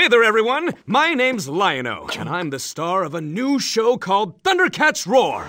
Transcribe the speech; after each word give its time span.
Hey 0.00 0.06
there, 0.08 0.22
everyone. 0.22 0.74
My 0.86 1.12
name's 1.12 1.48
Lion-O, 1.48 2.06
and 2.20 2.28
I'm 2.28 2.50
the 2.50 2.60
star 2.60 3.02
of 3.02 3.16
a 3.16 3.20
new 3.20 3.58
show 3.58 3.98
called 3.98 4.32
Thundercats 4.44 5.04
Roar. 5.04 5.48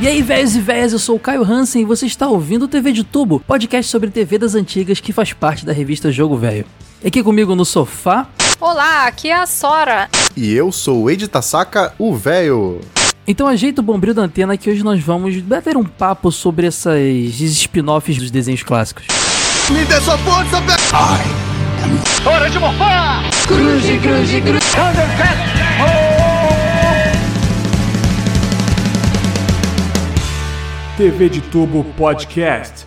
E 0.00 0.06
aí, 0.06 0.22
velhos 0.22 0.54
e 0.54 0.60
velhas, 0.60 0.92
eu 0.92 1.00
sou 1.00 1.16
o 1.16 1.18
Caio 1.18 1.42
Hansen 1.42 1.82
e 1.82 1.84
você 1.84 2.06
está 2.06 2.28
ouvindo 2.28 2.66
o 2.66 2.68
TV 2.68 2.92
de 2.92 3.02
Tubo, 3.02 3.40
podcast 3.40 3.90
sobre 3.90 4.08
TV 4.08 4.38
das 4.38 4.54
antigas 4.54 5.00
que 5.00 5.12
faz 5.12 5.32
parte 5.32 5.66
da 5.66 5.72
revista 5.72 6.12
Jogo 6.12 6.36
Velho. 6.36 6.64
Aqui 7.04 7.20
comigo 7.20 7.56
no 7.56 7.64
sofá. 7.64 8.28
Olá, 8.60 9.08
aqui 9.08 9.30
é 9.30 9.34
a 9.34 9.46
Sora. 9.46 10.08
E 10.36 10.54
eu 10.54 10.70
sou 10.70 11.02
o 11.02 11.10
Ed 11.10 11.26
Tasaka, 11.26 11.92
o 11.98 12.14
velho. 12.14 12.80
Então 13.30 13.46
ajeita 13.46 13.82
o 13.82 13.84
bombril 13.84 14.14
da 14.14 14.22
antena 14.22 14.56
que 14.56 14.70
hoje 14.70 14.82
nós 14.82 15.04
vamos 15.04 15.38
bater 15.42 15.76
um 15.76 15.84
papo 15.84 16.32
sobre 16.32 16.66
essas 16.66 16.98
spin-offs 16.98 18.16
dos 18.16 18.30
desenhos 18.30 18.62
clássicos. 18.62 19.06
Me 19.70 19.84
dê 19.84 20.00
sua 20.00 20.16
força, 20.16 20.58
velho! 20.62 20.78
Hora 22.26 22.48
de 22.48 22.58
morfar! 22.58 23.24
Cruze, 23.46 23.98
cruze, 23.98 24.40
cruze. 24.40 24.66
TV 30.96 31.28
de 31.28 31.42
Tubo 31.42 31.84
Podcast. 31.98 32.86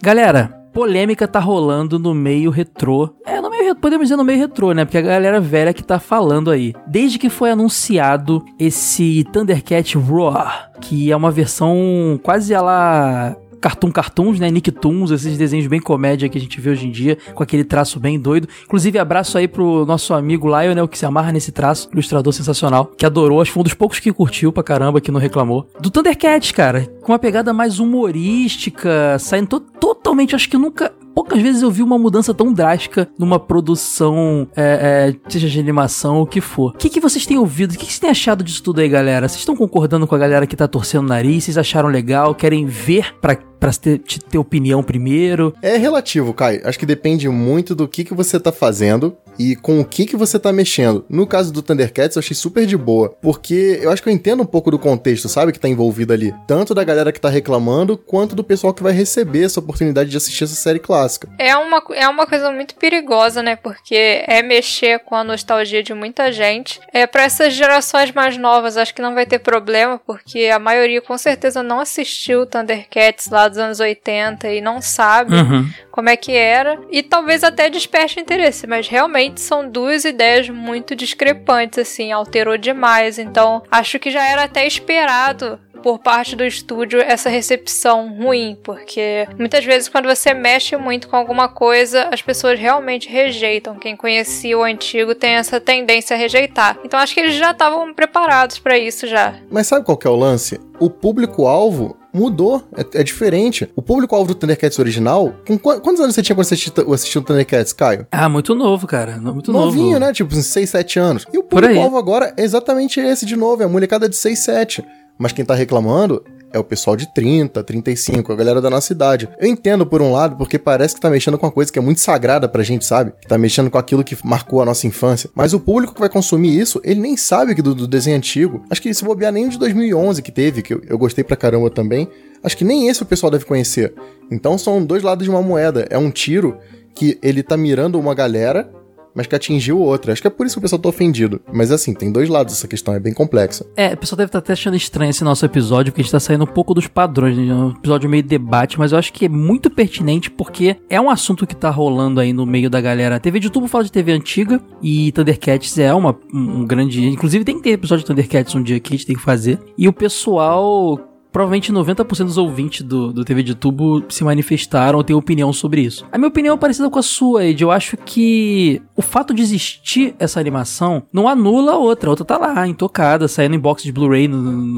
Galera, 0.00 0.62
polêmica 0.72 1.26
tá 1.26 1.40
rolando 1.40 1.98
no 1.98 2.14
meio 2.14 2.50
retrô. 2.50 3.12
É, 3.26 3.41
podemos 3.74 4.06
dizer 4.06 4.16
no 4.16 4.24
meio 4.24 4.38
retrô, 4.38 4.72
né? 4.72 4.84
Porque 4.84 4.98
a 4.98 5.02
galera 5.02 5.40
velha 5.40 5.72
que 5.72 5.82
tá 5.82 5.98
falando 5.98 6.50
aí. 6.50 6.74
Desde 6.86 7.18
que 7.18 7.28
foi 7.28 7.50
anunciado 7.50 8.44
esse 8.58 9.24
Thundercat 9.32 9.96
Roar, 9.98 10.70
que 10.80 11.10
é 11.10 11.16
uma 11.16 11.30
versão 11.30 12.18
quase 12.22 12.52
ela 12.52 13.36
Cartoon 13.62 13.92
Cartoons, 13.92 14.40
né? 14.40 14.50
Nicktoons, 14.50 15.12
esses 15.12 15.38
desenhos 15.38 15.68
bem 15.68 15.80
comédia 15.80 16.28
que 16.28 16.36
a 16.36 16.40
gente 16.40 16.60
vê 16.60 16.70
hoje 16.70 16.88
em 16.88 16.90
dia, 16.90 17.16
com 17.32 17.44
aquele 17.44 17.62
traço 17.62 18.00
bem 18.00 18.18
doido. 18.18 18.48
Inclusive, 18.64 18.98
abraço 18.98 19.38
aí 19.38 19.46
pro 19.46 19.86
nosso 19.86 20.12
amigo 20.12 20.48
Lionel, 20.48 20.88
que 20.88 20.98
se 20.98 21.06
amarra 21.06 21.30
nesse 21.30 21.52
traço, 21.52 21.88
ilustrador 21.92 22.32
sensacional, 22.32 22.86
que 22.86 23.06
adorou, 23.06 23.40
acho 23.40 23.50
que 23.50 23.54
foi 23.54 23.60
um 23.60 23.64
dos 23.64 23.74
poucos 23.74 24.00
que 24.00 24.12
curtiu 24.12 24.52
pra 24.52 24.64
caramba, 24.64 25.00
que 25.00 25.12
não 25.12 25.20
reclamou. 25.20 25.68
Do 25.80 25.90
Thundercats, 25.90 26.50
cara, 26.50 26.88
com 27.02 27.12
uma 27.12 27.18
pegada 27.20 27.52
mais 27.52 27.78
humorística, 27.78 29.16
saindo 29.20 29.46
to 29.46 29.60
totalmente, 29.60 30.34
acho 30.34 30.48
que 30.48 30.58
nunca 30.58 30.92
poucas 31.14 31.40
vezes 31.40 31.62
eu 31.62 31.70
vi 31.70 31.82
uma 31.82 31.98
mudança 31.98 32.34
tão 32.34 32.52
drástica 32.52 33.08
numa 33.18 33.38
produção, 33.38 34.48
é, 34.56 35.14
é, 35.24 35.30
seja 35.30 35.48
de 35.48 35.58
animação 35.58 36.16
ou 36.16 36.22
o 36.22 36.26
que 36.26 36.40
for. 36.40 36.70
O 36.70 36.78
que, 36.78 36.88
que 36.88 37.00
vocês 37.00 37.26
têm 37.26 37.38
ouvido? 37.38 37.72
O 37.72 37.74
que, 37.74 37.86
que 37.86 37.92
vocês 37.92 37.98
têm 37.98 38.10
achado 38.10 38.42
disso 38.44 38.62
tudo 38.62 38.80
aí, 38.80 38.88
galera? 38.88 39.28
Vocês 39.28 39.40
estão 39.40 39.56
concordando 39.56 40.06
com 40.06 40.14
a 40.14 40.18
galera 40.18 40.46
que 40.46 40.56
tá 40.56 40.68
torcendo 40.68 41.04
o 41.04 41.08
nariz? 41.08 41.44
Vocês 41.44 41.58
acharam 41.58 41.88
legal? 41.88 42.34
Querem 42.34 42.66
ver 42.66 43.14
pra, 43.20 43.36
pra 43.62 43.70
ter, 43.72 43.98
te- 44.00 44.18
ter 44.18 44.38
opinião 44.38 44.82
primeiro? 44.82 45.54
É 45.62 45.76
relativo, 45.76 46.34
Kai. 46.34 46.60
Acho 46.64 46.76
que 46.76 46.84
depende 46.84 47.28
muito 47.28 47.76
do 47.76 47.86
que, 47.86 48.02
que 48.02 48.12
você 48.12 48.40
tá 48.40 48.50
fazendo 48.50 49.16
e 49.38 49.54
com 49.54 49.80
o 49.80 49.84
que, 49.84 50.04
que 50.04 50.16
você 50.16 50.36
tá 50.36 50.52
mexendo. 50.52 51.04
No 51.08 51.26
caso 51.28 51.52
do 51.52 51.62
Thundercats, 51.62 52.16
eu 52.16 52.20
achei 52.20 52.34
super 52.36 52.66
de 52.66 52.76
boa, 52.76 53.10
porque 53.22 53.78
eu 53.80 53.90
acho 53.92 54.02
que 54.02 54.08
eu 54.08 54.12
entendo 54.12 54.42
um 54.42 54.46
pouco 54.46 54.68
do 54.70 54.78
contexto, 54.80 55.28
sabe, 55.28 55.52
que 55.52 55.60
tá 55.60 55.68
envolvido 55.68 56.12
ali. 56.12 56.34
Tanto 56.46 56.74
da 56.74 56.82
galera 56.82 57.12
que 57.12 57.20
tá 57.20 57.28
reclamando, 57.28 57.96
quanto 57.96 58.34
do 58.34 58.42
pessoal 58.42 58.74
que 58.74 58.82
vai 58.82 58.92
receber 58.92 59.44
essa 59.44 59.60
oportunidade 59.60 60.10
de 60.10 60.16
assistir 60.16 60.42
essa 60.44 60.56
série 60.56 60.80
clássica. 60.80 61.28
É 61.38 61.56
uma, 61.56 61.80
é 61.94 62.08
uma 62.08 62.26
coisa 62.26 62.50
muito 62.50 62.74
perigosa, 62.74 63.42
né? 63.44 63.54
Porque 63.54 64.24
é 64.26 64.42
mexer 64.42 64.98
com 64.98 65.14
a 65.14 65.22
nostalgia 65.24 65.82
de 65.84 65.94
muita 65.94 66.32
gente. 66.32 66.80
É 66.92 67.06
para 67.06 67.22
essas 67.22 67.54
gerações 67.54 68.10
mais 68.12 68.36
novas, 68.36 68.76
acho 68.76 68.92
que 68.94 69.00
não 69.00 69.14
vai 69.14 69.24
ter 69.24 69.38
problema, 69.38 70.00
porque 70.04 70.46
a 70.52 70.58
maioria 70.58 71.00
com 71.00 71.16
certeza 71.16 71.62
não 71.62 71.78
assistiu 71.80 72.44
Thundercats 72.44 73.28
lá 73.30 73.51
dos 73.52 73.58
anos 73.58 73.80
80 73.80 74.48
e 74.50 74.60
não 74.60 74.80
sabe 74.80 75.34
Uhum. 75.34 75.68
como 75.90 76.08
é 76.08 76.16
que 76.16 76.32
era. 76.32 76.78
E 76.90 77.02
talvez 77.02 77.44
até 77.44 77.68
desperte 77.70 78.20
interesse, 78.20 78.66
mas 78.66 78.88
realmente 78.88 79.40
são 79.40 79.68
duas 79.68 80.04
ideias 80.04 80.48
muito 80.48 80.94
discrepantes, 80.96 81.78
assim, 81.78 82.10
alterou 82.12 82.56
demais. 82.58 83.18
Então, 83.18 83.62
acho 83.70 83.98
que 83.98 84.10
já 84.10 84.24
era 84.26 84.44
até 84.44 84.66
esperado 84.66 85.58
por 85.82 85.98
parte 85.98 86.36
do 86.36 86.44
estúdio 86.44 87.00
essa 87.00 87.28
recepção 87.28 88.14
ruim, 88.16 88.56
porque 88.62 89.26
muitas 89.38 89.64
vezes 89.64 89.88
quando 89.88 90.06
você 90.08 90.32
mexe 90.32 90.76
muito 90.76 91.08
com 91.08 91.16
alguma 91.16 91.48
coisa, 91.48 92.08
as 92.12 92.22
pessoas 92.22 92.58
realmente 92.58 93.08
rejeitam. 93.08 93.74
Quem 93.78 93.96
conhecia 93.96 94.56
o 94.58 94.62
antigo 94.62 95.14
tem 95.14 95.32
essa 95.32 95.60
tendência 95.60 96.14
a 96.14 96.18
rejeitar. 96.18 96.78
Então 96.84 96.98
acho 97.00 97.14
que 97.14 97.20
eles 97.20 97.34
já 97.34 97.50
estavam 97.50 97.92
preparados 97.92 98.58
pra 98.58 98.78
isso 98.78 99.06
já. 99.06 99.34
Mas 99.50 99.66
sabe 99.66 99.84
qual 99.84 99.96
que 99.96 100.06
é 100.06 100.10
o 100.10 100.16
lance? 100.16 100.60
O 100.80 100.88
público-alvo 100.90 101.96
mudou, 102.12 102.62
é, 102.76 103.00
é 103.00 103.02
diferente. 103.02 103.70
O 103.74 103.80
público-alvo 103.80 104.28
do 104.28 104.34
Thundercats 104.34 104.78
original, 104.78 105.32
com 105.46 105.56
qu- 105.58 105.80
quantos 105.80 106.00
anos 106.00 106.14
você 106.14 106.22
tinha 106.22 106.36
quando 106.36 106.44
você 106.46 106.54
assistiu, 106.54 106.92
assistiu 106.92 107.20
o 107.20 107.24
Thundercats, 107.24 107.72
Caio? 107.72 108.06
Ah, 108.10 108.28
muito 108.28 108.54
novo, 108.54 108.86
cara. 108.86 109.16
Muito 109.18 109.50
Novinho, 109.52 109.92
novo. 109.92 110.00
né? 110.00 110.12
Tipo, 110.12 110.34
uns 110.34 110.46
6, 110.46 110.68
7 110.68 110.98
anos. 110.98 111.24
E 111.32 111.38
o 111.38 111.42
público-alvo 111.42 111.96
agora 111.96 112.34
é 112.36 112.42
exatamente 112.42 113.00
esse 113.00 113.24
de 113.24 113.36
novo, 113.36 113.62
é 113.62 113.66
a 113.66 113.68
molecada 113.68 114.08
de 114.08 114.16
6, 114.16 114.38
7. 114.40 114.84
Mas 115.22 115.30
quem 115.30 115.44
tá 115.44 115.54
reclamando 115.54 116.24
é 116.52 116.58
o 116.58 116.64
pessoal 116.64 116.96
de 116.96 117.06
30, 117.14 117.62
35, 117.62 118.32
a 118.32 118.34
galera 118.34 118.60
da 118.60 118.68
nossa 118.68 118.92
idade. 118.92 119.28
Eu 119.38 119.48
entendo 119.48 119.86
por 119.86 120.02
um 120.02 120.10
lado, 120.10 120.36
porque 120.36 120.58
parece 120.58 120.96
que 120.96 121.00
tá 121.00 121.08
mexendo 121.08 121.38
com 121.38 121.46
uma 121.46 121.52
coisa 121.52 121.72
que 121.72 121.78
é 121.78 121.82
muito 121.82 122.00
sagrada 122.00 122.48
pra 122.48 122.64
gente, 122.64 122.84
sabe? 122.84 123.12
Que 123.20 123.28
tá 123.28 123.38
mexendo 123.38 123.70
com 123.70 123.78
aquilo 123.78 124.02
que 124.02 124.18
marcou 124.24 124.60
a 124.60 124.64
nossa 124.64 124.84
infância. 124.84 125.30
Mas 125.32 125.54
o 125.54 125.60
público 125.60 125.94
que 125.94 126.00
vai 126.00 126.08
consumir 126.08 126.58
isso, 126.58 126.80
ele 126.82 127.00
nem 127.00 127.16
sabe 127.16 127.54
que 127.54 127.62
do, 127.62 127.72
do 127.72 127.86
desenho 127.86 128.16
antigo. 128.16 128.64
Acho 128.68 128.82
que 128.82 128.92
se 128.92 129.04
bobear 129.04 129.32
nem 129.32 129.46
o 129.46 129.48
de 129.48 129.60
2011 129.60 130.20
que 130.22 130.32
teve, 130.32 130.60
que 130.60 130.74
eu, 130.74 130.82
eu 130.88 130.98
gostei 130.98 131.22
pra 131.22 131.36
caramba 131.36 131.70
também. 131.70 132.08
Acho 132.42 132.56
que 132.56 132.64
nem 132.64 132.88
esse 132.88 133.00
o 133.00 133.06
pessoal 133.06 133.30
deve 133.30 133.44
conhecer. 133.44 133.94
Então 134.28 134.58
são 134.58 134.84
dois 134.84 135.04
lados 135.04 135.22
de 135.22 135.30
uma 135.30 135.40
moeda. 135.40 135.86
É 135.88 135.96
um 135.96 136.10
tiro 136.10 136.58
que 136.96 137.16
ele 137.22 137.44
tá 137.44 137.56
mirando 137.56 137.96
uma 137.96 138.12
galera 138.12 138.68
mas 139.14 139.26
que 139.26 139.34
atingiu 139.34 139.78
outra. 139.78 140.12
Acho 140.12 140.22
que 140.22 140.28
é 140.28 140.30
por 140.30 140.46
isso 140.46 140.56
que 140.56 140.58
o 140.58 140.62
pessoal 140.62 140.80
tá 140.80 140.88
ofendido. 140.88 141.40
Mas 141.52 141.70
assim, 141.70 141.94
tem 141.94 142.10
dois 142.10 142.28
lados 142.28 142.54
essa 142.54 142.68
questão, 142.68 142.94
é 142.94 143.00
bem 143.00 143.12
complexa. 143.12 143.66
É, 143.76 143.94
o 143.94 143.96
pessoal 143.96 144.16
deve 144.16 144.28
estar 144.28 144.38
até 144.38 144.52
achando 144.52 144.76
estranho 144.76 145.10
esse 145.10 145.24
nosso 145.24 145.44
episódio, 145.44 145.92
porque 145.92 146.02
a 146.02 146.04
gente 146.04 146.12
tá 146.12 146.20
saindo 146.20 146.44
um 146.44 146.46
pouco 146.46 146.74
dos 146.74 146.86
padrões, 146.86 147.36
né? 147.36 147.48
É 147.48 147.54
um 147.54 147.70
episódio 147.70 148.08
meio 148.08 148.22
debate, 148.22 148.78
mas 148.78 148.92
eu 148.92 148.98
acho 148.98 149.12
que 149.12 149.26
é 149.26 149.28
muito 149.28 149.70
pertinente 149.70 150.30
porque 150.30 150.76
é 150.88 151.00
um 151.00 151.10
assunto 151.10 151.46
que 151.46 151.54
tá 151.54 151.70
rolando 151.70 152.20
aí 152.20 152.32
no 152.32 152.46
meio 152.46 152.68
da 152.68 152.80
galera. 152.80 153.16
A 153.16 153.20
TV 153.20 153.38
de 153.40 153.50
tubo 153.50 153.66
fala 153.66 153.84
de 153.84 153.92
TV 153.92 154.12
antiga 154.12 154.60
e 154.82 155.12
Thundercats 155.12 155.78
é 155.78 155.92
uma, 155.92 156.16
um, 156.32 156.60
um 156.60 156.66
grande. 156.66 157.06
Inclusive 157.06 157.44
tem 157.44 157.56
que 157.56 157.62
ter 157.62 157.70
episódio 157.70 158.04
de 158.04 158.06
Thundercats 158.06 158.54
um 158.54 158.62
dia 158.62 158.80
que 158.80 158.94
a 158.94 158.96
gente 158.96 159.06
tem 159.06 159.16
que 159.16 159.22
fazer. 159.22 159.58
E 159.76 159.88
o 159.88 159.92
pessoal. 159.92 161.11
Provavelmente 161.32 161.72
90% 161.72 162.24
dos 162.24 162.38
ouvintes 162.38 162.82
do, 162.82 163.12
do 163.12 163.24
TV 163.24 163.42
de 163.42 163.54
tubo 163.54 164.04
se 164.08 164.22
manifestaram 164.22 164.98
ou 164.98 165.04
têm 165.04 165.16
opinião 165.16 165.52
sobre 165.52 165.80
isso. 165.80 166.06
A 166.12 166.18
minha 166.18 166.28
opinião 166.28 166.54
é 166.54 166.58
parecida 166.58 166.90
com 166.90 166.98
a 166.98 167.02
sua, 167.02 167.44
Ed. 167.46 167.62
Eu 167.62 167.70
acho 167.70 167.96
que 167.96 168.82
o 168.94 169.02
fato 169.02 169.32
de 169.32 169.42
existir 169.42 170.14
essa 170.18 170.38
animação 170.38 171.02
não 171.12 171.26
anula 171.26 171.72
a 171.72 171.76
outra. 171.78 172.08
A 172.08 172.12
outra 172.12 172.24
tá 172.24 172.36
lá, 172.36 172.66
intocada, 172.66 173.26
saindo 173.28 173.54
em 173.54 173.58
box 173.58 173.82
de 173.82 173.92
Blu-ray 173.92 174.28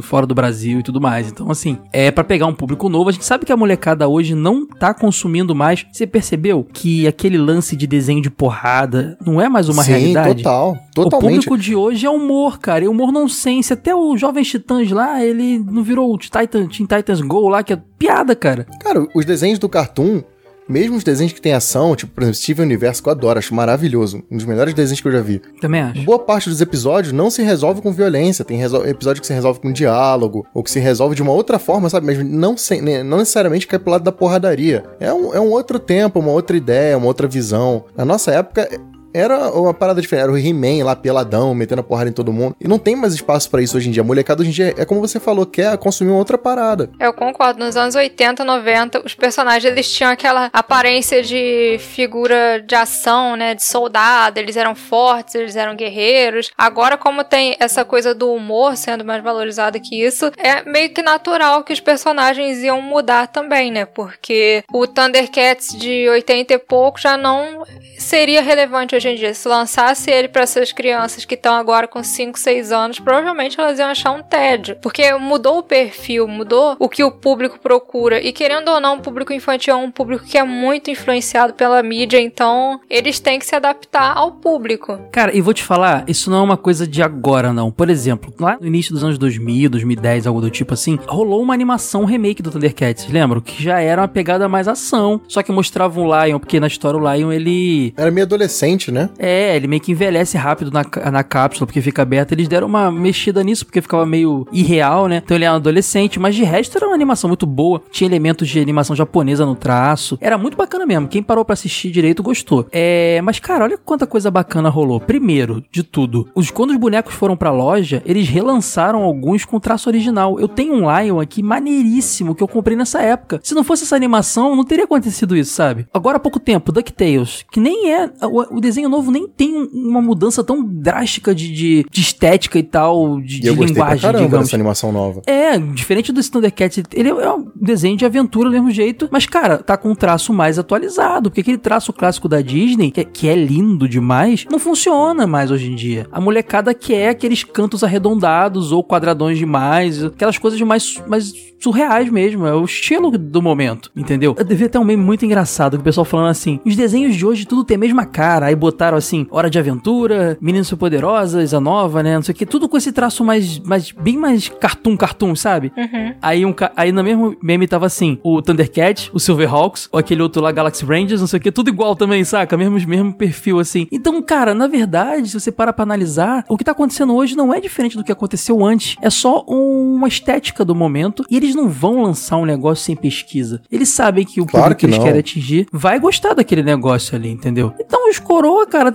fora 0.03 0.27
do 0.27 0.35
Brasil 0.35 0.79
e 0.79 0.83
tudo 0.83 1.01
mais. 1.01 1.29
Então, 1.29 1.51
assim, 1.51 1.79
é 1.93 2.11
pra 2.11 2.23
pegar 2.25 2.47
um 2.47 2.55
público 2.55 2.89
novo. 2.89 3.09
A 3.09 3.13
gente 3.13 3.25
sabe 3.25 3.45
que 3.45 3.53
a 3.53 3.57
molecada 3.57 4.07
hoje 4.09 4.35
não 4.35 4.67
tá 4.67 4.95
consumindo 4.95 5.55
mais. 5.55 5.85
Você 5.93 6.07
percebeu 6.07 6.67
que 6.73 7.07
aquele 7.07 7.37
lance 7.37 7.75
de 7.77 7.87
desenho 7.87 8.23
de 8.23 8.31
porrada 8.31 9.19
não 9.25 9.41
é 9.41 9.49
mais 9.49 9.69
uma 9.69 9.83
Sim, 9.83 9.91
realidade? 9.91 10.43
total. 10.43 10.77
O 10.97 11.03
Totalmente. 11.03 11.45
público 11.45 11.59
de 11.59 11.75
hoje 11.75 12.07
é 12.07 12.11
humor, 12.11 12.59
cara. 12.59 12.85
E 12.85 12.89
humor 12.89 13.11
nonsense. 13.11 13.73
Até 13.73 13.95
o 13.95 14.17
Jovem 14.17 14.45
Titãs 14.45 14.91
lá, 14.91 15.25
ele 15.25 15.59
não 15.59 15.83
virou 15.83 16.13
o 16.13 16.19
Titan, 16.19 16.44
Teen 16.49 16.87
Titans 16.87 17.21
Go 17.21 17.49
lá, 17.49 17.63
que 17.63 17.73
é 17.73 17.79
piada, 17.99 18.35
cara. 18.37 18.67
Cara, 18.83 19.07
os 19.15 19.25
desenhos 19.25 19.59
do 19.59 19.69
Cartoon, 19.69 20.23
mesmo 20.69 20.97
os 20.97 21.05
desenhos 21.05 21.33
que 21.33 21.41
tem 21.43 21.53
ação, 21.53 21.95
tipo, 21.95 22.13
por 22.15 22.23
exemplo, 22.23 22.37
Steven 22.39 22.65
Universo, 22.65 23.03
que 23.03 23.09
eu 23.09 23.13
adoro, 23.13 23.39
acho 23.39 23.55
maravilhoso. 23.55 24.23
Um 24.31 24.37
dos 24.37 24.47
melhores 24.47 24.73
desenhos 24.73 25.01
que 25.01 25.07
eu 25.09 25.13
já 25.13 25.21
vi. 25.21 25.41
Também 25.61 25.81
acho. 25.83 26.03
Boa 26.05 26.19
parte 26.19 26.49
dos 26.49 26.61
episódios 26.61 27.13
não 27.13 27.31
se 27.31 27.43
resolve 27.43 27.83
com 27.83 27.93
violência. 27.93 28.45
Tem 28.45 28.63
episódio 28.63 29.21
que 29.21 29.27
se 29.27 29.35
resolve 29.35 29.61
com 29.61 29.71
diálogo, 29.73 30.47
ou 30.55 30.63
que 30.63 30.71
se 30.71 30.81
resolve 30.81 31.15
de 31.15 31.21
uma 31.23 31.33
outra 31.33 31.59
forma, 31.59 31.91
sabe? 31.91 32.07
Mas 32.07 32.19
não, 32.25 32.57
sem- 32.57 32.81
não 33.05 33.19
necessariamente 33.19 33.67
cai 33.67 33.79
pro 33.79 33.91
lado 33.91 34.05
da 34.05 34.13
porradaria. 34.13 34.85
É 34.99 35.13
um, 35.13 35.35
é 35.35 35.41
um 35.41 35.51
outro 35.51 35.79
tempo, 35.79 36.19
uma 36.19 36.31
outra 36.33 36.57
ideia, 36.57 36.97
uma 36.97 37.07
outra 37.09 37.29
visão. 37.29 37.85
Na 37.95 38.05
nossa 38.05 38.31
época. 38.33 38.69
Era 39.15 39.49
uma 39.53 39.73
parada 39.73 40.01
diferente, 40.01 40.25
era 40.25 40.33
o 40.33 40.37
He-Man 40.37 40.85
lá, 40.85 40.97
peladão, 40.97 41.55
metendo 41.55 41.81
a 41.81 41.85
porrada 41.85 42.11
em 42.11 42.13
todo 42.13 42.33
mundo. 42.33 42.57
E 42.61 42.67
não 42.67 42.81
tem 42.81 42.97
mais 42.97 43.15
espaço 43.15 43.49
pra 43.49 43.63
isso 43.63 43.77
hoje 43.77 43.89
em 43.89 43.93
dia. 43.93 44.03
A 44.03 44.05
molecada 44.05 44.43
hoje 44.43 44.51
em 44.51 44.53
dia, 44.53 44.75
é 44.77 44.85
como 44.85 45.01
você 45.01 45.21
falou, 45.21 45.47
quer 45.47 45.79
consumir 45.79 46.11
uma 46.11 46.19
outra 46.19 46.37
parada. 46.37 46.91
Eu 46.99 47.13
concordo, 47.13 47.65
nos 47.65 47.77
anos 47.77 47.95
80, 47.95 48.45
90, 48.45 49.07
os 49.07 49.15
personagens 49.15 49.71
eles 49.71 49.89
tinham 49.93 50.11
aquela 50.11 50.51
aparência 50.53 51.23
de 51.23 51.77
figura 51.79 52.61
de 52.61 52.75
ação, 52.75 53.37
né, 53.37 53.55
de 53.55 53.63
soldado, 53.63 54.41
eles 54.41 54.57
eram 54.57 54.75
fortes, 54.75 55.37
eles 55.37 55.55
eram 55.55 55.77
guerreiros. 55.77 56.51
Agora 56.59 56.97
como 56.97 57.23
tem 57.23 57.57
essa 57.61 57.85
coisa 57.85 58.13
do 58.13 58.33
humor 58.33 58.77
sendo 58.77 59.05
mais 59.05 59.23
valorizado 59.23 59.81
que 59.81 60.03
isso, 60.05 60.33
é 60.37 60.69
meio 60.69 60.91
que 60.91 61.03
natural 61.03 61.63
que 61.63 61.73
os 61.73 61.81
personagens 61.81 62.65
iam 62.65 62.83
mudar 62.83 63.29
também, 63.29 63.71
né? 63.71 63.85
Porque 63.87 64.65
o 64.73 64.89
Thundercats 64.89 65.79
de 65.79 66.09
80 66.09 66.55
e 66.55 66.59
pouco 66.59 67.01
já 67.01 67.17
não 67.17 67.63
seria 67.99 68.43
relevante 68.43 68.97
hoje 68.97 69.04
hoje 69.05 69.09
em 69.09 69.15
dia. 69.17 69.35
Se 69.35 69.47
lançasse 69.47 70.11
ele 70.11 70.29
para 70.29 70.43
essas 70.43 70.73
crianças 70.73 71.25
que 71.25 71.35
estão 71.35 71.55
agora 71.55 71.87
com 71.87 72.03
5, 72.03 72.39
6 72.39 72.73
anos, 72.73 72.99
provavelmente 72.99 73.61
elas 73.61 73.79
iam 73.79 73.89
achar 73.89 74.13
um 74.13 74.23
tédio. 74.23 74.77
Porque 74.81 75.13
mudou 75.15 75.59
o 75.59 75.63
perfil, 75.63 76.27
mudou 76.27 76.77
o 76.79 76.89
que 76.89 77.05
o 77.05 77.13
público 77.13 77.59
procura. 77.59 78.21
E 78.21 78.33
querendo 78.33 78.69
ou 78.69 78.81
não, 78.81 78.97
o 78.97 79.01
público 79.01 79.33
infantil 79.33 79.75
é 79.75 79.77
um 79.77 79.91
público 79.91 80.25
que 80.25 80.39
é 80.39 80.45
muito 80.45 80.91
influenciado 80.91 81.53
pela 81.55 81.83
mídia, 81.83 82.21
então 82.21 82.81
eles 82.89 83.21
têm 83.21 83.39
que 83.39 83.47
se 83.47 83.55
adaptar 83.55 84.17
ao 84.17 84.33
público. 84.33 84.99
Cara, 85.13 85.37
e 85.37 85.41
vou 85.41 85.53
te 85.53 85.63
falar, 85.63 86.05
isso 86.09 86.31
não 86.31 86.39
é 86.39 86.43
uma 86.43 86.57
coisa 86.57 86.87
de 86.87 87.03
agora, 87.03 87.53
não. 87.53 87.71
Por 87.71 87.91
exemplo, 87.91 88.33
lá 88.39 88.57
no 88.61 88.67
início 88.67 88.95
dos 88.95 89.05
anos 89.05 89.19
2000, 89.19 89.71
2010, 89.71 90.27
algo 90.27 90.41
do 90.41 90.51
tipo 90.51 90.75
assim, 90.75 90.99
rolou 91.07 91.43
uma 91.43 91.55
animação 91.55 92.03
um 92.03 92.07
remake 92.07 92.43
do 92.43 92.51
Thundercats, 92.51 93.09
lembram? 93.09 93.41
Que 93.41 93.63
já 93.63 93.81
era 93.81 94.03
uma 94.03 94.09
pegada 94.09 94.49
mais 94.49 94.69
ação, 94.69 95.21
só 95.29 95.43
que 95.43 95.53
mostrava 95.53 96.01
o 96.01 96.05
Lion, 96.05 96.39
porque 96.39 96.61
na 96.61 96.67
história 96.67 96.99
o 96.99 97.13
Lion, 97.13 97.33
ele... 97.33 97.93
Era 97.97 98.11
meio 98.11 98.27
adolescente, 98.27 98.91
né? 98.91 98.94
É, 99.19 99.57
ele 99.57 99.67
meio 99.67 99.81
que 99.81 99.93
envelhece 99.93 100.37
rápido 100.37 100.71
na, 100.71 100.85
na 101.11 101.25
cápsula, 101.25 101.67
porque 101.67 101.81
fica 101.81 102.03
aberto. 102.03 102.33
Eles 102.33 102.49
deram 102.49 102.67
uma 102.67 102.91
mexida 102.91 103.43
nisso, 103.43 103.65
porque 103.65 103.81
ficava 103.81 104.07
meio 104.07 104.47
irreal, 104.53 105.09
né? 105.09 105.21
Então 105.25 105.37
ele 105.37 105.45
é 105.45 105.51
um 105.51 105.57
adolescente, 105.57 106.19
mas 106.19 106.35
de 106.35 106.45
resto 106.45 106.77
era 106.77 106.87
uma 106.87 106.95
animação 106.95 107.29
muito 107.29 107.47
boa. 107.47 107.83
Tinha 107.91 108.09
elementos 108.09 108.49
de 108.49 108.61
animação 108.61 108.95
japonesa 108.95 109.45
no 109.47 109.55
traço. 109.55 110.19
Era 110.21 110.39
muito 110.39 110.57
bacana 110.57 110.87
mesmo. 110.87 111.09
Quem 111.09 111.23
parou 111.23 111.45
para 111.45 111.55
assistir 111.55 111.91
direito 111.91 112.23
gostou. 112.23 112.67
É, 112.73 113.21
mas 113.23 113.39
cara, 113.39 113.65
olha 113.65 113.79
quanta 113.79 114.07
coisa 114.07 114.31
bacana 114.31 114.69
rolou. 114.69 115.01
Primeiro, 115.01 115.63
de 115.71 115.83
tudo, 115.83 116.29
os 116.35 116.51
quando 116.51 116.71
os 116.71 116.77
bonecos 116.77 117.15
foram 117.15 117.37
pra 117.37 117.51
loja, 117.51 118.03
eles 118.05 118.29
relançaram 118.29 119.03
alguns 119.03 119.45
com 119.45 119.61
traço 119.61 119.89
original. 119.89 120.39
Eu 120.39 120.49
tenho 120.49 120.75
um 120.75 121.01
Lion 121.01 121.21
aqui 121.21 121.43
maneiríssimo 121.43 122.35
que 122.35 122.43
eu 122.43 122.49
comprei 122.49 122.77
nessa 122.77 123.01
época. 123.01 123.41
Se 123.43 123.55
não 123.55 123.65
fosse 123.65 123.85
essa 123.85 123.97
animação, 123.97 124.55
não 124.57 124.65
teria 124.65 124.85
acontecido 124.85 125.37
isso, 125.37 125.53
sabe? 125.53 125.87
Agora 125.93 126.17
há 126.17 126.21
pouco 126.21 126.39
tempo, 126.39 126.73
DuckTales, 126.73 127.45
que 127.51 127.61
nem 127.61 127.93
é. 127.93 128.11
O, 128.23 128.57
o 128.57 128.61
desenho 128.61 128.84
novo 128.89 129.11
nem 129.11 129.29
tem 129.29 129.55
uma 129.73 130.01
mudança 130.01 130.43
tão 130.43 130.65
drástica 130.65 131.35
de, 131.35 131.53
de, 131.53 131.87
de 131.91 132.01
estética 132.01 132.59
e 132.59 132.63
tal, 132.63 133.21
de, 133.21 133.37
E 133.37 133.41
de 133.41 133.47
eu 133.49 133.55
gostei 133.57 133.75
pra 133.75 133.85
linguagem, 133.85 134.03
caramba 134.03 134.25
digamos. 134.25 134.47
dessa 134.47 134.57
animação 134.57 134.93
nova. 134.93 135.23
É, 135.27 135.59
diferente 135.59 136.13
do 136.13 136.23
Thundercats, 136.23 136.83
ele 136.93 137.09
é 137.09 137.33
um 137.33 137.51
desenho 137.55 137.97
de 137.97 138.05
aventura 138.05 138.49
do 138.49 138.53
mesmo 138.53 138.71
jeito, 138.71 139.09
mas, 139.11 139.27
cara, 139.27 139.59
tá 139.59 139.77
com 139.77 139.91
um 139.91 139.95
traço 139.95 140.33
mais 140.33 140.59
atualizado, 140.59 141.31
porque 141.31 141.41
aquele 141.41 141.59
traço 141.59 141.93
clássico 141.93 142.29
da 142.29 142.41
Disney, 142.41 142.91
que 142.91 143.01
é, 143.01 143.05
que 143.05 143.29
é 143.29 143.35
lindo 143.37 143.89
demais, 143.89 144.47
não 144.51 144.59
funciona 144.59 145.27
mais 145.27 145.51
hoje 145.51 145.71
em 145.71 145.75
dia. 145.75 146.07
A 146.11 146.21
molecada 146.21 146.75
quer 146.75 147.11
aqueles 147.11 147.45
cantos 147.45 147.85
arredondados 147.85 148.73
ou 148.73 148.83
quadradões 148.85 149.39
demais, 149.39 150.03
aquelas 150.05 150.39
coisas 150.39 150.61
mais, 150.63 151.03
mais 151.07 151.33
surreais 151.61 152.11
mesmo, 152.11 152.47
é 152.47 152.55
o 152.55 152.65
estilo 152.65 153.11
do 153.17 153.41
momento, 153.41 153.91
entendeu? 153.97 154.35
Eu 154.37 154.45
devia 154.45 154.69
ter 154.69 154.79
um 154.79 154.85
meme 154.85 155.03
muito 155.03 155.25
engraçado, 155.25 155.77
que 155.77 155.81
o 155.81 155.85
pessoal 155.85 156.05
falando 156.05 156.29
assim, 156.29 156.61
os 156.65 156.77
desenhos 156.77 157.17
de 157.17 157.25
hoje 157.25 157.47
tudo 157.47 157.65
tem 157.65 157.77
a 157.77 157.81
mesma 157.81 158.05
cara, 158.05 158.47
aí 158.47 158.55
botaram 158.65 158.97
assim, 158.97 159.27
Hora 159.31 159.51
de 159.51 159.59
Aventura, 159.59 160.39
Meninas 160.41 160.69
Superpoderosas, 160.69 161.53
a 161.53 161.61
nova, 161.61 162.03
né, 162.03 162.15
não 162.15 162.23
sei 162.23 162.33
o 162.33 162.37
que, 162.37 162.47
tudo 162.47 162.69
com 162.69 162.77
esse 162.77 162.93
traço 162.93 163.23
mais, 163.23 163.59
mais 163.59 163.91
bem 163.93 164.17
mais 164.17 164.49
cartoon, 164.49 164.97
cartoon, 164.97 165.37
sabe? 165.37 165.71
Uhum. 165.77 166.15
Aí, 166.23 166.47
um, 166.47 166.55
aí 166.77 166.93
no 166.93 167.05
mesmo 167.05 167.37
meme 167.43 167.67
tava 167.67 167.87
assim, 167.87 168.19
o 168.23 168.41
Thundercat, 168.41 169.11
o 169.13 169.21
Silverhawks, 169.21 169.89
ou 169.93 169.99
aquele 169.99 170.23
outro 170.23 170.41
lá, 170.43 170.51
Galaxy 170.51 170.85
Rangers, 170.85 171.21
não 171.21 171.27
sei 171.27 171.39
o 171.39 171.43
que, 171.43 171.53
tudo 171.53 171.69
igual 171.69 171.95
também, 171.95 172.25
saca? 172.25 172.57
Mesmo, 172.57 172.79
mesmo 172.89 173.13
perfil, 173.13 173.59
assim. 173.59 173.87
Então, 173.93 174.21
cara, 174.23 174.55
na 174.55 174.67
verdade, 174.67 175.29
se 175.29 175.39
você 175.39 175.53
para 175.53 175.73
pra 175.73 175.83
analisar, 175.83 176.45
o 176.49 176.57
que 176.57 176.65
tá 176.65 176.73
acontecendo 176.73 177.15
hoje 177.15 177.37
não 177.37 177.53
é 177.53 177.61
diferente 177.61 177.97
do 177.97 178.05
que 178.05 178.13
aconteceu 178.13 178.65
antes. 178.65 178.97
É 179.03 179.11
só 179.11 179.45
uma 179.47 180.09
estética 180.09 180.65
do 180.65 180.75
momento, 180.75 181.25
e 181.31 181.37
eles 181.37 181.55
não 181.55 181.69
vão 181.69 182.03
lançar 182.03 182.37
um 182.39 182.45
negócio 182.45 182.85
sem 182.85 182.97
pesquisa. 182.97 183.61
Eles 183.71 183.89
sabem 183.91 184.25
que 184.25 184.41
o 184.41 184.47
Claro 184.47 184.65
público 184.65 184.81
que 184.81 184.87
eles 184.87 184.97
não. 184.97 185.05
querem 185.05 185.21
atingir 185.21 185.67
vai 185.73 185.99
gostar 185.99 186.35
daquele 186.35 186.63
negócio 186.63 187.15
ali, 187.17 187.31
entendeu? 187.31 187.73
Então, 187.79 188.09
os 188.09 188.19
coroa, 188.55 188.67
cara, 188.67 188.95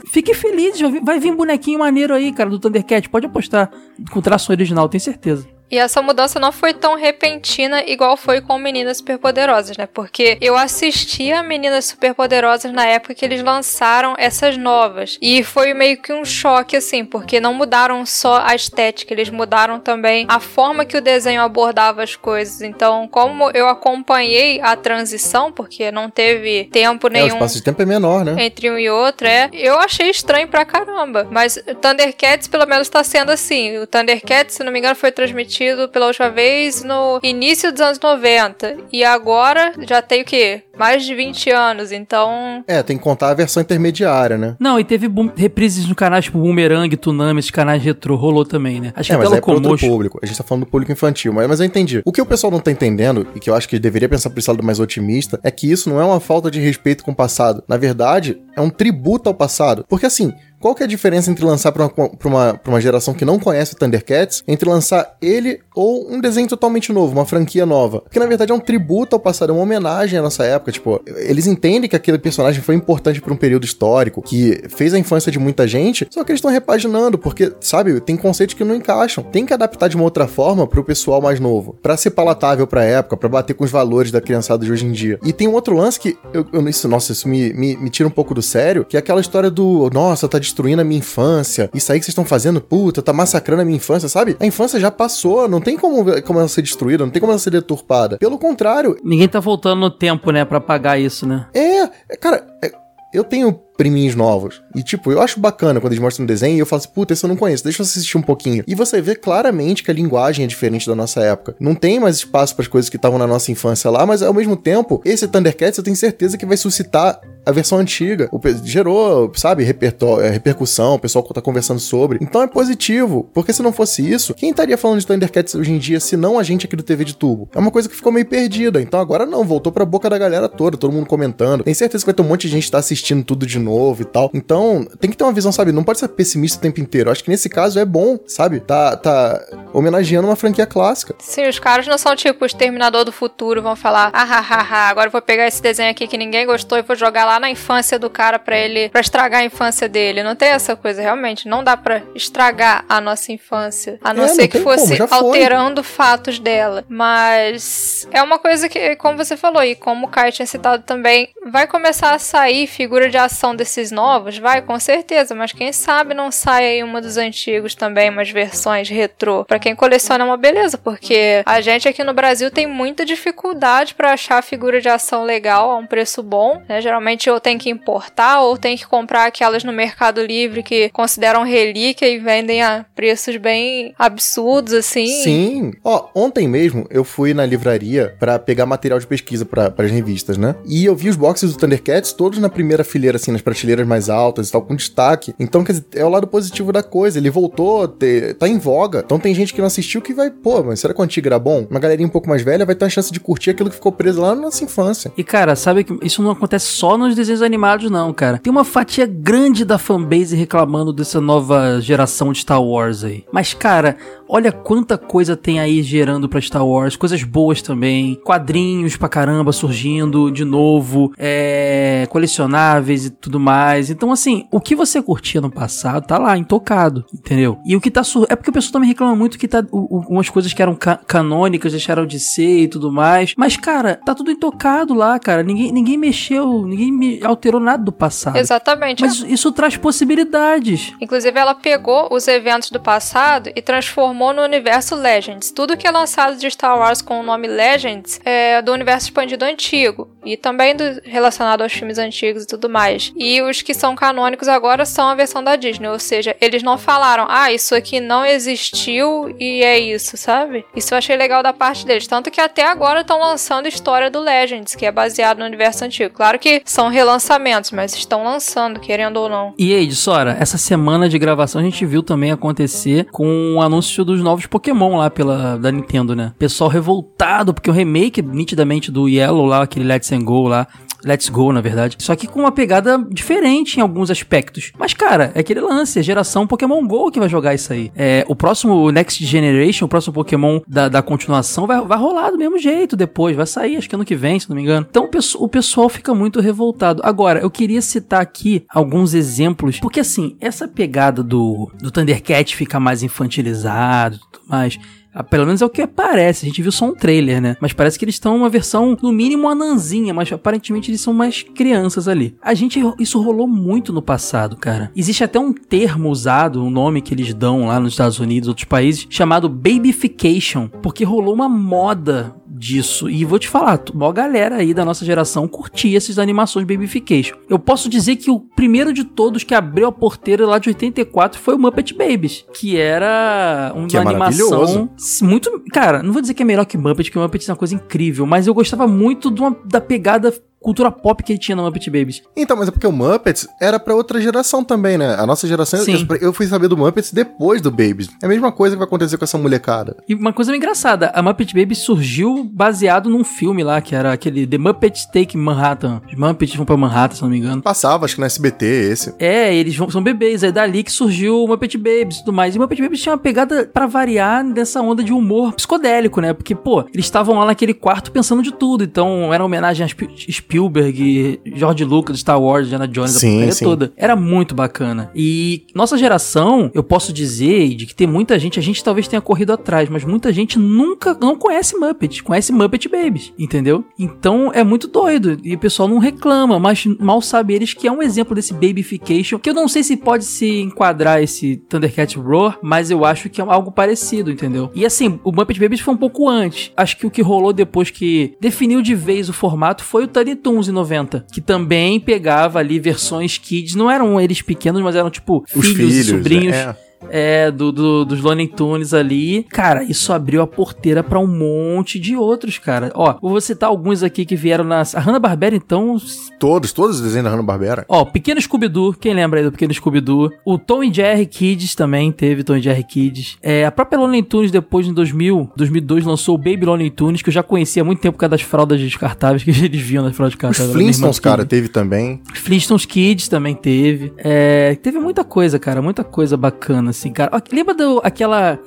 vai 0.83 0.91
vir- 0.91 1.03
vai 1.03 1.19
vir 1.19 1.35
bonequinho 1.35 1.79
maneiro 1.79 2.13
aí, 2.13 2.31
cara, 2.31 2.49
do 2.49 2.59
Thundercat, 2.59 3.09
pode 3.09 3.25
apostar 3.25 3.69
com 4.11 4.21
traço 4.21 4.51
original, 4.51 4.87
tenho 4.87 5.01
certeza. 5.01 5.47
E 5.71 5.77
essa 5.77 6.01
mudança 6.01 6.39
não 6.39 6.51
foi 6.51 6.73
tão 6.73 6.95
repentina 6.95 7.83
igual 7.85 8.17
foi 8.17 8.41
com 8.41 8.57
Meninas 8.57 8.97
Superpoderosas, 8.97 9.77
né? 9.77 9.87
Porque 9.87 10.37
eu 10.41 10.57
assisti 10.57 11.31
a 11.31 11.43
Meninas 11.43 11.85
Superpoderosas 11.85 12.71
na 12.71 12.85
época 12.85 13.13
que 13.13 13.23
eles 13.23 13.43
lançaram 13.43 14.15
essas 14.17 14.57
novas. 14.57 15.17
E 15.21 15.43
foi 15.43 15.73
meio 15.73 16.01
que 16.01 16.11
um 16.11 16.25
choque, 16.25 16.75
assim, 16.75 17.05
porque 17.05 17.39
não 17.39 17.53
mudaram 17.53 18.05
só 18.05 18.41
a 18.43 18.55
estética, 18.55 19.13
eles 19.13 19.29
mudaram 19.29 19.79
também 19.79 20.25
a 20.27 20.39
forma 20.39 20.85
que 20.85 20.97
o 20.97 21.01
desenho 21.01 21.41
abordava 21.41 22.01
as 22.01 22.15
coisas. 22.15 22.61
Então, 22.61 23.07
como 23.07 23.51
eu 23.51 23.67
acompanhei 23.67 24.59
a 24.61 24.75
transição, 24.75 25.51
porque 25.51 25.91
não 25.91 26.09
teve 26.09 26.65
tempo 26.71 27.07
É, 27.07 27.09
o 27.09 27.13
nenhum 27.13 27.27
espaço 27.27 27.55
de 27.55 27.63
tempo 27.63 27.81
é 27.81 27.85
menor, 27.85 28.25
né? 28.25 28.35
entre 28.43 28.71
um 28.71 28.77
e 28.77 28.89
outro, 28.89 29.27
é. 29.27 29.49
Eu 29.53 29.77
achei 29.79 30.09
estranho 30.09 30.47
pra 30.47 30.65
caramba. 30.65 31.27
Mas 31.29 31.57
o 31.57 31.75
Thundercats, 31.75 32.47
pelo 32.47 32.65
menos, 32.65 32.89
tá 32.89 33.03
sendo 33.03 33.31
assim. 33.31 33.77
O 33.77 33.85
Thundercats, 33.85 34.55
se 34.55 34.63
não 34.63 34.71
me 34.71 34.79
engano, 34.79 34.95
foi 34.95 35.11
transmitido 35.11 35.58
pela 35.91 36.07
última 36.07 36.29
vez 36.29 36.83
no 36.83 37.19
início 37.23 37.71
dos 37.71 37.81
anos 37.81 37.99
90. 37.99 38.77
E 38.91 39.03
agora 39.03 39.73
já 39.87 40.01
tem 40.01 40.21
o 40.21 40.25
quê? 40.25 40.63
Mais 40.77 41.03
de 41.05 41.13
20 41.13 41.49
anos. 41.51 41.91
Então. 41.91 42.63
É, 42.67 42.81
tem 42.81 42.97
que 42.97 43.03
contar 43.03 43.29
a 43.29 43.33
versão 43.33 43.61
intermediária, 43.61 44.37
né? 44.37 44.55
Não, 44.59 44.79
e 44.79 44.83
teve 44.83 45.07
boom- 45.07 45.31
reprises 45.35 45.87
no 45.87 45.95
canais 45.95 46.25
tipo 46.25 46.39
Boomerang, 46.39 46.95
Tsunami, 46.95 47.39
esses 47.39 47.51
canais 47.51 47.83
retrô, 47.83 48.15
rolou 48.15 48.45
também, 48.45 48.79
né? 48.79 48.93
Acho 48.95 49.09
que 49.09 49.13
É, 49.13 49.15
até 49.15 49.25
mas 49.29 49.37
é 49.37 49.41
pra 49.41 49.53
outro 49.53 49.77
público. 49.77 50.19
A 50.21 50.25
gente 50.25 50.37
tá 50.37 50.43
falando 50.43 50.63
do 50.65 50.69
público 50.69 50.91
infantil, 50.91 51.33
mas, 51.33 51.47
mas 51.47 51.59
eu 51.59 51.65
entendi. 51.65 52.01
O 52.05 52.11
que 52.11 52.21
o 52.21 52.25
pessoal 52.25 52.51
não 52.51 52.59
tá 52.59 52.71
entendendo, 52.71 53.27
e 53.35 53.39
que 53.39 53.49
eu 53.49 53.55
acho 53.55 53.67
que 53.67 53.77
deveria 53.79 54.07
pensar 54.09 54.29
por 54.29 54.39
esse 54.39 54.49
lado 54.49 54.63
mais 54.63 54.79
otimista, 54.79 55.39
é 55.43 55.51
que 55.51 55.69
isso 55.69 55.89
não 55.89 55.99
é 55.99 56.05
uma 56.05 56.19
falta 56.19 56.49
de 56.49 56.59
respeito 56.59 57.03
com 57.03 57.11
o 57.11 57.15
passado. 57.15 57.63
Na 57.67 57.77
verdade, 57.77 58.41
é 58.55 58.61
um 58.61 58.69
tributo 58.69 59.27
ao 59.29 59.35
passado. 59.35 59.85
Porque 59.87 60.05
assim, 60.05 60.33
qual 60.59 60.75
que 60.75 60.83
é 60.83 60.85
a 60.85 60.89
diferença 60.89 61.31
entre 61.31 61.45
lançar 61.45 61.71
pra 61.71 61.85
uma, 61.85 62.11
uma, 62.25 62.53
pra 62.53 62.71
uma 62.71 62.81
geração 62.81 63.13
que 63.13 63.25
não 63.25 63.39
conhece 63.39 63.73
o 63.73 63.77
Thundercats, 63.77 64.43
entre 64.47 64.67
lançar 64.69 65.17
ele 65.21 65.61
ou 65.79 66.11
um 66.11 66.19
desenho 66.19 66.47
totalmente 66.47 66.91
novo, 66.91 67.13
uma 67.13 67.25
franquia 67.25 67.65
nova? 67.65 68.01
Porque 68.01 68.19
na 68.19 68.25
verdade 68.25 68.51
é 68.51 68.55
um 68.55 68.59
tributo 68.59 69.15
ao 69.15 69.19
passado, 69.19 69.51
é 69.51 69.53
uma 69.53 69.61
homenagem 69.63 70.19
à 70.19 70.21
nossa 70.21 70.43
época. 70.43 70.71
Tipo, 70.71 71.01
eles 71.17 71.47
entendem 71.47 71.89
que 71.89 71.95
aquele 71.95 72.17
personagem 72.17 72.61
foi 72.61 72.75
importante 72.75 73.21
pra 73.21 73.33
um 73.33 73.37
período 73.37 73.63
histórico, 73.65 74.21
que 74.21 74.63
fez 74.69 74.93
a 74.93 74.99
infância 74.99 75.31
de 75.31 75.39
muita 75.39 75.67
gente, 75.67 76.07
só 76.09 76.23
que 76.23 76.31
eles 76.31 76.39
estão 76.39 76.51
repaginando, 76.51 77.17
porque, 77.17 77.51
sabe, 77.61 77.99
tem 78.01 78.17
conceitos 78.17 78.55
que 78.55 78.63
não 78.63 78.75
encaixam. 78.75 79.23
Tem 79.23 79.45
que 79.45 79.53
adaptar 79.53 79.87
de 79.87 79.95
uma 79.95 80.03
outra 80.05 80.27
forma 80.27 80.67
pro 80.67 80.83
pessoal 80.83 81.21
mais 81.21 81.39
novo, 81.39 81.77
Pra 81.81 81.95
ser 81.97 82.11
palatável 82.11 82.67
pra 82.67 82.83
época, 82.83 83.15
pra 83.17 83.29
bater 83.29 83.53
com 83.53 83.63
os 83.63 83.71
valores 83.71 84.11
da 84.11 84.19
criançada 84.21 84.65
de 84.65 84.71
hoje 84.71 84.85
em 84.85 84.91
dia. 84.91 85.19
E 85.23 85.31
tem 85.33 85.47
um 85.47 85.53
outro 85.53 85.75
lance 85.75 85.99
que, 85.99 86.17
eu, 86.33 86.45
eu- 86.51 86.67
isso, 86.69 86.87
nossa, 86.87 87.11
isso 87.11 87.27
me, 87.27 87.53
me, 87.53 87.75
me 87.77 87.89
tira 87.89 88.07
um 88.07 88.11
pouco 88.11 88.33
do 88.33 88.41
sério, 88.41 88.85
que 88.85 88.95
é 88.97 88.99
aquela 88.99 89.21
história 89.21 89.49
do, 89.49 89.89
nossa, 89.93 90.27
tá 90.27 90.37
destruindo 90.39 90.81
a 90.81 90.85
minha 90.85 90.99
infância, 90.99 91.69
isso 91.73 91.91
aí 91.91 91.99
que 91.99 92.05
vocês 92.05 92.11
estão 92.11 92.25
fazendo, 92.25 92.59
puta, 92.61 93.01
tá 93.01 93.11
massacrando 93.13 93.61
a 93.61 93.65
minha 93.65 93.77
infância, 93.77 94.07
sabe? 94.09 94.35
A 94.39 94.45
infância 94.45 94.79
já 94.79 94.89
passou, 94.91 95.47
não 95.47 95.61
tem 95.61 95.68
como, 95.77 96.21
como 96.23 96.39
ela 96.39 96.47
ser 96.47 96.61
destruída, 96.61 97.03
não 97.05 97.11
tem 97.11 97.19
como 97.19 97.31
ela 97.31 97.39
ser 97.39 97.49
deturpada. 97.51 98.17
Pelo 98.17 98.37
contrário, 98.37 98.97
Ninguém 99.03 99.27
tá 99.27 99.39
voltando 99.39 99.79
no 99.79 99.89
tempo, 99.89 100.31
né, 100.31 100.45
pra 100.45 100.59
pagar 100.59 100.99
isso, 100.99 101.27
né? 101.27 101.47
é, 101.53 101.83
é, 101.83 102.17
cara, 102.19 102.45
é, 102.63 102.71
eu 103.13 103.23
tenho 103.23 103.59
priminhos 103.79 104.13
novos. 104.13 104.61
E, 104.75 104.83
tipo, 104.83 105.09
eu 105.09 105.21
acho 105.21 105.39
bacana 105.39 105.79
quando 105.79 105.93
eles 105.93 106.03
mostram 106.03 106.25
um 106.25 106.27
desenho 106.27 106.57
e 106.57 106.59
eu 106.59 106.65
falo 106.65 106.81
assim, 106.81 106.89
puta, 106.93 107.13
esse 107.13 107.23
eu 107.23 107.29
não 107.29 107.37
conheço, 107.37 107.63
deixa 107.63 107.81
eu 107.81 107.85
assistir 107.85 108.17
um 108.17 108.21
pouquinho. 108.21 108.61
E 108.67 108.75
você 108.75 109.01
vê 109.01 109.15
claramente 109.15 109.85
que 109.85 109.89
a 109.89 109.93
linguagem 109.93 110.43
é 110.43 110.47
diferente 110.49 110.85
da 110.85 110.93
nossa 110.93 111.21
época. 111.21 111.55
Não 111.61 111.73
tem 111.73 111.97
mais 111.97 112.17
espaço 112.17 112.53
para 112.53 112.63
as 112.63 112.67
coisas 112.67 112.89
que 112.89 112.97
estavam 112.97 113.17
na 113.17 113.25
nossa 113.25 113.53
infância 113.53 113.89
lá, 113.89 114.05
mas 114.05 114.21
ao 114.21 114.33
mesmo 114.33 114.57
tempo, 114.57 115.01
esse 115.05 115.25
Thundercats 115.29 115.77
eu 115.77 115.83
tenho 115.83 115.95
certeza 115.95 116.37
que 116.37 116.45
vai 116.45 116.57
suscitar 116.57 117.21
a 117.45 117.51
versão 117.53 117.77
antiga. 117.77 118.27
O, 118.33 118.41
gerou, 118.65 119.31
sabe, 119.33 119.63
é, 119.63 120.29
repercussão, 120.29 120.95
o 120.95 120.99
pessoal 120.99 121.23
tá 121.23 121.41
conversando 121.41 121.79
sobre. 121.79 122.19
Então 122.21 122.43
é 122.43 122.47
positivo, 122.47 123.29
porque 123.33 123.53
se 123.53 123.63
não 123.63 123.71
fosse 123.71 124.01
isso, 124.01 124.33
quem 124.33 124.49
estaria 124.49 124.77
falando 124.77 124.99
de 124.99 125.07
Thundercats 125.07 125.55
hoje 125.55 125.71
em 125.71 125.77
dia, 125.77 126.01
se 126.01 126.17
não 126.17 126.37
a 126.37 126.43
gente 126.43 126.65
aqui 126.65 126.75
do 126.75 126.83
TV 126.83 127.05
de 127.05 127.15
Tubo? 127.15 127.47
É 127.55 127.59
uma 127.59 127.71
coisa 127.71 127.87
que 127.87 127.95
ficou 127.95 128.11
meio 128.11 128.25
perdida. 128.25 128.81
Então 128.81 128.99
agora 128.99 129.25
não, 129.25 129.45
voltou 129.45 129.71
pra 129.71 129.85
boca 129.85 130.09
da 130.09 130.17
galera 130.17 130.49
toda, 130.49 130.75
todo 130.75 130.91
mundo 130.91 131.05
comentando. 131.05 131.63
Tem 131.63 131.73
certeza 131.73 132.03
que 132.03 132.07
vai 132.07 132.13
ter 132.13 132.21
um 132.21 132.27
monte 132.27 132.41
de 132.41 132.49
gente 132.49 132.65
que 132.65 132.71
tá 132.71 132.77
assistindo 132.79 133.23
tudo 133.23 133.45
de 133.45 133.57
novo 133.57 133.68
e 133.99 134.05
tal. 134.05 134.29
Então, 134.33 134.87
tem 134.99 135.09
que 135.09 135.17
ter 135.17 135.23
uma 135.23 135.33
visão, 135.33 135.51
sabe? 135.51 135.71
Não 135.71 135.83
pode 135.83 135.99
ser 135.99 136.07
pessimista 136.09 136.57
o 136.57 136.61
tempo 136.61 136.79
inteiro. 136.79 137.11
Acho 137.11 137.23
que 137.23 137.29
nesse 137.29 137.49
caso 137.49 137.79
é 137.79 137.85
bom, 137.85 138.19
sabe? 138.27 138.59
Tá, 138.59 138.95
tá 138.95 139.41
homenageando 139.73 140.27
uma 140.27 140.35
franquia 140.35 140.65
clássica. 140.65 141.15
Sim, 141.19 141.47
os 141.47 141.59
caras 141.59 141.87
não 141.87 141.97
são 141.97 142.15
tipo 142.15 142.43
o 142.43 142.45
Exterminador 142.45 143.05
do 143.05 143.11
Futuro, 143.11 143.61
vão 143.61 143.75
falar, 143.75 144.11
ah, 144.13 144.27
ah, 144.29 144.45
ah, 144.49 144.67
ah, 144.69 144.89
agora 144.89 145.07
eu 145.07 145.11
vou 145.11 145.21
pegar 145.21 145.47
esse 145.47 145.61
desenho 145.61 145.91
aqui 145.91 146.07
que 146.07 146.17
ninguém 146.17 146.45
gostou 146.45 146.77
e 146.77 146.81
vou 146.81 146.95
jogar 146.95 147.25
lá 147.25 147.39
na 147.39 147.49
infância 147.49 147.99
do 147.99 148.09
cara 148.09 148.39
pra 148.39 148.57
ele, 148.57 148.89
pra 148.89 149.01
estragar 149.01 149.41
a 149.41 149.45
infância 149.45 149.87
dele. 149.87 150.23
Não 150.23 150.35
tem 150.35 150.49
essa 150.49 150.75
coisa, 150.75 151.01
realmente. 151.01 151.47
Não 151.47 151.63
dá 151.63 151.77
pra 151.77 152.01
estragar 152.15 152.85
a 152.87 152.99
nossa 152.99 153.31
infância. 153.31 153.99
A 154.03 154.13
não 154.13 154.23
É, 154.23 154.27
não 154.27 154.35
ser 154.35 154.47
que 154.47 154.57
tem 154.57 154.63
como, 154.63 154.77
fosse 154.77 155.01
alterando 155.09 155.83
fatos 155.83 156.39
dela. 156.39 156.83
Mas 156.87 158.07
é 158.11 158.21
uma 158.21 158.39
coisa 158.39 158.67
que, 158.67 158.95
como 158.95 159.17
você 159.17 159.35
falou, 159.37 159.63
e 159.63 159.75
como 159.75 160.07
o 160.07 160.09
Kai 160.09 160.31
tinha 160.31 160.45
citado 160.45 160.83
também, 160.83 161.29
vai 161.51 161.67
começar 161.67 162.13
a 162.13 162.19
sair 162.19 162.67
figura 162.67 163.09
de 163.09 163.17
ação 163.17 163.55
desses 163.59 163.91
novos? 163.91 164.37
Vai, 164.37 164.61
com 164.61 164.79
certeza, 164.79 165.35
mas 165.35 165.51
quem 165.51 165.71
sabe 165.71 166.13
não 166.13 166.31
sai 166.31 166.65
aí 166.65 166.83
uma 166.83 167.01
dos 167.01 167.17
antigos 167.17 167.75
também, 167.75 168.09
umas 168.09 168.29
versões 168.29 168.89
retrô. 168.89 169.45
Pra 169.45 169.59
quem 169.59 169.75
coleciona 169.75 170.23
é 170.23 170.27
uma 170.27 170.37
beleza, 170.37 170.77
porque 170.77 171.43
a 171.45 171.61
gente 171.61 171.87
aqui 171.87 172.03
no 172.03 172.13
Brasil 172.13 172.49
tem 172.49 172.65
muita 172.65 173.05
dificuldade 173.05 173.93
pra 173.93 174.13
achar 174.13 174.41
figura 174.41 174.81
de 174.81 174.89
ação 174.89 175.23
legal 175.23 175.71
a 175.71 175.77
um 175.77 175.85
preço 175.85 176.23
bom, 176.23 176.61
né? 176.67 176.81
Geralmente 176.81 177.29
ou 177.29 177.39
tem 177.39 177.57
que 177.57 177.69
importar 177.69 178.41
ou 178.41 178.57
tem 178.57 178.77
que 178.77 178.87
comprar 178.87 179.25
aquelas 179.25 179.63
no 179.63 179.73
Mercado 179.73 180.23
Livre 180.25 180.63
que 180.63 180.89
consideram 180.89 181.43
relíquia 181.43 182.07
e 182.07 182.17
vendem 182.17 182.63
a 182.63 182.85
preços 182.95 183.35
bem 183.37 183.93
absurdos, 183.99 184.73
assim. 184.73 185.07
Sim. 185.23 185.71
Ó, 185.83 186.09
ontem 186.15 186.47
mesmo 186.47 186.87
eu 186.89 187.03
fui 187.03 187.33
na 187.33 187.45
livraria 187.45 188.15
pra 188.19 188.39
pegar 188.39 188.65
material 188.65 188.99
de 188.99 189.07
pesquisa 189.07 189.45
para 189.45 189.73
as 189.77 189.91
revistas, 189.91 190.37
né? 190.37 190.55
E 190.65 190.85
eu 190.85 190.95
vi 190.95 191.09
os 191.09 191.15
boxes 191.15 191.51
do 191.51 191.59
Thundercats 191.59 192.13
todos 192.13 192.39
na 192.39 192.49
primeira 192.49 192.83
fileira, 192.83 193.17
assim, 193.17 193.31
nas 193.31 193.41
prateleiras 193.49 193.87
mais 193.87 194.09
altas 194.09 194.49
e 194.49 194.51
tal, 194.51 194.61
com 194.61 194.75
destaque. 194.75 195.33
Então, 195.39 195.63
quer 195.63 195.73
dizer, 195.73 195.85
é 195.95 196.05
o 196.05 196.09
lado 196.09 196.27
positivo 196.27 196.71
da 196.71 196.83
coisa. 196.83 197.17
Ele 197.17 197.29
voltou, 197.29 197.87
te, 197.87 198.33
tá 198.35 198.47
em 198.47 198.57
voga. 198.57 199.01
Então 199.05 199.19
tem 199.19 199.33
gente 199.33 199.53
que 199.53 199.59
não 199.59 199.67
assistiu 199.67 200.01
que 200.01 200.13
vai, 200.13 200.29
pô, 200.29 200.63
mas 200.63 200.79
será 200.79 200.93
que 200.93 200.99
o 200.99 201.03
antigo 201.03 201.27
era 201.27 201.39
bom? 201.39 201.65
Uma 201.69 201.79
galerinha 201.79 202.07
um 202.07 202.11
pouco 202.11 202.29
mais 202.29 202.41
velha 202.41 202.65
vai 202.65 202.75
ter 202.75 202.85
a 202.85 202.89
chance 202.89 203.11
de 203.11 203.19
curtir 203.19 203.51
aquilo 203.51 203.69
que 203.69 203.75
ficou 203.75 203.91
preso 203.91 204.21
lá 204.21 204.35
na 204.35 204.41
nossa 204.41 204.63
infância. 204.63 205.11
E 205.17 205.23
cara, 205.23 205.55
sabe 205.55 205.83
que 205.83 205.97
isso 206.03 206.21
não 206.21 206.31
acontece 206.31 206.67
só 206.67 206.97
nos 206.97 207.15
desenhos 207.15 207.41
animados, 207.41 207.89
não, 207.89 208.13
cara. 208.13 208.37
Tem 208.37 208.51
uma 208.51 208.63
fatia 208.63 209.05
grande 209.05 209.65
da 209.65 209.77
fanbase 209.77 210.35
reclamando 210.35 210.93
dessa 210.93 211.19
nova 211.19 211.79
geração 211.81 212.31
de 212.31 212.39
Star 212.39 212.61
Wars 212.61 213.03
aí. 213.03 213.25
Mas, 213.31 213.53
cara, 213.53 213.97
olha 214.29 214.51
quanta 214.51 214.97
coisa 214.97 215.35
tem 215.35 215.59
aí 215.59 215.81
gerando 215.81 216.29
pra 216.29 216.39
Star 216.39 216.65
Wars, 216.65 216.95
coisas 216.95 217.23
boas 217.23 217.63
também, 217.63 218.15
quadrinhos 218.23 218.95
pra 218.95 219.09
caramba 219.09 219.51
surgindo 219.51 220.29
de 220.29 220.45
novo, 220.45 221.11
é, 221.17 222.07
colecionáveis 222.09 223.07
e 223.07 223.09
tudo 223.09 223.39
mais. 223.39 223.89
Então, 223.89 224.11
assim, 224.11 224.47
o 224.51 224.59
que 224.59 224.75
você 224.75 225.01
curtia 225.01 225.41
no 225.41 225.49
passado 225.49 226.05
tá 226.05 226.19
lá, 226.19 226.37
intocado, 226.37 227.03
entendeu? 227.11 227.57
E 227.65 227.75
o 227.75 227.81
que 227.81 227.89
tá 227.89 228.03
sur... 228.03 228.27
É 228.29 228.35
porque 228.35 228.51
o 228.51 228.53
pessoal 228.53 228.73
também 228.73 228.89
reclama 228.89 229.15
muito 229.15 229.39
que 229.39 229.47
tá 229.47 229.65
o, 229.71 229.97
o, 229.97 229.99
umas 230.09 230.29
coisas 230.29 230.53
que 230.53 230.61
eram 230.61 230.75
ca 230.75 230.97
canônicas 230.97 231.71
deixaram 231.71 232.05
de 232.05 232.19
ser 232.19 232.63
e 232.63 232.67
tudo 232.67 232.91
mais. 232.91 233.33
Mas, 233.35 233.57
cara, 233.57 233.95
tá 233.95 234.13
tudo 234.13 234.29
intocado 234.29 234.93
lá, 234.93 235.17
cara. 235.17 235.41
Ninguém, 235.41 235.71
ninguém 235.71 235.97
mexeu, 235.97 236.65
ninguém 236.67 236.91
me 236.91 237.19
alterou 237.23 237.59
nada 237.59 237.83
do 237.83 237.91
passado. 237.91 238.37
Exatamente. 238.37 239.01
Mas 239.01 239.21
isso 239.21 239.51
traz 239.51 239.75
possibilidades. 239.75 240.93
Inclusive, 241.01 241.39
ela 241.39 241.55
pegou 241.55 242.09
os 242.11 242.27
eventos 242.27 242.69
do 242.69 242.79
passado 242.79 243.49
e 243.55 243.61
transformou 243.61 244.18
no 244.19 244.43
universo 244.43 244.95
Legends. 244.95 245.51
Tudo 245.51 245.77
que 245.77 245.87
é 245.87 245.91
lançado 245.91 246.37
de 246.37 246.49
Star 246.51 246.77
Wars 246.77 247.01
com 247.01 247.19
o 247.19 247.23
nome 247.23 247.47
Legends 247.47 248.19
é 248.25 248.61
do 248.61 248.73
universo 248.73 249.07
expandido 249.07 249.45
antigo. 249.45 250.09
E 250.25 250.35
também 250.35 250.75
do, 250.75 250.83
relacionado 251.05 251.61
aos 251.61 251.71
filmes 251.71 251.97
antigos 251.97 252.43
e 252.43 252.47
tudo 252.47 252.69
mais. 252.69 253.13
E 253.15 253.41
os 253.41 253.61
que 253.61 253.73
são 253.73 253.95
canônicos 253.95 254.47
agora 254.47 254.85
são 254.85 255.07
a 255.07 255.15
versão 255.15 255.43
da 255.43 255.55
Disney. 255.55 255.87
Ou 255.87 255.97
seja, 255.97 256.35
eles 256.41 256.61
não 256.61 256.77
falaram, 256.77 257.25
ah, 257.29 257.51
isso 257.51 257.73
aqui 257.73 257.99
não 257.99 258.25
existiu 258.25 259.33
e 259.39 259.63
é 259.63 259.79
isso, 259.79 260.17
sabe? 260.17 260.65
Isso 260.75 260.93
eu 260.93 260.97
achei 260.97 261.15
legal 261.15 261.41
da 261.41 261.53
parte 261.53 261.85
deles. 261.85 262.05
Tanto 262.05 262.29
que 262.29 262.41
até 262.41 262.65
agora 262.65 263.01
estão 263.01 263.19
lançando 263.19 263.67
história 263.67 264.11
do 264.11 264.19
Legends, 264.19 264.75
que 264.75 264.85
é 264.85 264.91
baseado 264.91 265.39
no 265.39 265.45
universo 265.45 265.85
antigo. 265.85 266.13
Claro 266.13 266.37
que 266.37 266.61
são 266.65 266.89
relançamentos, 266.89 267.71
mas 267.71 267.95
estão 267.95 268.23
lançando, 268.23 268.79
querendo 268.79 269.17
ou 269.17 269.29
não. 269.29 269.53
E 269.57 269.73
aí, 269.73 269.89
Sora, 269.91 270.35
essa 270.39 270.57
semana 270.57 271.07
de 271.07 271.17
gravação 271.17 271.61
a 271.61 271.63
gente 271.63 271.85
viu 271.85 272.03
também 272.03 272.31
acontecer 272.31 273.05
com 273.11 273.55
o 273.55 273.61
anúncio 273.61 274.03
dos 274.09 274.21
novos 274.23 274.45
Pokémon 274.45 274.97
lá 274.97 275.09
pela 275.09 275.57
da 275.57 275.71
Nintendo, 275.71 276.15
né? 276.15 276.33
Pessoal 276.37 276.69
revoltado 276.69 277.53
porque 277.53 277.69
o 277.69 277.73
remake 277.73 278.21
nitidamente 278.21 278.91
do 278.91 279.07
Yellow 279.07 279.45
lá, 279.45 279.63
aquele 279.63 279.85
Let's 279.85 280.09
Go 280.23 280.47
lá, 280.47 280.67
Let's 281.03 281.29
Go, 281.29 281.51
na 281.51 281.61
verdade. 281.61 281.97
Só 281.99 282.15
que 282.15 282.27
com 282.27 282.41
uma 282.41 282.51
pegada 282.51 282.97
diferente 283.09 283.77
em 283.77 283.81
alguns 283.81 284.09
aspectos. 284.09 284.71
Mas, 284.77 284.93
cara, 284.93 285.31
é 285.35 285.39
aquele 285.39 285.61
lance, 285.61 285.99
a 285.99 286.01
geração 286.01 286.47
Pokémon 286.47 286.85
GO 286.87 287.11
que 287.11 287.19
vai 287.19 287.29
jogar 287.29 287.53
isso 287.53 287.71
aí. 287.71 287.91
É, 287.95 288.25
o 288.27 288.35
próximo 288.35 288.91
Next 288.91 289.23
Generation, 289.25 289.85
o 289.85 289.89
próximo 289.89 290.13
Pokémon 290.13 290.59
da, 290.67 290.89
da 290.89 291.01
continuação 291.01 291.65
vai, 291.65 291.81
vai 291.81 291.97
rolar 291.97 292.31
do 292.31 292.37
mesmo 292.37 292.57
jeito 292.57 292.95
depois, 292.95 293.35
vai 293.35 293.45
sair, 293.45 293.77
acho 293.77 293.89
que 293.89 293.95
ano 293.95 294.05
que 294.05 294.15
vem, 294.15 294.39
se 294.39 294.49
não 294.49 294.55
me 294.55 294.61
engano. 294.61 294.85
Então 294.89 295.09
o, 295.37 295.47
pessoal 295.47 295.89
fica 295.89 296.13
muito 296.13 296.39
revoltado. 296.39 297.01
Agora, 297.03 297.39
eu 297.39 297.49
queria 297.49 297.81
citar 297.81 298.21
aqui 298.21 298.65
alguns 298.69 299.13
exemplos, 299.13 299.79
porque 299.79 299.99
assim, 299.99 300.35
essa 300.39 300.67
pegada 300.67 301.23
do, 301.23 301.71
do 301.79 301.91
Thundercat 301.91 302.55
fica 302.55 302.79
mais 302.79 303.03
infantilizado 303.03 304.15
e 304.15 304.19
tudo 304.19 304.47
mais 304.47 304.79
pelo 305.23 305.45
menos 305.45 305.61
é 305.61 305.65
o 305.65 305.69
que 305.69 305.85
parece. 305.87 306.45
A 306.45 306.49
gente 306.49 306.61
viu 306.61 306.71
só 306.71 306.85
um 306.85 306.95
trailer, 306.95 307.41
né? 307.41 307.57
Mas 307.59 307.73
parece 307.73 307.97
que 307.97 308.05
eles 308.05 308.15
estão 308.15 308.35
uma 308.35 308.49
versão, 308.49 308.97
no 309.01 309.11
mínimo, 309.11 309.47
anãzinha, 309.47 310.13
mas 310.13 310.31
aparentemente 310.31 310.89
eles 310.89 311.01
são 311.01 311.13
mais 311.13 311.43
crianças 311.43 312.07
ali. 312.07 312.35
A 312.41 312.53
gente, 312.53 312.79
isso 312.99 313.21
rolou 313.21 313.47
muito 313.47 313.91
no 313.91 314.01
passado, 314.01 314.55
cara. 314.55 314.91
Existe 314.95 315.23
até 315.23 315.39
um 315.39 315.53
termo 315.53 316.09
usado, 316.09 316.63
um 316.63 316.69
nome 316.69 317.01
que 317.01 317.13
eles 317.13 317.33
dão 317.33 317.67
lá 317.67 317.79
nos 317.79 317.93
Estados 317.93 318.19
Unidos, 318.19 318.47
outros 318.47 318.65
países, 318.65 319.07
chamado 319.09 319.49
babyfication, 319.49 320.67
porque 320.81 321.03
rolou 321.03 321.33
uma 321.33 321.49
moda 321.49 322.35
disso. 322.59 323.09
E 323.09 323.23
vou 323.23 323.39
te 323.39 323.47
falar, 323.47 323.81
uma 323.93 324.11
galera 324.11 324.57
aí 324.57 324.73
da 324.73 324.83
nossa 324.83 325.05
geração 325.05 325.47
curtia 325.47 325.97
essas 325.97 326.19
animações 326.19 326.65
babyfication. 326.65 327.37
Eu 327.49 327.57
posso 327.57 327.89
dizer 327.89 328.17
que 328.17 328.29
o 328.29 328.39
primeiro 328.39 328.91
de 328.91 329.05
todos 329.05 329.43
que 329.43 329.55
abriu 329.55 329.87
a 329.87 329.91
porteira 329.91 330.45
lá 330.45 330.59
de 330.59 330.69
84 330.69 331.39
foi 331.39 331.55
o 331.55 331.59
Muppet 331.59 331.93
Babies, 331.93 332.45
que 332.53 332.77
era 332.77 333.71
uma 333.75 333.87
Que 333.87 333.97
é 333.97 334.01
animação 334.01 334.89
muito. 335.21 335.63
Cara, 335.71 336.01
não 336.03 336.11
vou 336.11 336.21
dizer 336.21 336.33
que 336.33 336.43
é 336.43 336.45
melhor 336.45 336.65
que 336.65 336.77
Muppet, 336.77 337.09
porque 337.09 337.19
Muppet 337.19 337.49
é 337.49 337.51
uma 337.51 337.57
coisa 337.57 337.75
incrível, 337.75 338.25
mas 338.25 338.47
eu 338.47 338.53
gostava 338.53 338.87
muito 338.87 339.29
uma, 339.41 339.55
da 339.65 339.81
pegada 339.81 340.33
cultura 340.61 340.91
pop 340.91 341.23
que 341.23 341.31
ele 341.33 341.39
tinha 341.39 341.55
no 341.55 341.63
Muppet 341.63 341.89
Babies. 341.89 342.21
Então, 342.35 342.57
mas 342.57 342.67
é 342.67 342.71
porque 342.71 342.85
o 342.87 342.91
Muppets 342.91 343.47
era 343.61 343.79
pra 343.79 343.95
outra 343.95 344.19
geração 344.21 344.63
também, 344.63 344.97
né? 344.97 345.15
A 345.17 345.25
nossa 345.25 345.47
geração, 345.47 345.79
Sim. 345.79 346.05
eu, 346.21 346.33
fui 346.33 346.47
saber 346.47 346.67
do 346.67 346.77
Muppets 346.77 347.11
depois 347.13 347.61
do 347.61 347.71
Babies. 347.71 348.09
É 348.21 348.25
a 348.25 348.29
mesma 348.29 348.51
coisa 348.51 348.75
que 348.75 348.79
vai 348.79 348.87
acontecer 348.87 349.17
com 349.17 349.23
essa 349.23 349.37
molecada. 349.37 349.95
E 350.07 350.13
uma 350.15 350.33
coisa 350.33 350.55
engraçada, 350.55 351.11
a 351.15 351.21
Muppet 351.21 351.53
Babies 351.53 351.79
surgiu 351.79 352.43
baseado 352.43 353.09
num 353.09 353.23
filme 353.23 353.63
lá, 353.63 353.79
que 353.81 353.95
era 353.95 354.11
aquele 354.13 354.45
The 354.45 354.57
Muppets 354.57 355.05
Take 355.05 355.37
Manhattan. 355.37 356.01
Os 356.07 356.15
Muppets 356.15 356.55
vão 356.55 356.65
pra 356.65 356.77
Manhattan, 356.77 357.15
se 357.15 357.21
não 357.21 357.29
me 357.29 357.37
engano. 357.37 357.61
Passava, 357.61 358.05
acho 358.05 358.15
que 358.15 358.21
no 358.21 358.27
SBT 358.27 358.65
esse. 358.65 359.13
É, 359.19 359.53
eles 359.55 359.75
vão, 359.75 359.89
são 359.89 360.01
bebês, 360.03 360.43
é 360.43 360.51
dali 360.51 360.83
que 360.83 360.91
surgiu 360.91 361.43
o 361.43 361.47
Muppet 361.47 361.77
Babies 361.77 362.17
e 362.17 362.19
tudo 362.19 362.33
mais. 362.33 362.55
E 362.55 362.57
o 362.57 362.61
Muppet 362.61 362.81
Babies 362.81 363.01
tinha 363.01 363.13
uma 363.13 363.17
pegada 363.19 363.69
pra 363.73 363.87
variar 363.87 364.43
dessa 364.51 364.81
onda 364.81 365.03
de 365.03 365.13
humor 365.13 365.53
psicodélico, 365.53 366.19
né? 366.21 366.33
Porque, 366.33 366.53
pô, 366.55 366.81
eles 366.93 367.05
estavam 367.05 367.37
lá 367.37 367.45
naquele 367.45 367.73
quarto 367.73 368.11
pensando 368.11 368.41
de 368.43 368.51
tudo. 368.53 368.83
Então, 368.83 369.33
era 369.33 369.41
uma 369.43 369.47
homenagem 369.47 369.85
Sp- 369.87 370.09
Spielberg, 370.49 371.39
George 371.45 371.85
Lucas, 371.85 372.19
Star 372.19 372.41
Wars, 372.41 372.67
Diana 372.67 372.87
Jones, 372.87 373.15
a 373.15 373.19
Sim, 373.19 373.29
porcaria 373.29 373.51
sim. 373.53 373.65
toda. 373.65 373.93
Era 373.95 374.15
muito 374.15 374.55
bacana. 374.55 375.11
E 375.13 375.67
nossa 375.75 375.95
geração, 375.95 376.71
eu 376.73 376.83
posso 376.83 377.13
dizer 377.13 377.75
de 377.75 377.85
que 377.85 377.93
tem 377.93 378.07
muita 378.07 378.39
gente, 378.39 378.57
a 378.57 378.61
gente 378.61 378.83
talvez 378.83 379.07
tenha 379.07 379.21
corrido 379.21 379.53
atrás, 379.53 379.87
mas 379.89 380.03
muita 380.03 380.33
gente 380.33 380.57
nunca 380.57 381.15
não 381.21 381.35
conhece 381.35 381.77
Muppet, 381.77 382.23
conhece 382.23 382.51
Muppet 382.51 382.89
Babies, 382.89 383.31
entendeu? 383.37 383.85
Então 383.97 384.51
é 384.51 384.63
muito 384.63 384.87
doido 384.87 385.37
e 385.43 385.53
o 385.53 385.59
pessoal 385.59 385.87
não 385.87 385.99
reclama, 385.99 386.57
mas 386.57 386.83
mal 386.99 387.21
sabe 387.21 387.53
eles 387.53 387.73
que 387.73 387.87
é 387.87 387.91
um 387.91 388.01
exemplo 388.01 388.33
desse 388.33 388.53
babyfication, 388.53 389.37
que 389.37 389.51
eu 389.51 389.53
não 389.53 389.67
sei 389.67 389.83
se 389.83 389.95
pode 389.95 390.25
se 390.25 390.61
enquadrar 390.61 391.21
esse 391.21 391.57
Thundercat 391.69 392.17
Roar, 392.17 392.57
mas 392.63 392.89
eu 392.89 393.05
acho 393.05 393.29
que 393.29 393.39
é 393.39 393.43
algo 393.47 393.71
parecido, 393.71 394.31
entendeu? 394.31 394.71
E 394.73 394.83
assim, 394.83 395.19
o 395.23 395.31
Muppet 395.31 395.59
Babies 395.59 395.81
foi 395.81 395.93
um 395.93 395.97
pouco 395.97 396.27
antes. 396.27 396.71
Acho 396.75 396.97
que 396.97 397.05
o 397.05 397.11
que 397.11 397.21
rolou 397.21 397.53
depois 397.53 397.91
que 397.91 398.33
definiu 398.41 398.81
de 398.81 398.95
vez 398.95 399.29
o 399.29 399.33
formato 399.33 399.83
foi 399.83 400.05
o 400.05 400.07
Tiny 400.07 400.38
Toons 400.39 400.67
em 400.67 400.71
90, 400.71 401.25
que 401.31 401.41
também 401.41 401.99
pegava 401.99 402.59
ali 402.59 402.79
versões 402.79 403.37
kids, 403.37 403.75
não 403.75 403.89
eram 403.89 404.19
eles 404.19 404.41
pequenos, 404.41 404.81
mas 404.81 404.95
eram 404.95 405.09
tipo 405.09 405.43
Os 405.55 405.67
filhos, 405.67 405.75
filhos, 405.75 405.97
e 405.97 406.03
sobrinhos. 406.05 406.55
é. 406.55 406.75
É, 407.09 407.49
do, 407.51 407.71
do- 407.71 408.05
dos 408.05 408.21
Looney 408.21 408.47
Tunes 408.47 408.93
ali. 408.93 409.43
Cara, 409.49 409.83
isso 409.83 410.11
abriu 410.11 410.41
a 410.41 410.47
porteira 410.47 411.03
pra 411.03 411.19
um 411.19 411.27
monte 411.27 411.99
de 411.99 412.15
outros, 412.15 412.57
cara. 412.57 412.91
Ó, 412.93 413.15
vou 413.21 413.39
citar 413.41 413.69
alguns 413.69 414.03
aqui 414.03 414.25
que 414.25 414.35
vieram 414.35 414.63
na. 414.63 414.81
A 414.93 414.99
Hanna-Barbera, 414.99 415.55
então. 415.55 415.97
Todos, 416.39 416.71
todos 416.73 416.97
os 416.97 417.01
desenhos 417.01 417.25
da 417.25 417.31
Hanna-Barbera. 417.31 417.85
Ó, 417.87 418.05
Pequeno 418.05 418.41
Scooby-Doo, 418.41 418.93
quem 418.93 419.13
lembra 419.13 419.39
aí 419.39 419.45
do 419.45 419.51
Pequeno 419.51 419.73
Scooby-Doo? 419.73 420.29
O 420.45 420.57
Tom 420.57 420.83
e 420.83 420.93
Jerry 420.93 421.25
Kids 421.25 421.75
também 421.75 422.11
teve 422.11 422.43
Tom 422.43 422.55
e 422.57 422.61
Jerry 422.61 422.83
Kids. 422.83 423.37
É, 423.41 423.65
a 423.65 423.71
própria 423.71 423.99
Looney 423.99 424.23
Tunes, 424.23 424.51
depois, 424.51 424.87
em 424.87 424.93
2000, 424.93 425.51
2002, 425.55 426.05
lançou 426.05 426.35
o 426.35 426.37
Baby 426.37 426.65
Looney 426.65 426.89
Tunes, 426.89 427.21
que 427.21 427.29
eu 427.29 427.33
já 427.33 427.43
conhecia 427.43 427.81
há 427.81 427.85
muito 427.85 427.99
tempo 428.01 428.13
por 428.13 428.19
causa 428.21 428.31
das 428.31 428.41
fraldas 428.41 428.79
descartáveis 428.79 429.43
que 429.43 429.49
eles 429.65 429.81
viam 429.81 430.03
nas 430.03 430.15
fraldas 430.15 430.33
Os 430.33 430.37
descartáveis. 430.39 430.69
Irmã 430.75 430.83
Flintstones, 430.83 431.19
cara, 431.19 431.45
teve 431.45 431.67
também. 431.69 432.21
Flintstones 432.33 432.85
Kids 432.85 433.27
também 433.27 433.55
teve. 433.55 434.13
É, 434.17 434.75
teve 434.81 434.99
muita 434.99 435.23
coisa, 435.23 435.59
cara. 435.59 435.81
Muita 435.81 436.03
coisa 436.03 436.35
bacana, 436.37 436.88
assim, 436.89 437.11
cara. 437.11 437.31
Lembra 437.51 437.75
aquela... 438.03 438.59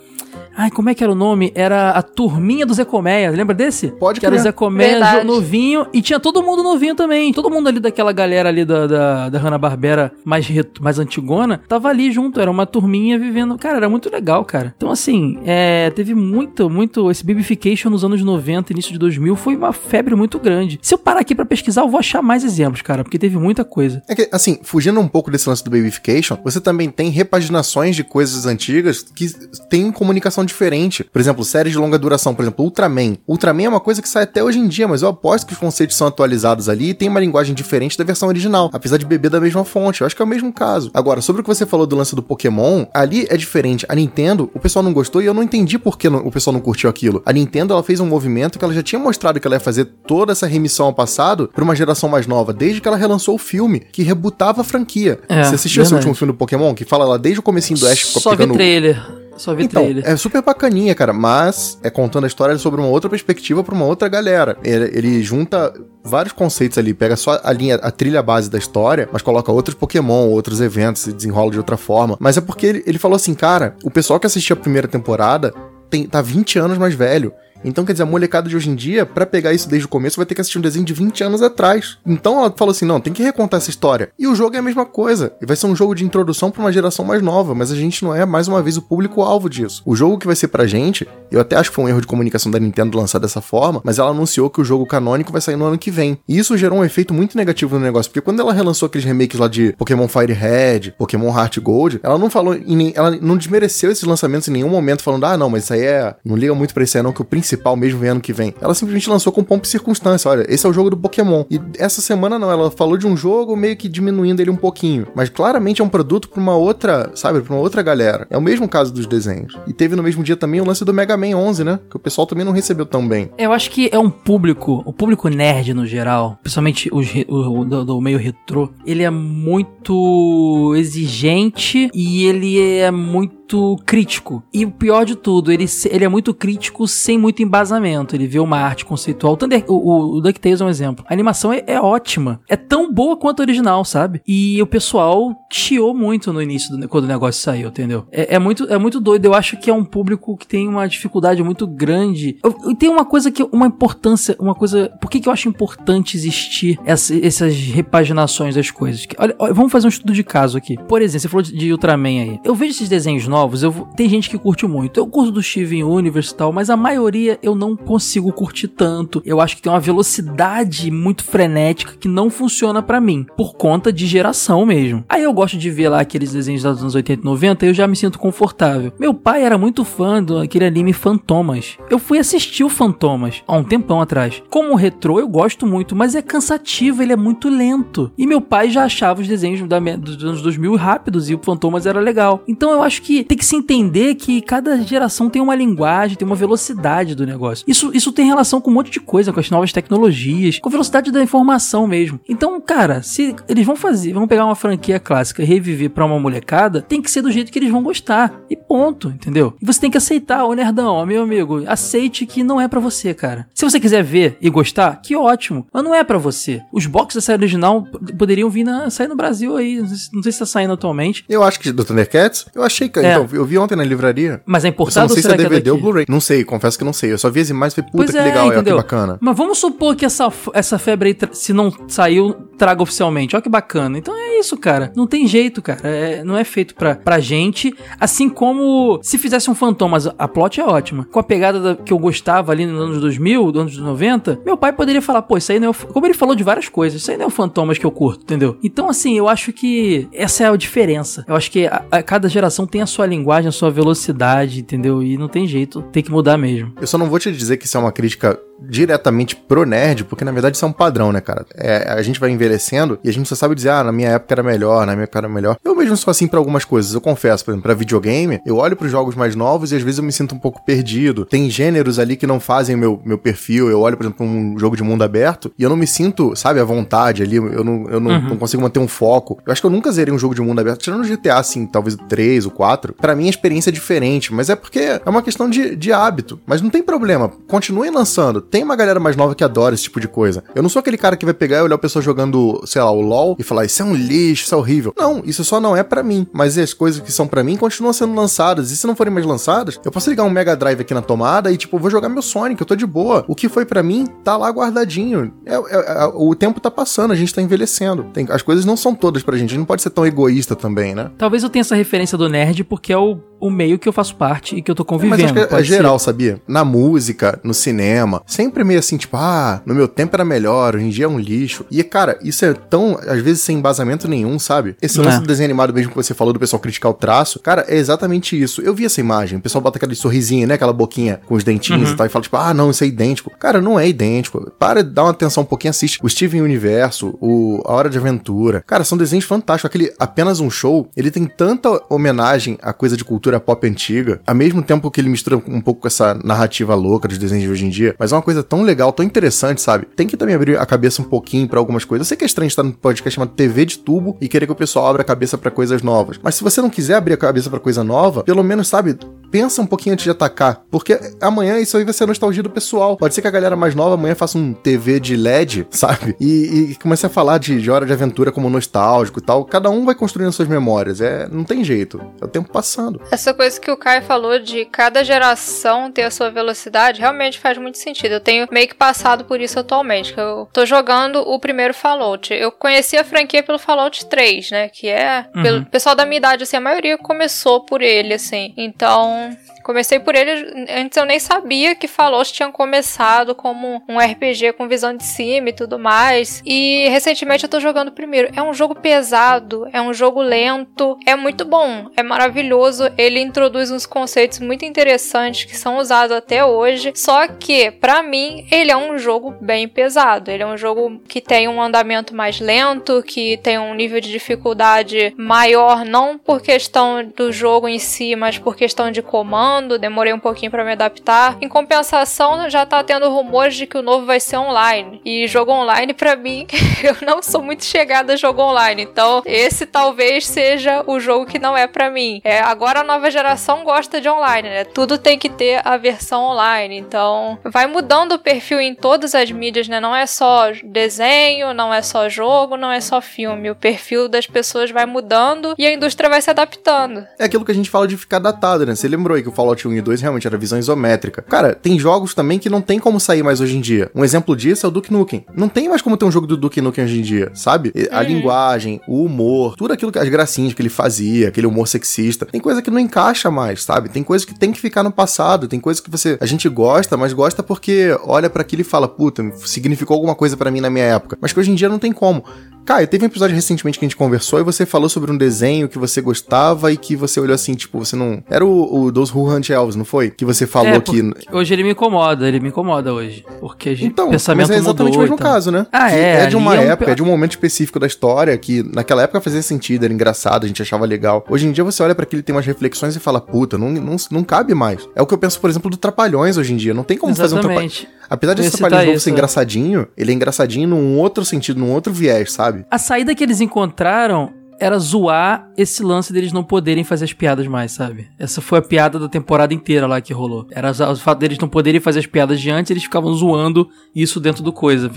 Ai, 0.56 0.70
como 0.70 0.90
é 0.90 0.94
que 0.94 1.02
era 1.02 1.12
o 1.12 1.16
nome? 1.16 1.50
Era 1.54 1.90
a 1.90 2.02
turminha 2.02 2.66
do 2.66 2.74
Zé 2.74 2.84
Colmeia. 2.84 3.30
Lembra 3.30 3.54
desse? 3.54 3.88
Pode 3.88 4.20
Que 4.20 4.26
era 4.26 4.34
o. 4.34 4.38
Zé 4.38 4.52
Colmeia 4.52 4.90
Verdade. 4.92 5.26
novinho. 5.26 5.86
E 5.92 6.02
tinha 6.02 6.20
todo 6.20 6.42
mundo 6.42 6.62
novinho 6.62 6.94
também. 6.94 7.32
Todo 7.32 7.50
mundo 7.50 7.68
ali 7.68 7.80
daquela 7.80 8.12
galera 8.12 8.48
ali 8.48 8.64
da, 8.64 8.86
da, 8.86 9.28
da 9.30 9.38
Hanna-Barbera 9.38 10.12
mais, 10.24 10.46
reto- 10.46 10.82
mais 10.82 10.98
antigona. 10.98 11.60
Tava 11.68 11.88
ali 11.88 12.10
junto. 12.10 12.40
Era 12.40 12.50
uma 12.50 12.66
turminha 12.66 13.18
vivendo. 13.18 13.56
Cara, 13.58 13.76
era 13.78 13.88
muito 13.88 14.10
legal, 14.10 14.44
cara. 14.44 14.74
Então, 14.76 14.90
assim, 14.90 15.38
é, 15.44 15.90
teve 15.90 16.14
muito, 16.14 16.68
muito... 16.68 17.10
Esse 17.10 17.24
Babyfication 17.24 17.88
nos 17.90 18.04
anos 18.04 18.22
90, 18.22 18.72
início 18.72 18.92
de 18.92 18.98
2000, 18.98 19.34
foi 19.36 19.56
uma 19.56 19.72
febre 19.72 20.14
muito 20.14 20.38
grande. 20.38 20.78
Se 20.82 20.94
eu 20.94 20.98
parar 20.98 21.20
aqui 21.20 21.34
pra 21.34 21.44
pesquisar, 21.46 21.80
eu 21.82 21.88
vou 21.88 21.98
achar 21.98 22.20
mais 22.22 22.44
exemplos, 22.44 22.82
cara. 22.82 23.02
Porque 23.02 23.18
teve 23.18 23.38
muita 23.38 23.64
coisa. 23.64 24.02
É 24.08 24.14
que, 24.14 24.28
assim, 24.30 24.58
fugindo 24.62 25.00
um 25.00 25.08
pouco 25.08 25.30
desse 25.30 25.48
lance 25.48 25.64
do 25.64 25.70
Babyfication, 25.70 26.36
você 26.44 26.60
também 26.60 26.90
tem 26.90 27.08
repaginações 27.10 27.96
de 27.96 28.04
coisas 28.04 28.44
antigas 28.46 29.02
que 29.02 29.28
têm 29.70 29.90
comunicação 29.90 30.21
são 30.30 30.44
diferentes. 30.44 31.06
Por 31.12 31.20
exemplo, 31.20 31.44
séries 31.44 31.72
de 31.72 31.78
longa 31.78 31.98
duração, 31.98 32.34
por 32.34 32.42
exemplo, 32.42 32.64
Ultraman. 32.64 33.16
Ultraman 33.26 33.64
é 33.64 33.68
uma 33.68 33.80
coisa 33.80 34.02
que 34.02 34.08
sai 34.08 34.24
até 34.24 34.42
hoje 34.42 34.58
em 34.58 34.68
dia, 34.68 34.86
mas 34.86 35.02
eu 35.02 35.08
aposto 35.08 35.46
que 35.46 35.52
os 35.52 35.58
conceitos 35.58 35.96
são 35.96 36.06
atualizados 36.06 36.68
ali 36.68 36.90
e 36.90 36.94
tem 36.94 37.08
uma 37.08 37.20
linguagem 37.20 37.54
diferente 37.54 37.96
da 37.96 38.04
versão 38.04 38.28
original, 38.28 38.70
apesar 38.72 38.96
de 38.96 39.06
beber 39.06 39.30
da 39.30 39.40
mesma 39.40 39.64
fonte. 39.64 40.00
Eu 40.00 40.06
acho 40.06 40.16
que 40.16 40.22
é 40.22 40.24
o 40.24 40.28
mesmo 40.28 40.52
caso. 40.52 40.90
Agora, 40.94 41.20
sobre 41.20 41.40
o 41.40 41.44
que 41.44 41.48
você 41.48 41.66
falou 41.66 41.86
do 41.86 41.96
lance 41.96 42.14
do 42.14 42.22
Pokémon, 42.22 42.84
ali 42.92 43.26
é 43.28 43.36
diferente. 43.36 43.86
A 43.88 43.94
Nintendo, 43.94 44.50
o 44.54 44.60
pessoal 44.60 44.82
não 44.82 44.92
gostou 44.92 45.22
e 45.22 45.26
eu 45.26 45.34
não 45.34 45.42
entendi 45.42 45.78
por 45.78 45.98
que 45.98 46.08
o 46.08 46.30
pessoal 46.30 46.52
não 46.52 46.60
curtiu 46.60 46.88
aquilo. 46.88 47.22
A 47.24 47.32
Nintendo, 47.32 47.72
ela 47.72 47.82
fez 47.82 48.00
um 48.00 48.06
movimento 48.06 48.58
que 48.58 48.64
ela 48.64 48.74
já 48.74 48.82
tinha 48.82 48.98
mostrado 48.98 49.40
que 49.40 49.46
ela 49.46 49.56
ia 49.56 49.60
fazer 49.60 49.86
toda 50.06 50.32
essa 50.32 50.46
remissão 50.46 50.86
ao 50.86 50.94
passado 50.94 51.50
para 51.52 51.64
uma 51.64 51.74
geração 51.74 52.08
mais 52.08 52.26
nova, 52.26 52.52
desde 52.52 52.80
que 52.80 52.88
ela 52.88 52.96
relançou 52.96 53.34
o 53.34 53.38
filme, 53.38 53.80
que 53.80 54.02
rebutava 54.02 54.60
a 54.60 54.64
franquia. 54.64 55.18
É, 55.28 55.44
você 55.44 55.54
assistiu 55.54 55.82
esse 55.82 55.90
verdade. 55.90 56.08
último 56.08 56.14
filme 56.14 56.32
do 56.32 56.36
Pokémon, 56.36 56.74
que 56.74 56.84
fala 56.84 57.04
lá 57.04 57.16
desde 57.16 57.40
o 57.40 57.42
comecinho 57.42 57.78
do 57.78 57.86
Ash 57.86 58.06
Só 58.06 58.30
vi 58.30 58.36
pegando... 58.36 58.54
trailer. 58.54 59.21
Só 59.36 59.54
vi 59.54 59.64
Então, 59.64 59.82
trailer. 59.82 60.04
é 60.06 60.16
super 60.16 60.42
bacaninha, 60.42 60.94
cara, 60.94 61.12
mas 61.12 61.78
é 61.82 61.90
contando 61.90 62.24
a 62.24 62.26
história 62.26 62.56
sobre 62.58 62.80
uma 62.80 62.88
outra 62.88 63.08
perspectiva 63.08 63.62
pra 63.64 63.74
uma 63.74 63.84
outra 63.84 64.08
galera. 64.08 64.56
Ele, 64.62 64.90
ele 64.96 65.22
junta 65.22 65.72
vários 66.04 66.32
conceitos 66.32 66.78
ali, 66.78 66.92
pega 66.92 67.16
só 67.16 67.40
a 67.42 67.52
linha, 67.52 67.76
a 67.76 67.90
trilha 67.90 68.22
base 68.22 68.50
da 68.50 68.58
história, 68.58 69.08
mas 69.12 69.22
coloca 69.22 69.50
outros 69.52 69.74
Pokémon, 69.74 70.28
outros 70.28 70.60
eventos, 70.60 71.02
se 71.02 71.12
desenrola 71.12 71.50
de 71.50 71.58
outra 71.58 71.76
forma. 71.76 72.16
Mas 72.20 72.36
é 72.36 72.40
porque 72.40 72.66
ele, 72.66 72.82
ele 72.86 72.98
falou 72.98 73.16
assim, 73.16 73.34
cara, 73.34 73.76
o 73.84 73.90
pessoal 73.90 74.18
que 74.20 74.26
assistiu 74.26 74.54
a 74.54 74.60
primeira 74.60 74.88
temporada 74.88 75.52
tem, 75.88 76.06
tá 76.06 76.22
20 76.22 76.58
anos 76.58 76.78
mais 76.78 76.94
velho. 76.94 77.32
Então, 77.64 77.84
quer 77.84 77.92
dizer, 77.92 78.02
a 78.02 78.06
molecada 78.06 78.48
de 78.48 78.56
hoje 78.56 78.70
em 78.70 78.74
dia, 78.74 79.06
pra 79.06 79.26
pegar 79.26 79.52
isso 79.52 79.68
desde 79.68 79.86
o 79.86 79.88
começo, 79.88 80.16
vai 80.16 80.26
ter 80.26 80.34
que 80.34 80.40
assistir 80.40 80.58
um 80.58 80.62
desenho 80.62 80.84
de 80.84 80.92
20 80.92 81.24
anos 81.24 81.42
atrás. 81.42 81.98
Então 82.06 82.38
ela 82.38 82.52
falou 82.56 82.72
assim: 82.72 82.84
não, 82.84 83.00
tem 83.00 83.12
que 83.12 83.22
recontar 83.22 83.58
essa 83.58 83.70
história. 83.70 84.10
E 84.18 84.26
o 84.26 84.34
jogo 84.34 84.56
é 84.56 84.58
a 84.58 84.62
mesma 84.62 84.84
coisa. 84.84 85.32
E 85.40 85.46
vai 85.46 85.56
ser 85.56 85.66
um 85.66 85.76
jogo 85.76 85.94
de 85.94 86.04
introdução 86.04 86.50
pra 86.50 86.60
uma 86.60 86.72
geração 86.72 87.04
mais 87.04 87.22
nova, 87.22 87.54
mas 87.54 87.70
a 87.70 87.76
gente 87.76 88.04
não 88.04 88.14
é, 88.14 88.24
mais 88.24 88.48
uma 88.48 88.62
vez, 88.62 88.76
o 88.76 88.82
público-alvo 88.82 89.48
disso. 89.48 89.82
O 89.86 89.94
jogo 89.94 90.18
que 90.18 90.26
vai 90.26 90.36
ser 90.36 90.48
pra 90.48 90.66
gente, 90.66 91.06
eu 91.30 91.40
até 91.40 91.56
acho 91.56 91.70
que 91.70 91.76
foi 91.76 91.84
um 91.84 91.88
erro 91.88 92.00
de 92.00 92.06
comunicação 92.06 92.50
da 92.50 92.58
Nintendo 92.58 92.98
lançar 92.98 93.18
dessa 93.18 93.40
forma, 93.40 93.80
mas 93.84 93.98
ela 93.98 94.10
anunciou 94.10 94.50
que 94.50 94.60
o 94.60 94.64
jogo 94.64 94.86
canônico 94.86 95.32
vai 95.32 95.40
sair 95.40 95.56
no 95.56 95.64
ano 95.64 95.78
que 95.78 95.90
vem. 95.90 96.18
E 96.28 96.38
isso 96.38 96.56
gerou 96.56 96.78
um 96.78 96.84
efeito 96.84 97.14
muito 97.14 97.36
negativo 97.36 97.78
no 97.78 97.84
negócio, 97.84 98.10
porque 98.10 98.20
quando 98.20 98.40
ela 98.40 98.52
relançou 98.52 98.86
aqueles 98.86 99.04
remakes 99.04 99.38
lá 99.38 99.48
de 99.48 99.72
Pokémon 99.72 100.08
Fire 100.08 100.32
Red, 100.32 100.92
Pokémon 100.98 101.28
Heart 101.28 101.58
Gold, 101.60 102.00
ela 102.02 102.18
não 102.18 102.28
falou, 102.28 102.54
ela 102.94 103.10
não 103.20 103.36
desmereceu 103.36 103.90
esses 103.90 104.04
lançamentos 104.04 104.48
em 104.48 104.52
nenhum 104.52 104.68
momento, 104.68 105.02
falando, 105.02 105.24
ah, 105.24 105.36
não, 105.36 105.48
mas 105.48 105.64
isso 105.64 105.72
aí 105.72 105.82
é. 105.82 106.14
Não 106.24 106.36
liga 106.36 106.54
muito 106.54 106.74
pra 106.74 106.84
isso 106.84 106.96
aí, 106.96 107.02
não, 107.02 107.12
que 107.12 107.22
o 107.22 107.24
principal 107.24 107.51
mesmo 107.76 107.98
vem 107.98 108.10
ano 108.10 108.20
que 108.20 108.32
vem. 108.32 108.54
Ela 108.60 108.74
simplesmente 108.74 109.08
lançou 109.08 109.32
com 109.32 109.42
pompa 109.42 109.66
e 109.66 109.68
circunstância. 109.68 110.30
Olha, 110.30 110.44
esse 110.48 110.66
é 110.66 110.68
o 110.68 110.72
jogo 110.72 110.90
do 110.90 110.96
Pokémon. 110.96 111.44
E 111.50 111.60
essa 111.78 112.00
semana 112.00 112.38
não, 112.38 112.50
ela 112.50 112.70
falou 112.70 112.96
de 112.96 113.06
um 113.06 113.16
jogo 113.16 113.56
meio 113.56 113.76
que 113.76 113.88
diminuindo 113.88 114.40
ele 114.40 114.50
um 114.50 114.56
pouquinho. 114.56 115.06
Mas 115.14 115.28
claramente 115.28 115.80
é 115.80 115.84
um 115.84 115.88
produto 115.88 116.28
pra 116.28 116.40
uma 116.40 116.56
outra, 116.56 117.10
sabe, 117.14 117.40
pra 117.40 117.54
uma 117.54 117.62
outra 117.62 117.82
galera. 117.82 118.26
É 118.30 118.36
o 118.36 118.42
mesmo 118.42 118.68
caso 118.68 118.92
dos 118.92 119.06
desenhos. 119.06 119.56
E 119.66 119.72
teve 119.72 119.96
no 119.96 120.02
mesmo 120.02 120.22
dia 120.22 120.36
também 120.36 120.60
o 120.60 120.64
lance 120.64 120.84
do 120.84 120.92
Mega 120.92 121.16
Man 121.16 121.36
11, 121.36 121.64
né? 121.64 121.80
Que 121.88 121.96
o 121.96 122.00
pessoal 122.00 122.26
também 122.26 122.44
não 122.44 122.52
recebeu 122.52 122.86
tão 122.86 123.06
bem. 123.06 123.30
Eu 123.38 123.52
acho 123.52 123.70
que 123.70 123.88
é 123.92 123.98
um 123.98 124.10
público, 124.10 124.82
o 124.84 124.92
público 124.92 125.28
nerd 125.28 125.74
no 125.74 125.86
geral, 125.86 126.38
principalmente 126.42 126.88
os 126.92 127.12
o, 127.28 127.60
o 127.60 127.64
do, 127.64 127.84
do 127.84 128.00
meio 128.00 128.18
retrô, 128.18 128.70
ele 128.86 129.02
é 129.02 129.10
muito 129.10 130.74
exigente 130.76 131.90
e 131.94 132.24
ele 132.24 132.60
é 132.60 132.90
muito 132.90 133.41
crítico. 133.86 134.42
E 134.52 134.64
o 134.64 134.70
pior 134.70 135.04
de 135.04 135.16
tudo, 135.16 135.50
ele, 135.52 135.66
ele 135.90 136.04
é 136.04 136.08
muito 136.08 136.32
crítico 136.34 136.86
sem 136.88 137.18
muito 137.18 137.42
embasamento. 137.42 138.14
Ele 138.14 138.26
vê 138.26 138.38
uma 138.38 138.58
arte 138.58 138.84
conceitual. 138.84 139.34
O, 139.34 139.36
Thunder, 139.36 139.64
o, 139.68 139.74
o, 139.74 140.16
o 140.16 140.20
DuckTales 140.20 140.60
é 140.60 140.64
um 140.64 140.68
exemplo. 140.68 141.04
A 141.08 141.12
animação 141.12 141.52
é, 141.52 141.62
é 141.66 141.80
ótima. 141.80 142.40
É 142.48 142.56
tão 142.56 142.92
boa 142.92 143.16
quanto 143.16 143.40
a 143.40 143.42
original, 143.42 143.84
sabe? 143.84 144.20
E 144.26 144.60
o 144.62 144.66
pessoal 144.66 145.34
chiou 145.52 145.94
muito 145.94 146.32
no 146.32 146.40
início, 146.42 146.76
do, 146.76 146.88
quando 146.88 147.04
o 147.04 147.08
negócio 147.08 147.40
saiu, 147.42 147.68
entendeu? 147.68 148.06
É, 148.10 148.34
é 148.36 148.38
muito, 148.38 148.64
é 148.72 148.78
muito 148.78 149.00
doido. 149.00 149.24
Eu 149.26 149.34
acho 149.34 149.56
que 149.58 149.70
é 149.70 149.74
um 149.74 149.84
público 149.84 150.36
que 150.36 150.46
tem 150.46 150.68
uma 150.68 150.86
dificuldade 150.86 151.42
muito 151.42 151.66
grande. 151.66 152.36
Eu- 152.42 152.74
tem 152.76 152.88
uma 152.88 153.04
coisa 153.04 153.30
que, 153.30 153.42
uma 153.52 153.66
importância, 153.66 154.36
uma 154.38 154.54
coisa. 154.54 154.90
Por 155.00 155.10
que, 155.10 155.20
que 155.20 155.28
eu 155.28 155.32
acho 155.32 155.48
importante 155.48 156.16
existir 156.16 156.78
essa- 156.84 157.14
essas 157.24 157.54
repaginações 157.56 158.54
das 158.54 158.70
coisas? 158.70 159.04
Que- 159.06 159.16
Olha, 159.18 159.34
olha, 159.38 159.52
vamos 159.54 159.70
fazer 159.70 159.86
um 159.86 159.90
estudo 159.90 160.12
de 160.12 160.24
caso 160.24 160.56
aqui. 160.56 160.76
Por 160.88 161.02
exemplo, 161.02 161.20
você 161.20 161.28
falou 161.28 161.42
de, 161.42 161.52
de 161.56 161.72
Ultraman 161.72 162.08
aí. 162.22 162.40
Eu 162.44 162.54
vejo 162.54 162.70
esses 162.72 162.88
desenhos 162.88 163.26
novos, 163.28 163.41
eu, 163.62 163.70
vou- 163.70 163.86
tem 163.96 164.08
gente 164.08 164.28
que 164.30 164.38
curte 164.38 164.66
muito. 164.66 164.98
Eu 165.00 165.06
curto 165.06 165.30
do 165.32 165.42
Steven 165.42 165.84
Universe 165.84 166.32
e 166.32 166.36
tal, 166.36 166.52
mas 166.52 166.70
a 166.70 166.76
maioria 166.76 167.38
eu 167.42 167.54
não 167.54 167.76
consigo 167.76 168.32
curtir 168.32 168.68
tanto. 168.68 169.22
Eu 169.24 169.40
acho 169.40 169.56
que 169.56 169.62
tem 169.62 169.72
uma 169.72 169.80
velocidade 169.80 170.90
muito 170.90 171.24
frenética 171.24 171.94
que 171.98 172.08
não 172.08 172.28
funciona 172.30 172.82
pra 172.82 173.00
mim, 173.00 173.26
por 173.36 173.54
conta 173.54 173.92
de 173.92 174.06
geração 174.06 174.66
mesmo. 174.66 175.04
Aí 175.08 175.22
eu 175.22 175.32
gosto 175.32 175.56
de 175.56 175.70
ver 175.70 175.88
lá 175.88 176.00
aqueles 176.00 176.32
desenhos 176.32 176.62
dos 176.62 176.80
anos 176.82 176.94
80 176.94 177.22
e 177.22 177.24
90 177.24 177.64
e 177.64 177.68
eu 177.68 177.74
já 177.74 177.86
me 177.86 177.96
sinto 177.96 178.18
confortável. 178.18 178.92
Meu 178.98 179.14
pai 179.14 179.42
era 179.44 179.56
muito 179.58 179.84
fã 179.84 180.22
daquele 180.22 180.64
anime 180.66 180.92
Fantomas. 180.92 181.76
Eu 181.90 181.98
fui 181.98 182.18
assistir 182.18 182.64
o 182.64 182.68
Fantomas 182.68 183.42
há 183.46 183.56
um 183.56 183.64
tempão 183.64 184.00
atrás. 184.00 184.42
Como 184.50 184.74
retrô, 184.74 185.18
eu 185.18 185.28
gosto 185.28 185.66
muito, 185.66 185.96
mas 185.96 186.14
é 186.14 186.22
cansativo, 186.22 187.02
ele 187.02 187.12
é 187.12 187.16
muito 187.16 187.48
lento. 187.48 188.10
E 188.18 188.26
meu 188.26 188.40
pai 188.40 188.70
já 188.70 188.84
achava 188.84 189.20
os 189.20 189.28
desenhos 189.28 189.66
da 189.68 189.78
dos 189.98 190.22
anos 190.24 190.42
2000 190.42 190.76
rápidos 190.76 191.28
e 191.28 191.34
o 191.34 191.40
Fantomas 191.42 191.86
era 191.86 191.98
legal. 192.00 192.42
Então 192.46 192.70
eu 192.70 192.82
acho 192.82 193.02
que 193.02 193.24
tem 193.32 193.38
que 193.38 193.46
se 193.46 193.56
entender 193.56 194.14
que 194.16 194.42
cada 194.42 194.82
geração 194.82 195.30
tem 195.30 195.40
uma 195.40 195.54
linguagem, 195.54 196.18
tem 196.18 196.26
uma 196.26 196.36
velocidade 196.36 197.14
do 197.14 197.24
negócio. 197.24 197.64
Isso, 197.66 197.90
isso 197.94 198.12
tem 198.12 198.26
relação 198.26 198.60
com 198.60 198.70
um 198.70 198.74
monte 198.74 198.90
de 198.90 199.00
coisa, 199.00 199.32
com 199.32 199.40
as 199.40 199.48
novas 199.48 199.72
tecnologias, 199.72 200.58
com 200.58 200.68
a 200.68 200.72
velocidade 200.72 201.10
da 201.10 201.22
informação 201.22 201.86
mesmo. 201.86 202.20
Então, 202.28 202.60
cara, 202.60 203.00
se 203.02 203.34
eles 203.48 203.64
vão 203.64 203.74
fazer, 203.74 204.12
vão 204.12 204.28
pegar 204.28 204.44
uma 204.44 204.54
franquia 204.54 205.00
clássica 205.00 205.42
e 205.42 205.46
reviver 205.46 205.88
pra 205.88 206.04
uma 206.04 206.20
molecada, 206.20 206.82
tem 206.82 207.00
que 207.00 207.10
ser 207.10 207.22
do 207.22 207.30
jeito 207.30 207.50
que 207.50 207.58
eles 207.58 207.70
vão 207.70 207.82
gostar. 207.82 208.38
E 208.50 208.54
ponto, 208.54 209.08
entendeu? 209.08 209.54
E 209.62 209.64
você 209.64 209.80
tem 209.80 209.90
que 209.90 209.96
aceitar, 209.96 210.44
ô 210.44 210.52
nerdão, 210.52 210.92
ó, 210.96 211.06
meu 211.06 211.22
amigo, 211.22 211.64
aceite 211.66 212.26
que 212.26 212.42
não 212.42 212.60
é 212.60 212.68
pra 212.68 212.80
você, 212.80 213.14
cara. 213.14 213.48
Se 213.54 213.64
você 213.64 213.80
quiser 213.80 214.04
ver 214.04 214.36
e 214.42 214.50
gostar, 214.50 215.00
que 215.00 215.16
ótimo, 215.16 215.66
mas 215.72 215.82
não 215.82 215.94
é 215.94 216.04
pra 216.04 216.18
você. 216.18 216.60
Os 216.70 216.84
boxes 216.84 217.14
da 217.14 217.22
série 217.22 217.44
original 217.44 217.82
poderiam 218.18 218.50
vir 218.50 218.64
na, 218.64 218.90
sair 218.90 219.08
no 219.08 219.16
Brasil 219.16 219.56
aí, 219.56 219.82
não 220.12 220.22
sei 220.22 220.32
se 220.32 220.38
tá 220.38 220.44
saindo 220.44 220.74
atualmente, 220.74 221.24
Eu 221.30 221.42
acho 221.42 221.58
que 221.58 221.72
do 221.72 221.82
Thundercats, 221.82 222.44
eu 222.54 222.62
achei 222.62 222.90
que. 222.90 223.00
É. 223.00 223.11
Então, 223.20 223.28
eu 223.38 223.44
vi 223.44 223.58
ontem 223.58 223.76
na 223.76 223.84
livraria. 223.84 224.40
mas 224.46 224.64
é 224.64 224.68
Eu 224.68 224.70
importado 224.70 225.08
não 225.08 225.14
sei 225.14 225.22
se 225.22 225.28
é 225.30 225.34
é 225.34 225.36
DVD 225.36 225.70
ou? 225.70 225.78
Blu-ray. 225.78 226.04
Não 226.08 226.20
sei, 226.20 226.44
confesso 226.44 226.78
que 226.78 226.84
não 226.84 226.92
sei. 226.92 227.12
Eu 227.12 227.18
só 227.18 227.30
vi 227.30 227.40
as 227.40 227.50
imagens 227.50 227.72
e 227.72 227.76
falei, 227.76 227.90
puta 227.90 228.04
Pois 228.04 228.10
que 228.10 228.18
é, 228.18 228.22
legal, 228.22 228.44
é, 228.44 228.46
ó, 228.46 228.50
que 228.50 228.56
entendeu? 228.56 228.76
bacana. 228.76 229.18
Mas 229.20 229.36
vamos 229.36 229.58
supor 229.58 229.96
que 229.96 230.04
essa, 230.04 230.30
essa 230.54 230.78
febre 230.78 231.10
aí, 231.20 231.28
se 231.32 231.52
não 231.52 231.72
saiu, 231.88 232.34
traga 232.58 232.82
oficialmente. 232.82 233.34
Olha 233.34 233.42
que 233.42 233.48
bacana. 233.48 233.98
Então 233.98 234.14
é 234.16 234.38
isso, 234.38 234.56
cara. 234.56 234.92
Não 234.96 235.06
tem 235.06 235.26
jeito, 235.26 235.60
cara. 235.62 235.80
É- 235.82 236.22
não 236.24 236.36
é 236.36 236.44
feito 236.44 236.74
pra, 236.74 236.94
pra 236.94 237.18
gente. 237.20 237.74
Assim 237.98 238.28
como 238.28 238.98
se 239.02 239.18
fizesse 239.18 239.50
um 239.50 239.54
Fantomas, 239.54 240.06
a 240.18 240.28
plot 240.28 240.60
é 240.60 240.64
ótima. 240.64 241.06
Com 241.10 241.18
a 241.18 241.22
pegada 241.22 241.60
da- 241.60 241.76
que 241.76 241.92
eu 241.92 241.98
gostava 241.98 242.52
ali 242.52 242.66
nos 242.66 242.80
anos 242.80 243.00
2000, 243.00 243.46
nos 243.46 243.56
anos 243.56 243.78
90, 243.78 244.40
meu 244.44 244.56
pai 244.56 244.72
poderia 244.72 245.02
falar, 245.02 245.22
pô, 245.22 245.36
isso 245.36 245.50
aí 245.52 245.58
não 245.60 245.66
é. 245.66 245.70
o 245.70 245.72
F-" 245.72 245.86
Como 245.86 246.06
ele 246.06 246.14
falou 246.14 246.34
de 246.34 246.42
várias 246.44 246.68
coisas, 246.68 247.00
isso 247.00 247.10
aí 247.10 247.16
não 247.16 247.24
é 247.24 247.26
o 247.26 247.30
Fantomas 247.30 247.78
que 247.78 247.86
eu 247.86 247.90
curto, 247.90 248.22
entendeu? 248.22 248.56
Então, 248.62 248.88
assim, 248.88 249.16
eu 249.16 249.28
acho 249.28 249.52
que 249.52 250.08
essa 250.12 250.44
é 250.44 250.48
a 250.48 250.56
diferença. 250.56 251.24
Eu 251.28 251.34
acho 251.36 251.50
que 251.50 251.66
a, 251.66 251.82
a- 251.90 252.02
cada 252.02 252.28
geração 252.28 252.66
tem 252.66 252.80
a 252.82 252.86
sua 252.86 253.01
linguagem, 253.06 253.48
a 253.48 253.52
sua 253.52 253.70
velocidade, 253.70 254.60
entendeu? 254.60 255.02
E 255.02 255.16
não 255.16 255.28
tem 255.28 255.46
jeito, 255.46 255.82
tem 255.92 256.02
que 256.02 256.10
mudar 256.10 256.36
mesmo. 256.36 256.72
Eu 256.80 256.86
só 256.86 256.98
não 256.98 257.08
vou 257.08 257.18
te 257.18 257.30
dizer 257.32 257.56
que 257.56 257.66
isso 257.66 257.76
é 257.76 257.80
uma 257.80 257.92
crítica 257.92 258.38
diretamente 258.60 259.34
pro 259.36 259.64
nerd, 259.64 260.04
porque 260.04 260.24
na 260.24 260.32
verdade 260.32 260.56
isso 260.56 260.64
é 260.64 260.68
um 260.68 260.72
padrão, 260.72 261.12
né, 261.12 261.20
cara? 261.20 261.44
É, 261.54 261.92
a 261.92 262.02
gente 262.02 262.20
vai 262.20 262.30
envelhecendo 262.30 262.98
e 263.02 263.08
a 263.08 263.12
gente 263.12 263.28
só 263.28 263.34
sabe 263.34 263.54
dizer, 263.54 263.70
ah, 263.70 263.84
na 263.84 263.92
minha 263.92 264.10
época 264.10 264.34
era 264.34 264.42
melhor, 264.42 264.86
na 264.86 264.92
minha 264.92 265.04
época 265.04 265.18
era 265.18 265.28
melhor. 265.28 265.56
Eu 265.64 265.74
mesmo 265.74 265.96
sou 265.96 266.10
assim 266.10 266.26
pra 266.26 266.38
algumas 266.38 266.64
coisas, 266.64 266.94
eu 266.94 267.00
confesso. 267.00 267.44
Por 267.44 267.52
exemplo, 267.52 267.62
pra 267.62 267.74
videogame, 267.74 268.40
eu 268.46 268.56
olho 268.56 268.76
pros 268.76 268.90
jogos 268.90 269.14
mais 269.14 269.34
novos 269.34 269.72
e 269.72 269.76
às 269.76 269.82
vezes 269.82 269.98
eu 269.98 270.04
me 270.04 270.12
sinto 270.12 270.34
um 270.34 270.38
pouco 270.38 270.64
perdido. 270.64 271.24
Tem 271.24 271.48
gêneros 271.50 271.98
ali 271.98 272.16
que 272.16 272.26
não 272.26 272.38
fazem 272.38 272.76
meu, 272.76 273.00
meu 273.04 273.18
perfil. 273.18 273.68
Eu 273.68 273.80
olho, 273.80 273.96
por 273.96 274.04
exemplo, 274.04 274.18
pra 274.18 274.26
um 274.26 274.58
jogo 274.58 274.76
de 274.76 274.82
mundo 274.82 275.02
aberto 275.02 275.52
e 275.58 275.62
eu 275.62 275.70
não 275.70 275.76
me 275.76 275.86
sinto, 275.86 276.34
sabe, 276.36 276.60
à 276.60 276.64
vontade 276.64 277.22
ali. 277.22 277.36
Eu 277.36 277.64
não, 277.64 277.88
eu 277.88 278.00
não, 278.00 278.20
não 278.20 278.36
consigo 278.36 278.62
manter 278.62 278.78
um 278.78 278.88
foco. 278.88 279.38
Eu 279.44 279.52
acho 279.52 279.60
que 279.60 279.66
eu 279.66 279.70
nunca 279.70 279.90
zerei 279.90 280.14
um 280.14 280.18
jogo 280.18 280.34
de 280.34 280.40
mundo 280.40 280.60
aberto, 280.60 280.80
tirando 280.80 281.04
o 281.04 281.08
GTA, 281.08 281.38
assim, 281.38 281.66
talvez 281.66 281.94
o 281.94 281.98
3, 281.98 282.46
o 282.46 282.50
4. 282.50 282.94
Pra 282.94 283.14
mim 283.14 283.26
a 283.26 283.30
experiência 283.30 283.70
é 283.70 283.72
diferente, 283.72 284.32
mas 284.32 284.48
é 284.48 284.56
porque 284.56 284.78
é 284.78 285.02
uma 285.06 285.22
questão 285.22 285.48
de, 285.48 285.74
de 285.74 285.92
hábito. 285.92 286.40
Mas 286.46 286.60
não 286.60 286.70
tem 286.70 286.82
problema, 286.82 287.30
continuem 287.48 287.90
lançando. 287.90 288.40
Tem 288.52 288.62
uma 288.62 288.76
galera 288.76 289.00
mais 289.00 289.16
nova 289.16 289.34
que 289.34 289.42
adora 289.42 289.74
esse 289.74 289.84
tipo 289.84 289.98
de 289.98 290.06
coisa. 290.06 290.44
Eu 290.54 290.62
não 290.62 290.68
sou 290.68 290.80
aquele 290.80 290.98
cara 290.98 291.16
que 291.16 291.24
vai 291.24 291.32
pegar 291.32 291.56
e 291.56 291.62
olhar 291.62 291.74
o 291.74 291.78
pessoal 291.78 292.02
jogando, 292.02 292.62
sei 292.66 292.82
lá, 292.82 292.90
o 292.90 293.00
LoL 293.00 293.34
e 293.38 293.42
falar, 293.42 293.64
isso 293.64 293.80
é 293.80 293.84
um 293.86 293.94
lixo, 293.94 294.44
isso 294.44 294.54
é 294.54 294.58
horrível. 294.58 294.92
Não, 294.94 295.22
isso 295.24 295.42
só 295.42 295.58
não 295.58 295.74
é 295.74 295.82
pra 295.82 296.02
mim. 296.02 296.26
Mas 296.34 296.58
as 296.58 296.74
coisas 296.74 297.00
que 297.00 297.10
são 297.10 297.26
pra 297.26 297.42
mim 297.42 297.56
continuam 297.56 297.94
sendo 297.94 298.14
lançadas. 298.14 298.70
E 298.70 298.76
se 298.76 298.86
não 298.86 298.94
forem 298.94 299.10
mais 299.10 299.24
lançadas, 299.24 299.80
eu 299.82 299.90
posso 299.90 300.10
ligar 300.10 300.24
um 300.24 300.28
Mega 300.30 300.54
Drive 300.54 300.82
aqui 300.82 300.92
na 300.92 301.00
tomada 301.00 301.50
e, 301.50 301.56
tipo, 301.56 301.78
vou 301.78 301.90
jogar 301.90 302.10
meu 302.10 302.20
Sonic, 302.20 302.60
eu 302.60 302.66
tô 302.66 302.76
de 302.76 302.84
boa. 302.84 303.24
O 303.26 303.34
que 303.34 303.48
foi 303.48 303.64
pra 303.64 303.82
mim, 303.82 304.06
tá 304.22 304.36
lá 304.36 304.50
guardadinho. 304.50 305.32
É- 305.46 305.54
é- 305.54 306.02
é- 306.04 306.10
o 306.14 306.34
tempo 306.34 306.60
tá 306.60 306.70
passando, 306.70 307.12
a 307.12 307.16
gente 307.16 307.34
tá 307.34 307.40
envelhecendo. 307.40 308.04
Tem- 308.12 308.26
as 308.28 308.42
coisas 308.42 308.66
não 308.66 308.76
são 308.76 308.94
todas 308.94 309.22
pra 309.22 309.34
gente. 309.38 309.46
A 309.46 309.48
gente 309.52 309.58
não 309.60 309.64
pode 309.64 309.80
ser 309.80 309.88
tão 309.90 310.04
egoísta 310.04 310.54
também, 310.54 310.94
né? 310.94 311.10
Talvez 311.16 311.42
eu 311.42 311.48
tenha 311.48 311.62
essa 311.62 311.74
referência 311.74 312.18
do 312.18 312.28
nerd 312.28 312.64
porque 312.64 312.92
é 312.92 312.98
o, 312.98 313.16
o 313.40 313.50
meio 313.50 313.78
que 313.78 313.88
eu 313.88 313.92
faço 313.94 314.14
parte 314.14 314.56
e 314.56 314.60
que 314.62 314.70
eu 314.70 314.74
tô 314.74 314.82
Mas 314.82 314.88
convivendo. 314.90 315.24
acho 315.24 315.32
que 315.32 315.40
é, 315.40 315.44
é 315.44 315.48
ser. 315.62 315.64
geral, 315.64 315.98
sabia? 315.98 316.40
Na 316.46 316.64
música, 316.64 317.40
no 317.42 317.54
cinema. 317.54 318.22
Sempre 318.32 318.64
meio 318.64 318.78
assim, 318.78 318.96
tipo, 318.96 319.14
ah, 319.18 319.60
no 319.66 319.74
meu 319.74 319.86
tempo 319.86 320.16
era 320.16 320.24
melhor, 320.24 320.74
hoje 320.74 320.86
em 320.86 320.88
dia 320.88 321.04
é 321.04 321.08
um 321.08 321.18
lixo. 321.18 321.66
E, 321.70 321.82
cara, 321.84 322.18
isso 322.22 322.46
é 322.46 322.54
tão, 322.54 322.98
às 323.06 323.20
vezes, 323.20 323.42
sem 323.42 323.58
embasamento 323.58 324.08
nenhum, 324.08 324.38
sabe? 324.38 324.74
Esse 324.80 324.98
lance 324.98 325.18
é. 325.18 325.20
do 325.20 325.26
desenho 325.26 325.48
animado 325.48 325.74
mesmo 325.74 325.90
que 325.90 325.96
você 325.96 326.14
falou 326.14 326.32
do 326.32 326.40
pessoal 326.40 326.58
criticar 326.58 326.90
o 326.90 326.94
traço, 326.94 327.38
cara, 327.40 327.66
é 327.68 327.76
exatamente 327.76 328.40
isso. 328.40 328.62
Eu 328.62 328.74
vi 328.74 328.86
essa 328.86 329.00
imagem, 329.00 329.38
o 329.38 329.42
pessoal 329.42 329.60
bota 329.60 329.76
aquele 329.76 329.94
sorrisinho, 329.94 330.46
né? 330.48 330.54
Aquela 330.54 330.72
boquinha 330.72 331.20
com 331.26 331.34
os 331.34 331.44
dentinhos 331.44 331.90
Uhum. 331.90 331.94
e 331.94 331.96
tal, 331.96 332.06
e 332.06 332.08
fala, 332.08 332.22
tipo, 332.22 332.36
ah, 332.38 332.54
não, 332.54 332.70
isso 332.70 332.82
é 332.82 332.86
idêntico. 332.86 333.30
Cara, 333.38 333.60
não 333.60 333.78
é 333.78 333.86
idêntico. 333.86 334.50
Para, 334.58 334.82
dá 334.82 335.02
uma 335.02 335.10
atenção 335.10 335.42
um 335.42 335.46
pouquinho, 335.46 335.70
assiste. 335.70 335.98
O 336.02 336.08
Steven 336.08 336.40
Universo, 336.40 337.18
o 337.20 337.60
A 337.66 337.72
Hora 337.72 337.90
de 337.90 337.98
Aventura. 337.98 338.64
Cara, 338.66 338.82
são 338.82 338.96
desenhos 338.96 339.26
fantásticos. 339.26 339.68
Aquele 339.68 339.92
apenas 339.98 340.40
um 340.40 340.48
show, 340.48 340.88
ele 340.96 341.10
tem 341.10 341.26
tanta 341.26 341.82
homenagem 341.90 342.58
à 342.62 342.72
coisa 342.72 342.96
de 342.96 343.04
cultura 343.04 343.38
pop 343.38 343.66
antiga, 343.66 344.20
ao 344.26 344.34
mesmo 344.34 344.62
tempo 344.62 344.90
que 344.90 345.00
ele 345.00 345.10
mistura 345.10 345.36
um 345.36 345.60
pouco 345.60 345.82
com 345.82 345.88
essa 345.88 346.14
narrativa 346.14 346.74
louca 346.74 347.06
dos 347.06 347.18
desenhos 347.18 347.44
de 347.44 347.50
hoje 347.50 347.66
em 347.66 347.70
dia, 347.70 347.94
mas 347.98 348.12
é 348.12 348.16
uma 348.16 348.21
coisa 348.22 348.42
tão 348.42 348.62
legal, 348.62 348.92
tão 348.92 349.04
interessante, 349.04 349.60
sabe? 349.60 349.86
Tem 349.96 350.06
que 350.06 350.16
também 350.16 350.34
abrir 350.34 350.58
a 350.58 350.66
cabeça 350.66 351.02
um 351.02 351.04
pouquinho 351.04 351.48
pra 351.48 351.58
algumas 351.58 351.84
coisas. 351.84 352.06
Eu 352.06 352.08
sei 352.08 352.16
que 352.16 352.24
é 352.24 352.26
estranho 352.26 352.48
estar 352.48 352.62
num 352.62 352.72
podcast 352.72 353.14
chamado 353.14 353.32
TV 353.34 353.64
de 353.64 353.78
tubo 353.78 354.16
e 354.20 354.28
querer 354.28 354.46
que 354.46 354.52
o 354.52 354.56
pessoal 354.56 354.86
abra 354.86 355.02
a 355.02 355.04
cabeça 355.04 355.36
pra 355.36 355.50
coisas 355.50 355.82
novas. 355.82 356.18
Mas 356.22 356.34
se 356.34 356.44
você 356.44 356.60
não 356.60 356.70
quiser 356.70 356.94
abrir 356.94 357.14
a 357.14 357.16
cabeça 357.16 357.50
pra 357.50 357.60
coisa 357.60 357.84
nova, 357.84 358.22
pelo 358.22 358.42
menos, 358.42 358.68
sabe, 358.68 358.98
pensa 359.32 359.62
um 359.62 359.66
pouquinho 359.66 359.94
antes 359.94 360.04
de 360.04 360.10
atacar. 360.10 360.62
Porque 360.70 360.98
amanhã 361.20 361.58
isso 361.58 361.76
aí 361.76 361.84
vai 361.84 361.94
ser 361.94 362.04
a 362.04 362.06
nostalgia 362.06 362.42
do 362.42 362.50
pessoal. 362.50 362.96
Pode 362.98 363.14
ser 363.14 363.22
que 363.22 363.28
a 363.28 363.30
galera 363.30 363.56
mais 363.56 363.74
nova 363.74 363.94
amanhã 363.94 364.14
faça 364.14 364.36
um 364.36 364.52
TV 364.52 365.00
de 365.00 365.16
LED, 365.16 365.66
sabe? 365.72 366.14
E, 366.20 366.72
e 366.72 366.76
comece 366.76 367.06
a 367.06 367.08
falar 367.08 367.38
de, 367.38 367.60
de 367.60 367.70
Hora 367.70 367.86
de 367.86 367.92
Aventura 367.92 368.30
como 368.30 368.50
nostálgico 368.50 369.18
e 369.18 369.22
tal. 369.22 369.44
Cada 369.46 369.70
um 369.70 369.86
vai 369.86 369.94
construindo 369.94 370.32
suas 370.32 370.48
memórias. 370.48 371.00
É, 371.00 371.26
não 371.30 371.44
tem 371.44 371.64
jeito. 371.64 372.00
É 372.20 372.24
o 372.24 372.28
tempo 372.28 372.50
passando. 372.50 373.00
Essa 373.10 373.32
coisa 373.32 373.58
que 373.58 373.70
o 373.70 373.76
Kai 373.76 374.02
falou 374.02 374.38
de 374.38 374.66
cada 374.66 375.02
geração 375.02 375.90
ter 375.90 376.02
a 376.02 376.10
sua 376.10 376.30
velocidade 376.30 377.00
realmente 377.00 377.38
faz 377.38 377.56
muito 377.56 377.78
sentido. 377.78 378.11
Eu 378.12 378.20
tenho 378.20 378.46
meio 378.50 378.68
que 378.68 378.74
passado 378.74 379.24
por 379.24 379.40
isso 379.40 379.58
atualmente. 379.58 380.14
Eu 380.16 380.48
tô 380.52 380.64
jogando 380.66 381.20
o 381.20 381.38
primeiro 381.38 381.74
Fallout. 381.74 382.32
Eu 382.32 382.52
conheci 382.52 382.96
a 382.96 383.04
franquia 383.04 383.42
pelo 383.42 383.58
Fallout 383.58 384.06
3, 384.06 384.50
né? 384.50 384.68
Que 384.68 384.88
é. 384.88 385.26
Pelo 385.42 385.64
pessoal 385.66 385.94
da 385.94 386.04
minha 386.04 386.18
idade, 386.18 386.42
assim, 386.42 386.56
a 386.56 386.60
maioria 386.60 386.98
começou 386.98 387.64
por 387.64 387.82
ele, 387.82 388.14
assim. 388.14 388.52
Então. 388.56 389.36
Comecei 389.62 389.98
por 389.98 390.14
ele, 390.14 390.66
antes 390.70 390.96
eu 390.96 391.04
nem 391.04 391.18
sabia 391.18 391.74
que 391.74 391.86
Fallout 391.86 392.32
tinha 392.32 392.50
começado 392.50 393.34
como 393.34 393.82
um 393.88 393.98
RPG 393.98 394.52
com 394.54 394.68
visão 394.68 394.96
de 394.96 395.04
cima 395.04 395.50
e 395.50 395.52
tudo 395.52 395.78
mais. 395.78 396.42
E 396.44 396.88
recentemente 396.88 397.44
eu 397.44 397.50
tô 397.50 397.60
jogando 397.60 397.88
o 397.88 397.92
primeiro. 397.92 398.32
É 398.34 398.42
um 398.42 398.52
jogo 398.52 398.74
pesado, 398.74 399.68
é 399.72 399.80
um 399.80 399.92
jogo 399.92 400.20
lento, 400.20 400.98
é 401.06 401.14
muito 401.14 401.44
bom, 401.44 401.90
é 401.96 402.02
maravilhoso. 402.02 402.90
Ele 402.98 403.20
introduz 403.20 403.70
uns 403.70 403.86
conceitos 403.86 404.40
muito 404.40 404.64
interessantes 404.64 405.44
que 405.44 405.56
são 405.56 405.78
usados 405.78 406.16
até 406.16 406.44
hoje. 406.44 406.92
Só 406.94 407.28
que, 407.28 407.70
pra 407.70 408.02
mim, 408.02 408.46
ele 408.50 408.70
é 408.70 408.76
um 408.76 408.98
jogo 408.98 409.34
bem 409.40 409.68
pesado. 409.68 410.30
Ele 410.30 410.42
é 410.42 410.46
um 410.46 410.56
jogo 410.56 411.00
que 411.08 411.20
tem 411.20 411.48
um 411.48 411.62
andamento 411.62 412.14
mais 412.14 412.40
lento, 412.40 413.02
que 413.02 413.36
tem 413.38 413.58
um 413.58 413.74
nível 413.74 414.00
de 414.00 414.10
dificuldade 414.10 415.14
maior, 415.16 415.84
não 415.84 416.18
por 416.18 416.40
questão 416.40 417.04
do 417.16 417.30
jogo 417.32 417.68
em 417.68 417.78
si, 417.78 418.16
mas 418.16 418.38
por 418.38 418.56
questão 418.56 418.90
de 418.90 419.02
comando. 419.02 419.51
Demorei 419.78 420.12
um 420.12 420.18
pouquinho 420.18 420.50
pra 420.50 420.64
me 420.64 420.72
adaptar. 420.72 421.36
Em 421.40 421.48
compensação, 421.48 422.48
já 422.48 422.64
tá 422.64 422.82
tendo 422.82 423.10
rumores 423.10 423.54
de 423.54 423.66
que 423.66 423.76
o 423.76 423.82
novo 423.82 424.06
vai 424.06 424.20
ser 424.20 424.36
online. 424.36 425.00
E 425.04 425.26
jogo 425.26 425.52
online, 425.52 425.92
pra 425.92 426.16
mim, 426.16 426.46
eu 426.82 426.96
não 427.06 427.22
sou 427.22 427.42
muito 427.42 427.64
chegada 427.64 428.14
a 428.14 428.16
jogo 428.16 428.42
online. 428.42 428.82
Então, 428.82 429.22
esse 429.24 429.66
talvez 429.66 430.26
seja 430.26 430.82
o 430.86 430.98
jogo 430.98 431.26
que 431.26 431.38
não 431.38 431.56
é 431.56 431.66
pra 431.66 431.90
mim. 431.90 432.20
É, 432.24 432.40
agora 432.40 432.80
a 432.80 432.84
nova 432.84 433.10
geração 433.10 433.64
gosta 433.64 434.00
de 434.00 434.08
online, 434.08 434.48
né? 434.48 434.64
Tudo 434.64 434.98
tem 434.98 435.18
que 435.18 435.28
ter 435.28 435.60
a 435.64 435.76
versão 435.76 436.22
online. 436.24 436.78
Então, 436.78 437.38
vai 437.44 437.66
mudando 437.66 438.12
o 438.12 438.18
perfil 438.18 438.60
em 438.60 438.74
todas 438.74 439.14
as 439.14 439.30
mídias, 439.30 439.68
né? 439.68 439.80
Não 439.80 439.94
é 439.94 440.06
só 440.06 440.52
desenho, 440.64 441.52
não 441.52 441.72
é 441.72 441.82
só 441.82 442.08
jogo, 442.08 442.56
não 442.56 442.70
é 442.70 442.80
só 442.80 443.00
filme. 443.00 443.50
O 443.50 443.56
perfil 443.56 444.08
das 444.08 444.26
pessoas 444.26 444.70
vai 444.70 444.86
mudando 444.86 445.54
e 445.58 445.66
a 445.66 445.72
indústria 445.72 446.08
vai 446.08 446.20
se 446.20 446.30
adaptando. 446.30 447.06
É 447.18 447.24
aquilo 447.24 447.44
que 447.44 447.52
a 447.52 447.54
gente 447.54 447.70
fala 447.70 447.86
de 447.86 447.96
ficar 447.96 448.18
datado, 448.18 448.66
né? 448.66 448.74
Você 448.74 448.88
lembrou 448.88 449.16
aí 449.16 449.22
que 449.22 449.28
o 449.28 449.32
Fallout 449.42 449.66
1 449.66 449.72
e 449.72 449.80
2 449.80 450.00
realmente 450.00 450.26
era 450.26 450.38
visão 450.38 450.58
isométrica. 450.58 451.22
Cara, 451.22 451.54
tem 451.54 451.78
jogos 451.78 452.14
também 452.14 452.38
que 452.38 452.48
não 452.48 452.60
tem 452.60 452.78
como 452.78 453.00
sair 453.00 453.22
mais 453.22 453.40
hoje 453.40 453.56
em 453.56 453.60
dia. 453.60 453.90
Um 453.94 454.04
exemplo 454.04 454.36
disso 454.36 454.64
é 454.64 454.68
o 454.68 454.72
Duke 454.72 454.92
Nukem. 454.92 455.24
Não 455.36 455.48
tem 455.48 455.68
mais 455.68 455.82
como 455.82 455.96
ter 455.96 456.04
um 456.04 456.12
jogo 456.12 456.26
do 456.26 456.36
Duke 456.36 456.60
Nukem 456.60 456.84
hoje 456.84 456.98
em 457.00 457.02
dia, 457.02 457.30
sabe? 457.34 457.72
A 457.90 458.02
linguagem, 458.02 458.80
o 458.86 459.04
humor, 459.04 459.56
tudo 459.56 459.72
aquilo 459.72 459.90
que 459.90 459.98
as 459.98 460.08
gracinhas 460.08 460.54
que 460.54 460.62
ele 460.62 460.68
fazia, 460.68 461.28
aquele 461.28 461.46
humor 461.46 461.66
sexista, 461.66 462.24
tem 462.26 462.40
coisa 462.40 462.62
que 462.62 462.70
não 462.70 462.78
encaixa 462.78 463.30
mais, 463.30 463.64
sabe? 463.64 463.88
Tem 463.88 464.02
coisa 464.02 464.24
que 464.24 464.38
tem 464.38 464.52
que 464.52 464.60
ficar 464.60 464.82
no 464.82 464.92
passado, 464.92 465.48
tem 465.48 465.58
coisa 465.58 465.82
que 465.82 465.90
você 465.90 466.16
a 466.20 466.26
gente 466.26 466.48
gosta, 466.48 466.96
mas 466.96 467.12
gosta 467.12 467.42
porque 467.42 467.96
olha 468.04 468.30
pra 468.30 468.42
aquilo 468.42 468.62
e 468.62 468.64
fala, 468.64 468.86
puta, 468.86 469.24
significou 469.44 469.94
alguma 469.94 470.14
coisa 470.14 470.36
pra 470.36 470.50
mim 470.50 470.60
na 470.60 470.70
minha 470.70 470.84
época. 470.84 471.18
Mas 471.20 471.32
que 471.32 471.40
hoje 471.40 471.50
em 471.50 471.54
dia 471.54 471.68
não 471.68 471.78
tem 471.78 471.92
como. 471.92 472.24
Caio, 472.64 472.86
teve 472.86 473.04
um 473.04 473.08
episódio 473.08 473.34
recentemente 473.34 473.76
que 473.76 473.84
a 473.84 473.88
gente 473.88 473.96
conversou 473.96 474.38
e 474.38 474.44
você 474.44 474.64
falou 474.64 474.88
sobre 474.88 475.10
um 475.10 475.16
desenho 475.16 475.68
que 475.68 475.78
você 475.78 476.00
gostava 476.00 476.70
e 476.72 476.76
que 476.76 476.94
você 476.94 477.18
olhou 477.18 477.34
assim, 477.34 477.54
tipo, 477.54 477.78
você 477.84 477.96
não. 477.96 478.22
Era 478.30 478.46
o, 478.46 478.84
o 478.84 478.92
Those 478.92 479.12
Who 479.12 479.28
Hunt 479.34 479.50
Elves, 479.50 479.74
não 479.74 479.84
foi? 479.84 480.10
Que 480.10 480.24
você 480.24 480.46
falou 480.46 480.68
É, 480.68 480.80
que. 480.80 481.12
Hoje 481.32 481.52
ele 481.52 481.64
me 481.64 481.72
incomoda, 481.72 482.26
ele 482.28 482.38
me 482.38 482.48
incomoda 482.50 482.94
hoje. 482.94 483.24
Porque 483.40 483.70
a 483.70 483.74
gente, 483.74 483.86
Então, 483.88 484.08
pensamento 484.10 484.48
mas 484.48 484.56
é 484.56 484.60
exatamente 484.60 484.92
mudou 484.92 484.98
o 484.98 485.02
mesmo 485.02 485.16
e 485.16 485.18
tal. 485.18 485.32
caso, 485.32 485.50
né? 485.50 485.66
Ah, 485.72 485.88
Que 485.90 485.96
é, 485.96 486.14
É 486.22 486.26
de 486.26 486.36
uma 486.36 486.54
é 486.54 486.60
um 486.60 486.62
época, 486.70 486.92
é 486.92 486.94
de 486.94 487.02
um 487.02 487.06
momento 487.06 487.32
específico 487.32 487.80
da 487.80 487.86
história 487.86 488.36
que 488.38 488.62
naquela 488.62 489.02
época 489.02 489.20
fazia 489.20 489.42
sentido, 489.42 489.84
era 489.84 489.92
engraçado, 489.92 490.44
a 490.44 490.46
gente 490.46 490.62
achava 490.62 490.86
legal. 490.86 491.24
Hoje 491.28 491.48
em 491.48 491.52
dia 491.52 491.64
você 491.64 491.82
olha 491.82 491.96
pra 491.96 492.04
aquilo 492.04 492.20
e 492.20 492.22
tem 492.22 492.34
umas 492.34 492.46
reflexões 492.46 492.94
e 492.94 493.00
fala, 493.00 493.20
puta, 493.20 493.58
não, 493.58 493.70
não, 493.70 493.96
não 494.10 494.22
cabe 494.22 494.54
mais. 494.54 494.88
É 494.94 495.02
o 495.02 495.06
que 495.06 495.12
eu 495.14 495.18
penso, 495.18 495.40
por 495.40 495.50
exemplo, 495.50 495.68
do 495.68 495.76
Trapalhões 495.76 496.36
hoje 496.36 496.52
em 496.52 496.56
dia. 496.56 496.72
Não 496.72 496.84
tem 496.84 496.96
como 496.96 497.12
fazer 497.14 497.34
um 497.34 497.40
Trapalhões. 497.40 497.86
Apesar 498.12 498.34
de 498.34 498.42
esse 498.42 498.58
Trapalhões 498.58 498.84
novo 498.84 498.96
isso, 498.96 499.04
ser 499.04 499.10
é. 499.10 499.12
engraçadinho, 499.14 499.88
ele 499.96 500.10
é 500.12 500.14
engraçadinho 500.14 500.68
num 500.68 500.98
outro 500.98 501.24
sentido, 501.24 501.58
num 501.58 501.72
outro 501.72 501.92
viés, 501.92 502.32
sabe? 502.32 502.66
A 502.70 502.76
saída 502.78 503.14
que 503.14 503.24
eles 503.24 503.40
encontraram 503.40 504.30
era 504.60 504.78
zoar 504.78 505.48
esse 505.56 505.82
lance 505.82 506.12
deles 506.12 506.32
não 506.32 506.44
poderem 506.44 506.84
fazer 506.84 507.04
as 507.06 507.12
piadas 507.12 507.48
mais, 507.48 507.72
sabe? 507.72 508.08
Essa 508.16 508.40
foi 508.40 508.60
a 508.60 508.62
piada 508.62 508.96
da 508.96 509.08
temporada 509.08 509.52
inteira 509.52 509.88
lá 509.88 510.00
que 510.00 510.12
rolou. 510.12 510.46
Era 510.52 510.70
o 510.70 510.96
fato 510.96 511.18
deles 511.18 511.36
não 511.38 511.48
poderem 511.48 511.80
fazer 511.80 511.98
as 511.98 512.06
piadas 512.06 512.40
de 512.40 512.48
antes, 512.48 512.70
eles 512.70 512.84
ficavam 512.84 513.12
zoando 513.12 513.68
isso 513.92 514.20
dentro 514.20 514.40
do 514.42 514.52
coisa, 514.52 514.88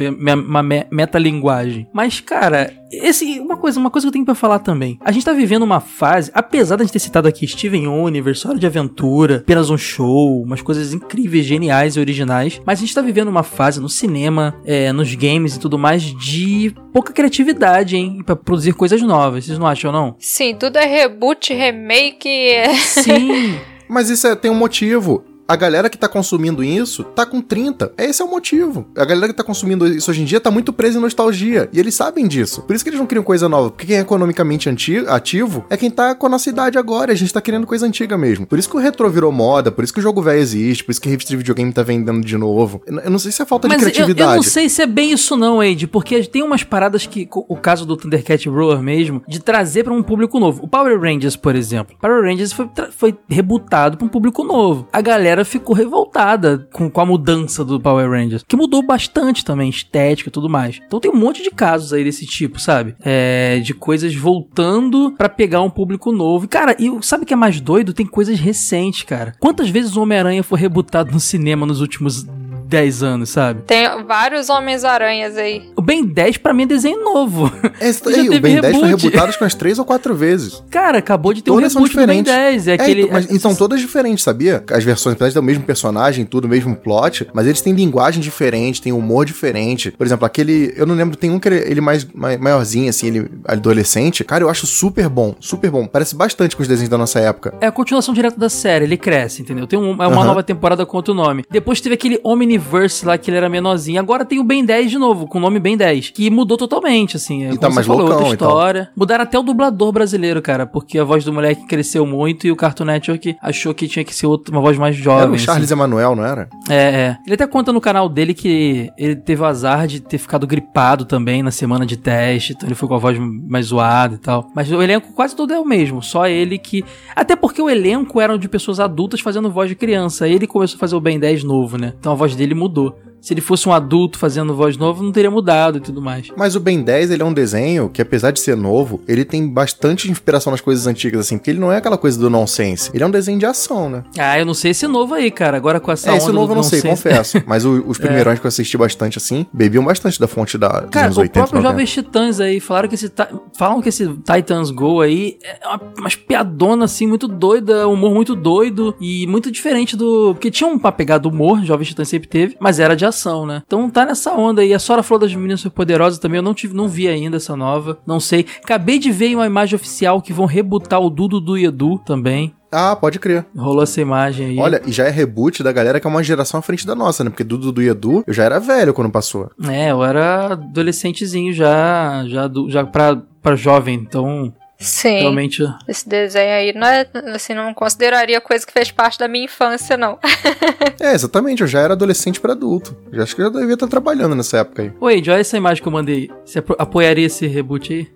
uma 0.47 0.61
me- 0.61 0.85
metalinguagem. 0.91 1.87
Mas, 1.91 2.19
cara, 2.19 2.71
esse 2.91 3.39
uma 3.39 3.57
coisa, 3.57 3.79
uma 3.79 3.89
coisa 3.89 4.05
que 4.05 4.09
eu 4.09 4.13
tenho 4.13 4.25
pra 4.25 4.35
falar 4.35 4.59
também. 4.59 4.97
A 5.01 5.11
gente 5.11 5.25
tá 5.25 5.33
vivendo 5.33 5.63
uma 5.63 5.79
fase, 5.79 6.31
apesar 6.33 6.75
da 6.75 6.83
gente 6.83 6.93
ter 6.93 6.99
citado 6.99 7.27
aqui 7.27 7.47
Steven 7.47 7.87
Universe, 7.87 8.47
Hora 8.47 8.57
de 8.59 8.65
Aventura, 8.65 9.37
apenas 9.37 9.69
um 9.69 9.77
show, 9.77 10.41
umas 10.41 10.61
coisas 10.61 10.93
incríveis, 10.93 11.45
geniais 11.45 11.95
e 11.95 11.99
originais, 11.99 12.61
mas 12.65 12.79
a 12.79 12.81
gente 12.81 12.93
tá 12.95 13.01
vivendo 13.01 13.27
uma 13.27 13.43
fase 13.43 13.79
no 13.79 13.89
cinema, 13.89 14.55
é, 14.65 14.91
nos 14.91 15.13
games 15.15 15.55
e 15.55 15.59
tudo 15.59 15.77
mais 15.77 16.01
de 16.03 16.73
pouca 16.93 17.11
criatividade, 17.13 17.95
hein, 17.95 18.21
Pra 18.25 18.35
produzir 18.35 18.73
coisas 18.73 19.01
novas. 19.01 19.45
Vocês 19.45 19.57
não 19.59 19.67
acham 19.67 19.91
não? 19.91 20.15
Sim, 20.19 20.55
tudo 20.55 20.77
é 20.77 20.85
reboot, 20.85 21.53
remake. 21.53 22.27
é- 22.29 22.73
Sim. 22.75 23.59
Mas 23.89 24.09
isso 24.09 24.25
é- 24.27 24.35
tem 24.35 24.49
um 24.49 24.55
motivo. 24.55 25.23
A 25.47 25.55
galera 25.55 25.89
que 25.89 25.97
tá 25.97 26.07
consumindo 26.07 26.63
isso 26.63 27.03
tá 27.03 27.25
com 27.25 27.41
30. 27.41 27.93
Esse 27.97 28.21
é 28.21 28.25
o 28.25 28.29
motivo. 28.29 28.87
A 28.97 29.05
galera 29.05 29.27
que 29.27 29.37
tá 29.37 29.43
consumindo 29.43 29.87
isso 29.87 30.09
hoje 30.09 30.21
em 30.21 30.25
dia 30.25 30.39
tá 30.39 30.49
muito 30.49 30.73
presa 30.73 30.97
em 30.97 31.01
nostalgia. 31.01 31.69
E 31.71 31.79
eles 31.79 31.95
sabem 31.95 32.27
disso. 32.27 32.63
Por 32.63 32.75
isso 32.75 32.83
que 32.83 32.89
eles 32.89 32.99
não 32.99 33.07
criam 33.07 33.23
coisa 33.23 33.47
nova. 33.47 33.69
Porque 33.69 33.85
quem 33.85 33.97
é 33.97 33.99
economicamente 33.99 34.69
ativo 35.07 35.65
é 35.69 35.77
quem 35.77 35.89
tá 35.91 36.15
com 36.15 36.25
a 36.25 36.29
nossa 36.29 36.49
idade 36.49 36.77
agora. 36.77 37.11
A 37.11 37.15
gente 37.15 37.31
tá 37.33 37.41
querendo 37.41 37.67
coisa 37.67 37.85
antiga 37.85 38.17
mesmo. 38.17 38.45
Por 38.45 38.57
isso 38.57 38.69
que 38.69 38.75
o 38.75 38.79
retro 38.79 39.09
virou 39.09 39.31
moda. 39.31 39.71
Por 39.71 39.83
isso 39.83 39.93
que 39.93 39.99
o 39.99 40.03
jogo 40.03 40.21
velho 40.21 40.39
existe. 40.39 40.83
Por 40.83 40.91
isso 40.91 41.01
que 41.01 41.07
a 41.07 41.11
revista 41.11 41.29
de 41.29 41.37
videogame 41.37 41.71
tá 41.71 41.83
vendendo 41.83 42.25
de 42.25 42.37
novo. 42.37 42.81
Eu 42.85 43.05
eu 43.05 43.11
não 43.11 43.19
sei 43.19 43.31
se 43.31 43.41
é 43.41 43.45
falta 43.45 43.67
Mas 43.67 43.77
de 43.77 43.83
eu, 43.83 43.91
criatividade. 43.91 44.31
eu 44.31 44.35
não 44.37 44.43
sei 44.43 44.67
se 44.67 44.81
é 44.81 44.87
bem 44.87 45.11
isso 45.11 45.37
não, 45.37 45.63
Ed, 45.63 45.85
porque 45.87 46.23
tem 46.23 46.41
umas 46.41 46.63
paradas 46.63 47.05
que, 47.05 47.27
o 47.31 47.55
caso 47.55 47.85
do 47.85 47.95
Thundercat 47.95 48.49
Roar 48.49 48.81
mesmo, 48.81 49.21
de 49.27 49.39
trazer 49.39 49.83
pra 49.83 49.93
um 49.93 50.01
público 50.01 50.39
novo. 50.39 50.63
O 50.63 50.67
Power 50.67 50.99
Rangers, 50.99 51.35
por 51.35 51.55
exemplo. 51.55 51.95
Power 52.01 52.23
Rangers 52.23 52.51
foi, 52.51 52.67
foi 52.91 53.15
rebutado 53.29 53.97
pra 53.97 54.05
um 54.05 54.09
público 54.09 54.43
novo. 54.43 54.87
A 54.91 55.01
galera 55.01 55.34
ficou 55.43 55.75
revoltada 55.75 56.67
com, 56.71 56.89
com 56.89 57.01
a 57.01 57.05
mudança 57.05 57.65
do 57.65 57.79
Power 57.79 58.09
Rangers, 58.09 58.43
que 58.47 58.55
mudou 58.55 58.81
bastante 58.81 59.43
também, 59.43 59.69
estética 59.69 60.29
e 60.29 60.31
tudo 60.31 60.49
mais. 60.49 60.79
Então 60.85 60.99
tem 60.99 61.11
um 61.11 61.17
monte 61.17 61.43
de 61.43 61.51
casos 61.51 61.91
aí 61.91 62.03
desse 62.03 62.25
tipo, 62.25 62.59
sabe? 62.59 62.95
É, 63.01 63.59
de 63.59 63.73
coisas 63.73 64.15
voltando 64.15 65.13
pra 65.17 65.27
pegar 65.27 65.61
um 65.61 65.69
público 65.69 66.11
novo. 66.11 66.47
Cara, 66.47 66.75
e 66.79 66.89
sabe 67.01 67.23
o 67.23 67.25
que 67.27 67.33
é 67.33 67.37
mais 67.37 67.59
doido? 67.59 67.93
Tem 67.93 68.05
coisas 68.05 68.39
recentes, 68.39 69.03
cara. 69.03 69.33
Quantas 69.39 69.69
vezes 69.69 69.95
o 69.95 70.01
Homem-Aranha 70.01 70.43
foi 70.43 70.59
rebutado 70.59 71.11
no 71.11 71.19
cinema 71.19 71.65
nos 71.65 71.81
últimos 71.81 72.25
10 72.67 73.03
anos, 73.03 73.29
sabe? 73.29 73.61
Tem 73.63 73.87
vários 74.05 74.49
Homens-Aranhas 74.49 75.37
aí. 75.37 75.69
O 75.75 75.81
Ben 75.81 76.03
10 76.05 76.37
pra 76.37 76.53
mim 76.53 76.63
é 76.63 76.65
desenho 76.65 77.03
novo. 77.03 77.51
Já 77.81 78.21
aí, 78.21 78.29
o 78.29 78.41
Ben 78.41 78.59
10 78.61 78.77
foi 78.77 78.85
reboot. 78.87 79.03
rebutado 79.05 79.29
acho 79.29 79.37
que 79.37 79.43
umas 79.43 79.53
3 79.55 79.79
ou 79.79 79.85
4 79.85 80.15
vezes. 80.15 80.63
Cara, 80.69 80.97
acabou 80.97 81.33
de 81.33 81.41
ter 81.41 81.51
Todas 81.51 81.71
um 81.71 81.79
são 81.79 81.81
reboot 81.83 81.95
do 82.01 82.07
Ben 82.07 82.23
diferentes. 82.23 82.65
10. 82.65 82.67
É, 82.67 82.71
É, 82.71 82.73
aquele. 82.75 83.01
então, 83.03 83.13
mas, 83.13 83.31
então 83.31 83.55
todas 83.55 83.79
diferentes, 83.79 84.23
sabia? 84.23 84.63
As 84.71 84.83
versões, 84.83 85.13
apesar 85.15 85.29
de 85.29 85.33
ter 85.35 85.39
o 85.39 85.43
mesmo 85.43 85.63
personagem, 85.63 86.25
tudo, 86.25 86.45
o 86.45 86.49
mesmo 86.49 86.75
plot, 86.75 87.27
mas 87.33 87.45
eles 87.47 87.61
têm 87.61 87.73
linguagem 87.73 88.21
diferente, 88.21 88.81
têm 88.81 88.91
humor 88.91 89.25
diferente. 89.25 89.91
Por 89.91 90.05
exemplo, 90.05 90.25
aquele. 90.25 90.73
Eu 90.75 90.85
não 90.85 90.95
lembro, 90.95 91.15
tem 91.15 91.29
um 91.31 91.39
que 91.39 91.47
ele, 91.47 91.57
ele 91.69 91.81
mais, 91.81 92.05
mai- 92.13 92.37
maiorzinho, 92.37 92.89
assim, 92.89 93.07
ele 93.07 93.29
adolescente. 93.45 94.23
Cara, 94.23 94.43
eu 94.43 94.49
acho 94.49 94.65
super 94.67 95.09
bom, 95.09 95.35
super 95.39 95.69
bom. 95.71 95.87
Parece 95.87 96.15
bastante 96.15 96.55
com 96.55 96.61
os 96.61 96.67
desenhos 96.67 96.89
da 96.89 96.97
nossa 96.97 97.19
época. 97.19 97.53
É 97.61 97.67
a 97.67 97.71
continuação 97.71 98.13
direta 98.13 98.39
da 98.39 98.49
série, 98.49 98.85
ele 98.85 98.97
cresce, 98.97 99.41
entendeu? 99.41 99.67
Tem 99.67 99.77
um- 99.77 99.91
é 100.01 100.07
uma 100.07 100.17
Aham. 100.17 100.25
nova 100.25 100.43
temporada 100.43 100.85
com 100.85 100.97
outro 100.97 101.13
nome. 101.13 101.43
Depois 101.49 101.81
teve 101.81 101.95
aquele 101.95 102.19
Universe 102.55 103.05
lá 103.05 103.17
que 103.17 103.29
ele 103.29 103.37
era 103.37 103.49
menorzinho. 103.49 103.99
Agora 103.99 104.25
tem 104.25 104.39
o 104.39 104.43
Ben 104.43 104.63
10 104.63 104.91
de 104.91 104.97
novo, 104.97 105.27
com 105.27 105.37
o 105.37 105.41
nome 105.41 105.59
Ben 105.59 105.75
10, 105.77 106.11
que 106.11 106.29
mudou 106.29 106.57
totalmente, 106.57 107.17
assim. 107.17 107.45
é 107.45 107.51
E 107.51 107.57
tá 107.57 107.69
mais 107.69 107.85
falou, 107.85 108.01
loucão 108.01 108.17
outra 108.19 108.33
história. 108.33 108.89
Mudaram 108.95 109.23
até 109.23 109.37
o 109.37 109.43
dublador 109.43 109.91
brasileiro, 109.91 110.41
cara, 110.41 110.65
porque 110.65 110.97
a 110.97 111.03
voz 111.03 111.23
do 111.23 111.33
moleque 111.33 111.65
cresceu 111.67 112.05
muito 112.05 112.47
e 112.47 112.51
o 112.51 112.55
Cartoon 112.55 112.85
Network 112.85 113.35
achou 113.41 113.73
que 113.73 113.87
tinha 113.87 114.03
que 114.03 114.15
ser 114.15 114.27
outra, 114.27 114.53
uma 114.53 114.61
voz 114.61 114.77
mais 114.77 114.95
jovem. 114.95 115.23
Era 115.23 115.31
o 115.31 115.35
assim. 115.35 115.45
Charles 115.45 115.71
Emanuel, 115.71 116.15
não 116.15 116.25
era? 116.25 116.49
É, 116.69 116.75
é. 116.75 117.17
Ele 117.25 117.35
até 117.35 117.47
conta 117.47 117.71
no 117.73 117.81
canal 117.81 118.07
dele 118.07 118.33
que 118.33 118.89
ele 118.97 119.15
teve 119.15 119.41
o 119.41 119.45
azar 119.45 119.87
de 119.87 119.99
ter 119.99 120.17
ficado 120.17 120.47
gripado 120.47 121.05
também 121.05 121.43
na 121.43 121.51
semana 121.51 121.85
de 121.85 121.97
teste, 121.97 122.53
então 122.53 122.67
ele 122.67 122.75
foi 122.75 122.87
com 122.87 122.95
a 122.95 122.99
voz 122.99 123.17
mais 123.19 123.67
zoada 123.67 124.15
e 124.15 124.17
tal. 124.17 124.49
Mas 124.55 124.71
o 124.71 124.81
elenco 124.81 125.13
quase 125.13 125.35
todo 125.35 125.53
é 125.53 125.59
o 125.59 125.65
mesmo, 125.65 126.01
só 126.01 126.27
ele 126.27 126.57
que. 126.57 126.83
Até 127.15 127.35
porque 127.35 127.61
o 127.61 127.69
elenco 127.69 128.21
eram 128.21 128.37
de 128.37 128.47
pessoas 128.47 128.79
adultas 128.79 129.19
fazendo 129.19 129.49
voz 129.49 129.69
de 129.69 129.75
criança. 129.75 130.27
Ele 130.27 130.47
começou 130.47 130.77
a 130.77 130.79
fazer 130.79 130.95
o 130.95 131.01
Ben 131.01 131.19
10 131.19 131.43
novo, 131.43 131.77
né? 131.77 131.93
Então 131.99 132.11
a 132.11 132.15
voz 132.15 132.35
dele 132.35 132.44
mudou. 132.53 132.99
Se 133.25 133.33
ele 133.33 133.41
fosse 133.41 133.67
um 133.67 133.73
adulto 133.73 134.19
fazendo 134.19 134.53
voz 134.55 134.77
novo, 134.77 135.01
não 135.03 135.11
teria 135.11 135.31
mudado 135.31 135.79
e 135.79 135.81
tudo 135.81 135.99
mais. 135.99 136.27
Mas 136.37 136.55
o 136.55 136.59
Ben 136.59 136.83
10, 136.83 137.09
ele 137.09 137.23
é 137.23 137.25
um 137.25 137.33
desenho 137.33 137.89
que, 137.89 137.99
apesar 137.99 138.29
de 138.29 138.39
ser 138.39 138.55
novo, 138.55 139.01
ele 139.07 139.25
tem 139.25 139.47
bastante 139.49 140.11
inspiração 140.11 140.51
nas 140.51 140.61
coisas 140.61 140.85
antigas, 140.85 141.21
assim, 141.21 141.37
porque 141.39 141.49
ele 141.49 141.59
não 141.59 141.71
é 141.71 141.77
aquela 141.77 141.97
coisa 141.97 142.19
do 142.19 142.29
nonsense. 142.29 142.91
Ele 142.93 143.03
é 143.03 143.07
um 143.07 143.11
desenho 143.11 143.39
de 143.39 143.45
ação, 143.47 143.89
né? 143.89 144.03
Ah, 144.15 144.37
eu 144.37 144.45
não 144.45 144.53
sei 144.53 144.69
esse 144.71 144.85
novo 144.87 145.15
aí, 145.15 145.31
cara. 145.31 145.57
Agora 145.57 145.79
com 145.79 145.91
essa 145.91 146.11
é, 146.11 146.17
esse 146.17 146.31
novo 146.31 146.51
eu 146.51 146.55
não 146.57 146.61
sei, 146.63 146.83
confesso. 146.83 147.41
Mas 147.47 147.65
o- 147.65 147.83
os 147.87 147.97
primeirões 148.05 148.37
que 148.39 148.45
eu 148.45 148.49
assisti 148.49 148.77
bastante, 148.77 149.17
assim, 149.17 149.47
bebiam 149.51 149.83
bastante 149.83 150.19
da 150.19 150.27
fonte 150.27 150.55
da, 150.55 150.81
dos 150.81 150.91
Cara, 150.91 151.07
anos 151.07 151.17
o 151.17 151.21
80 151.21 151.33
próprio 151.39 151.61
90. 151.63 151.71
Jovens 151.73 151.91
Titãs 151.93 152.39
aí, 152.39 152.59
falaram 152.59 152.87
que 152.89 152.93
esse. 152.93 153.11
Falam 153.57 153.81
que 153.81 153.89
esse 153.89 154.07
Titans 154.07 154.69
Go 154.69 155.01
aí 155.01 155.37
é 155.43 155.67
uma, 155.67 155.81
umas 155.97 156.15
piadona 156.15 156.85
assim, 156.85 157.07
muito 157.07 157.27
doida, 157.27 157.87
humor 157.87 158.13
muito 158.13 158.35
doido 158.35 158.93
e 159.01 159.25
muito 159.25 159.49
diferente 159.51 159.95
do. 159.97 160.33
Porque 160.35 160.51
tinha 160.51 160.69
uma 160.69 160.91
pegada 160.91 161.21
do 161.21 161.29
humor, 161.29 161.63
Jovens 161.63 161.87
Titãs 161.87 162.07
sempre 162.07 162.27
teve, 162.27 162.55
mas 162.59 162.79
era 162.79 162.95
de 162.95 163.03
ação, 163.05 163.14
né? 163.45 163.61
Então 163.65 163.89
tá 163.89 164.05
nessa 164.05 164.33
onda 164.33 164.61
aí. 164.61 164.73
A 164.73 164.79
Sora 164.79 165.01
falou 165.03 165.19
das 165.21 165.33
meninas 165.33 165.61
superpoderosas 165.61 166.19
também, 166.19 166.37
eu 166.37 166.43
não, 166.43 166.53
tive, 166.53 166.73
não 166.75 166.87
vi 166.87 167.07
ainda 167.07 167.37
essa 167.37 167.55
nova, 167.55 167.97
não 168.05 168.19
sei. 168.19 168.45
Acabei 168.63 168.99
de 168.99 169.11
ver 169.11 169.35
uma 169.35 169.45
imagem 169.45 169.75
oficial 169.75 170.21
que 170.21 170.33
vão 170.33 170.45
rebutar 170.45 170.99
o 170.99 171.09
Dudu 171.09 171.39
do 171.39 171.57
Edu 171.57 171.97
também. 171.99 172.53
Ah, 172.71 172.93
pode 172.95 173.19
crer. 173.19 173.45
Rolou 173.55 173.83
essa 173.83 174.01
imagem 174.01 174.47
aí. 174.47 174.59
Olha, 174.59 174.81
e 174.85 174.91
já 174.91 175.05
é 175.05 175.09
reboot 175.09 175.63
da 175.63 175.71
galera 175.71 175.97
que 175.99 176.05
é 176.07 176.09
uma 176.09 176.21
geração 176.23 176.59
à 176.59 176.63
frente 176.63 176.85
da 176.85 176.93
nossa, 176.93 177.23
né? 177.23 177.29
Porque 177.29 177.43
do 177.43 177.57
Dudu 177.57 177.81
e 177.81 177.87
Edu, 177.87 178.23
eu 178.27 178.33
já 178.33 178.43
era 178.43 178.59
velho 178.59 178.93
quando 178.93 179.09
passou. 179.09 179.49
É, 179.69 179.91
eu 179.91 180.03
era 180.03 180.47
adolescentezinho 180.53 181.53
já, 181.53 182.25
já, 182.27 182.47
do- 182.47 182.69
já 182.69 182.85
pra, 182.85 183.15
pra 183.41 183.55
jovem, 183.55 183.95
então 183.95 184.53
Sim. 184.77 185.19
realmente. 185.19 185.63
Esse 185.87 186.07
desenho 186.07 186.51
aí 186.53 186.73
não 186.73 186.85
é, 186.85 187.07
assim, 187.33 187.53
não 187.53 187.73
consideraria 187.73 188.41
coisa 188.41 188.65
que 188.65 188.73
fez 188.73 188.91
parte 188.91 189.17
da 189.17 189.27
minha 189.27 189.45
infância, 189.45 189.95
não. 189.97 190.19
É, 190.99 191.13
exatamente, 191.13 191.61
eu 191.61 191.67
já 191.67 191.79
era 191.81 191.93
adolescente 191.93 192.39
pra 192.39 192.53
adulto. 192.53 192.95
Já 193.11 193.23
acho 193.23 193.35
que 193.35 193.41
eu 193.41 193.51
já 193.51 193.59
devia 193.59 193.73
estar 193.73 193.87
trabalhando 193.87 194.33
nessa 194.35 194.57
época 194.59 194.81
aí. 194.83 194.91
Oi, 194.99 195.21
olha 195.27 195.39
essa 195.39 195.57
imagem 195.57 195.81
que 195.83 195.87
eu 195.87 195.91
mandei. 195.91 196.29
Você 196.45 196.59
apo- 196.59 196.75
apoiaria 196.79 197.25
esse 197.25 197.45
reboot 197.47 197.93
aí? 197.93 198.07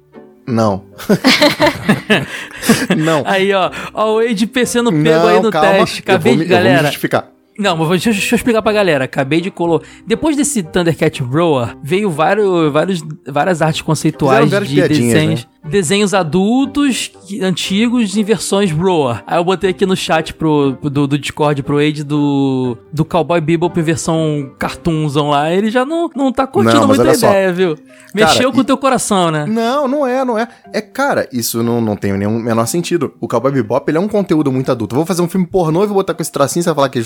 Não. 0.48 0.86
não. 2.98 3.24
Aí, 3.26 3.54
ó. 3.54 3.70
Ó, 3.94 4.14
o 4.14 4.24
Wade 4.26 4.48
PC 4.48 4.82
no 4.82 4.92
pego 4.92 5.28
aí 5.28 5.40
no 5.42 5.52
calma, 5.52 5.70
teste. 5.80 6.04
eu 6.06 6.14
Acabei 6.16 6.34
de. 6.34 6.38
me- 6.40 6.44
eu 6.46 6.50
vou 6.50 6.58
me 6.58 6.64
Galera. 6.64 6.82
justificar. 6.84 7.32
Não, 7.60 7.76
mas 7.76 7.90
deixa, 7.90 8.12
deixa 8.12 8.34
eu 8.34 8.38
explicar 8.38 8.62
pra 8.62 8.72
galera. 8.72 9.04
Acabei 9.06 9.42
de 9.42 9.52
colocar. 9.52 9.86
Depois 10.08 10.38
desse 10.38 10.64
Thundercat 10.64 11.22
Roar, 11.22 11.78
veio 11.84 12.10
vários, 12.10 12.72
vários, 12.72 13.04
várias 13.28 13.62
artes 13.62 13.82
conceituais 13.82 14.50
várias 14.50 14.70
de 14.70 14.82
desenhos. 14.88 15.44
né? 15.44 15.50
Desenhos 15.70 16.14
adultos, 16.14 17.12
antigos, 17.42 18.16
em 18.16 18.24
versões 18.24 18.72
Roar. 18.72 19.24
Aí 19.28 19.38
eu 19.38 19.44
botei 19.44 19.72
aqui 19.72 19.86
no 19.86 19.96
chat 19.96 20.34
pro, 20.34 20.78
do, 20.82 21.06
do 21.06 21.18
Discord 21.20 21.62
pro 21.64 21.76
Wade 21.76 22.04
do, 22.06 22.78
do 22.94 23.04
Cowboy 23.04 23.42
Bebop 23.42 23.78
em 23.78 23.84
versão 23.84 24.52
cartoonzão 24.58 25.30
lá. 25.30 25.52
Ele 25.52 25.70
já 25.70 25.84
não, 25.86 26.10
não 26.16 26.32
tá 26.32 26.48
curtindo 26.48 26.80
Não, 26.80 26.88
muito 26.88 27.02
a 27.02 27.14
só. 27.14 27.28
ideia, 27.28 27.52
viu? 27.52 27.76
Mexeu 28.16 28.50
e- 28.50 28.54
com 28.54 28.62
o 28.62 28.64
teu 28.64 28.78
coração, 28.78 29.30
né? 29.32 29.46
Não, 29.46 29.86
não 29.86 30.08
é, 30.08 30.24
não 30.24 30.38
é. 30.40 30.48
É, 30.74 30.80
cara, 30.80 31.28
isso 31.32 31.62
não, 31.62 31.82
não 31.82 31.96
tem 31.98 32.14
nenhum 32.14 32.40
menor 32.40 32.66
sentido. 32.66 33.14
O 33.20 33.28
Cowboy 33.28 33.52
Bebop, 33.52 33.90
ele 33.92 33.98
é 33.98 34.02
um 34.02 34.08
conteúdo 34.08 34.52
muito 34.52 34.72
adulto. 34.72 34.96
Eu 34.96 35.00
vou 35.00 35.06
fazer 35.06 35.22
um 35.22 35.28
filme 35.28 35.46
pornô 35.46 35.84
e 35.84 35.88
vou 35.88 35.96
botar 35.96 36.14
com 36.14 36.22
esse 36.22 36.32
tracinho, 36.32 36.64
você 36.64 36.70
vai 36.70 36.76
falar 36.76 36.90
que 36.90 37.00
é 37.00 37.02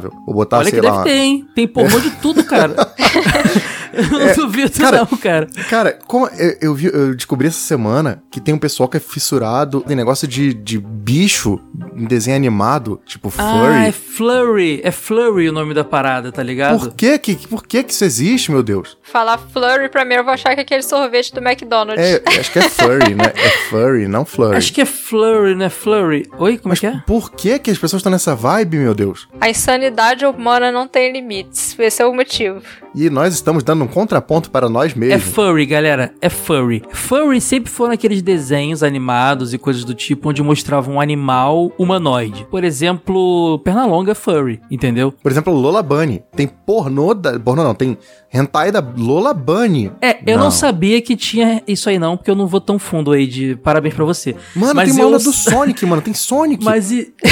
Vou 0.00 0.34
botar, 0.34 0.58
Olha 0.58 0.70
sei 0.70 0.80
que 0.80 0.86
lá... 0.86 1.02
deve 1.02 1.04
ter, 1.04 1.16
hein? 1.16 1.48
Tem 1.54 1.66
pornô 1.66 2.00
de 2.00 2.10
tudo, 2.10 2.44
cara. 2.44 2.74
eu 4.12 4.26
não 4.26 4.34
duvido, 4.34 4.70
cara, 4.78 4.98
não, 4.98 5.18
cara. 5.18 5.46
Cara, 5.68 5.98
como 6.06 6.26
eu, 6.28 6.56
eu 6.60 6.74
vi, 6.74 6.86
eu 6.86 7.14
descobri 7.14 7.48
essa 7.48 7.58
semana 7.58 8.22
que 8.30 8.40
tem 8.40 8.54
um 8.54 8.58
pessoal 8.58 8.88
que 8.88 8.96
é 8.96 9.00
fissurado 9.00 9.84
em 9.88 9.94
negócio 9.94 10.26
de, 10.28 10.52
de 10.52 10.78
bicho 10.78 11.60
em 11.96 12.04
desenho 12.04 12.36
animado, 12.36 13.00
tipo 13.06 13.32
Ah, 13.38 13.86
é 13.86 13.92
furry. 13.92 14.16
Flurry. 14.16 14.80
É 14.82 14.90
Flurry 14.90 15.48
o 15.48 15.52
nome 15.52 15.74
da 15.74 15.84
parada, 15.84 16.32
tá 16.32 16.42
ligado? 16.42 16.78
Por 16.78 16.94
que 16.94 17.18
que, 17.18 17.34
por 17.48 17.66
que 17.66 17.82
que 17.82 17.92
isso 17.92 18.04
existe, 18.04 18.50
meu 18.50 18.62
Deus? 18.62 18.96
Falar 19.02 19.38
flurry 19.38 19.88
pra 19.88 20.04
mim, 20.04 20.14
eu 20.14 20.24
vou 20.24 20.32
achar 20.32 20.54
que 20.54 20.60
é 20.60 20.62
aquele 20.62 20.82
sorvete 20.82 21.32
do 21.34 21.40
McDonald's. 21.40 22.04
É, 22.04 22.22
acho 22.38 22.52
que 22.52 22.58
é 22.58 22.68
furry, 22.68 23.14
né? 23.14 23.32
É 23.34 23.48
furry, 23.70 24.08
não 24.08 24.24
flurry. 24.24 24.56
Acho 24.56 24.72
que 24.72 24.80
é 24.80 24.86
Flurry, 24.86 25.54
né? 25.54 25.68
Flurry. 25.68 26.26
Oi, 26.38 26.58
como 26.58 26.74
é 26.74 26.76
que 26.76 26.86
é? 26.86 27.02
Por 27.06 27.30
que 27.30 27.58
que 27.58 27.70
as 27.70 27.78
pessoas 27.78 28.00
estão 28.00 28.10
nessa 28.10 28.34
vibe, 28.34 28.78
meu 28.78 28.94
Deus? 28.94 29.28
A 29.40 29.48
insanidade 29.48 30.24
humana 30.26 30.72
não 30.72 30.88
tem 30.88 31.12
limites. 31.12 31.76
Esse 31.78 32.02
é 32.02 32.06
o 32.06 32.12
motivo. 32.14 32.60
E 32.98 33.10
nós 33.10 33.34
estamos 33.34 33.62
dando 33.62 33.84
um 33.84 33.86
contraponto 33.86 34.50
para 34.50 34.70
nós 34.70 34.92
É 34.92 34.98
mesmos. 34.98 35.34
furry, 35.34 35.66
galera. 35.66 36.14
É 36.18 36.30
furry. 36.30 36.82
Furry 36.90 37.42
sempre 37.42 37.70
foram 37.70 37.92
aqueles 37.92 38.22
desenhos 38.22 38.82
animados 38.82 39.52
e 39.52 39.58
coisas 39.58 39.84
do 39.84 39.92
tipo 39.92 40.30
onde 40.30 40.42
mostravam 40.42 40.94
um 40.94 41.00
animal 41.00 41.70
humanoide. 41.76 42.46
Por 42.50 42.64
exemplo, 42.64 43.58
Pernalonga 43.58 44.12
é 44.12 44.14
furry, 44.14 44.62
entendeu? 44.70 45.12
Por 45.12 45.30
exemplo, 45.30 45.52
Lola 45.52 45.82
Bunny. 45.82 46.22
Tem 46.34 46.46
pornô 46.48 47.12
da. 47.12 47.38
Pornô 47.38 47.62
não, 47.62 47.74
tem 47.74 47.98
hentai 48.32 48.72
da 48.72 48.82
Lola 48.96 49.34
Bunny. 49.34 49.92
É, 50.00 50.16
eu 50.26 50.38
não. 50.38 50.50
sabia 50.50 51.00
que 51.02 51.16
tinha 51.16 51.62
isso 51.66 51.90
aí 51.90 51.98
não, 51.98 52.16
porque 52.16 52.30
eu 52.30 52.34
não 52.34 52.46
vou 52.46 52.60
tão 52.62 52.78
fundo 52.78 53.12
aí 53.12 53.26
de 53.26 53.56
parabéns 53.56 53.94
pra 53.94 54.06
você. 54.06 54.34
Mano, 54.54 54.74
Mas 54.74 54.86
tem 54.88 54.94
uma 54.94 55.02
eu- 55.02 55.06
aula 55.08 55.18
do 55.18 55.32
Sonic, 55.32 55.84
mano. 55.84 56.00
Tem 56.00 56.14
Sonic. 56.14 56.64
Mas 56.64 56.90
e... 56.90 57.12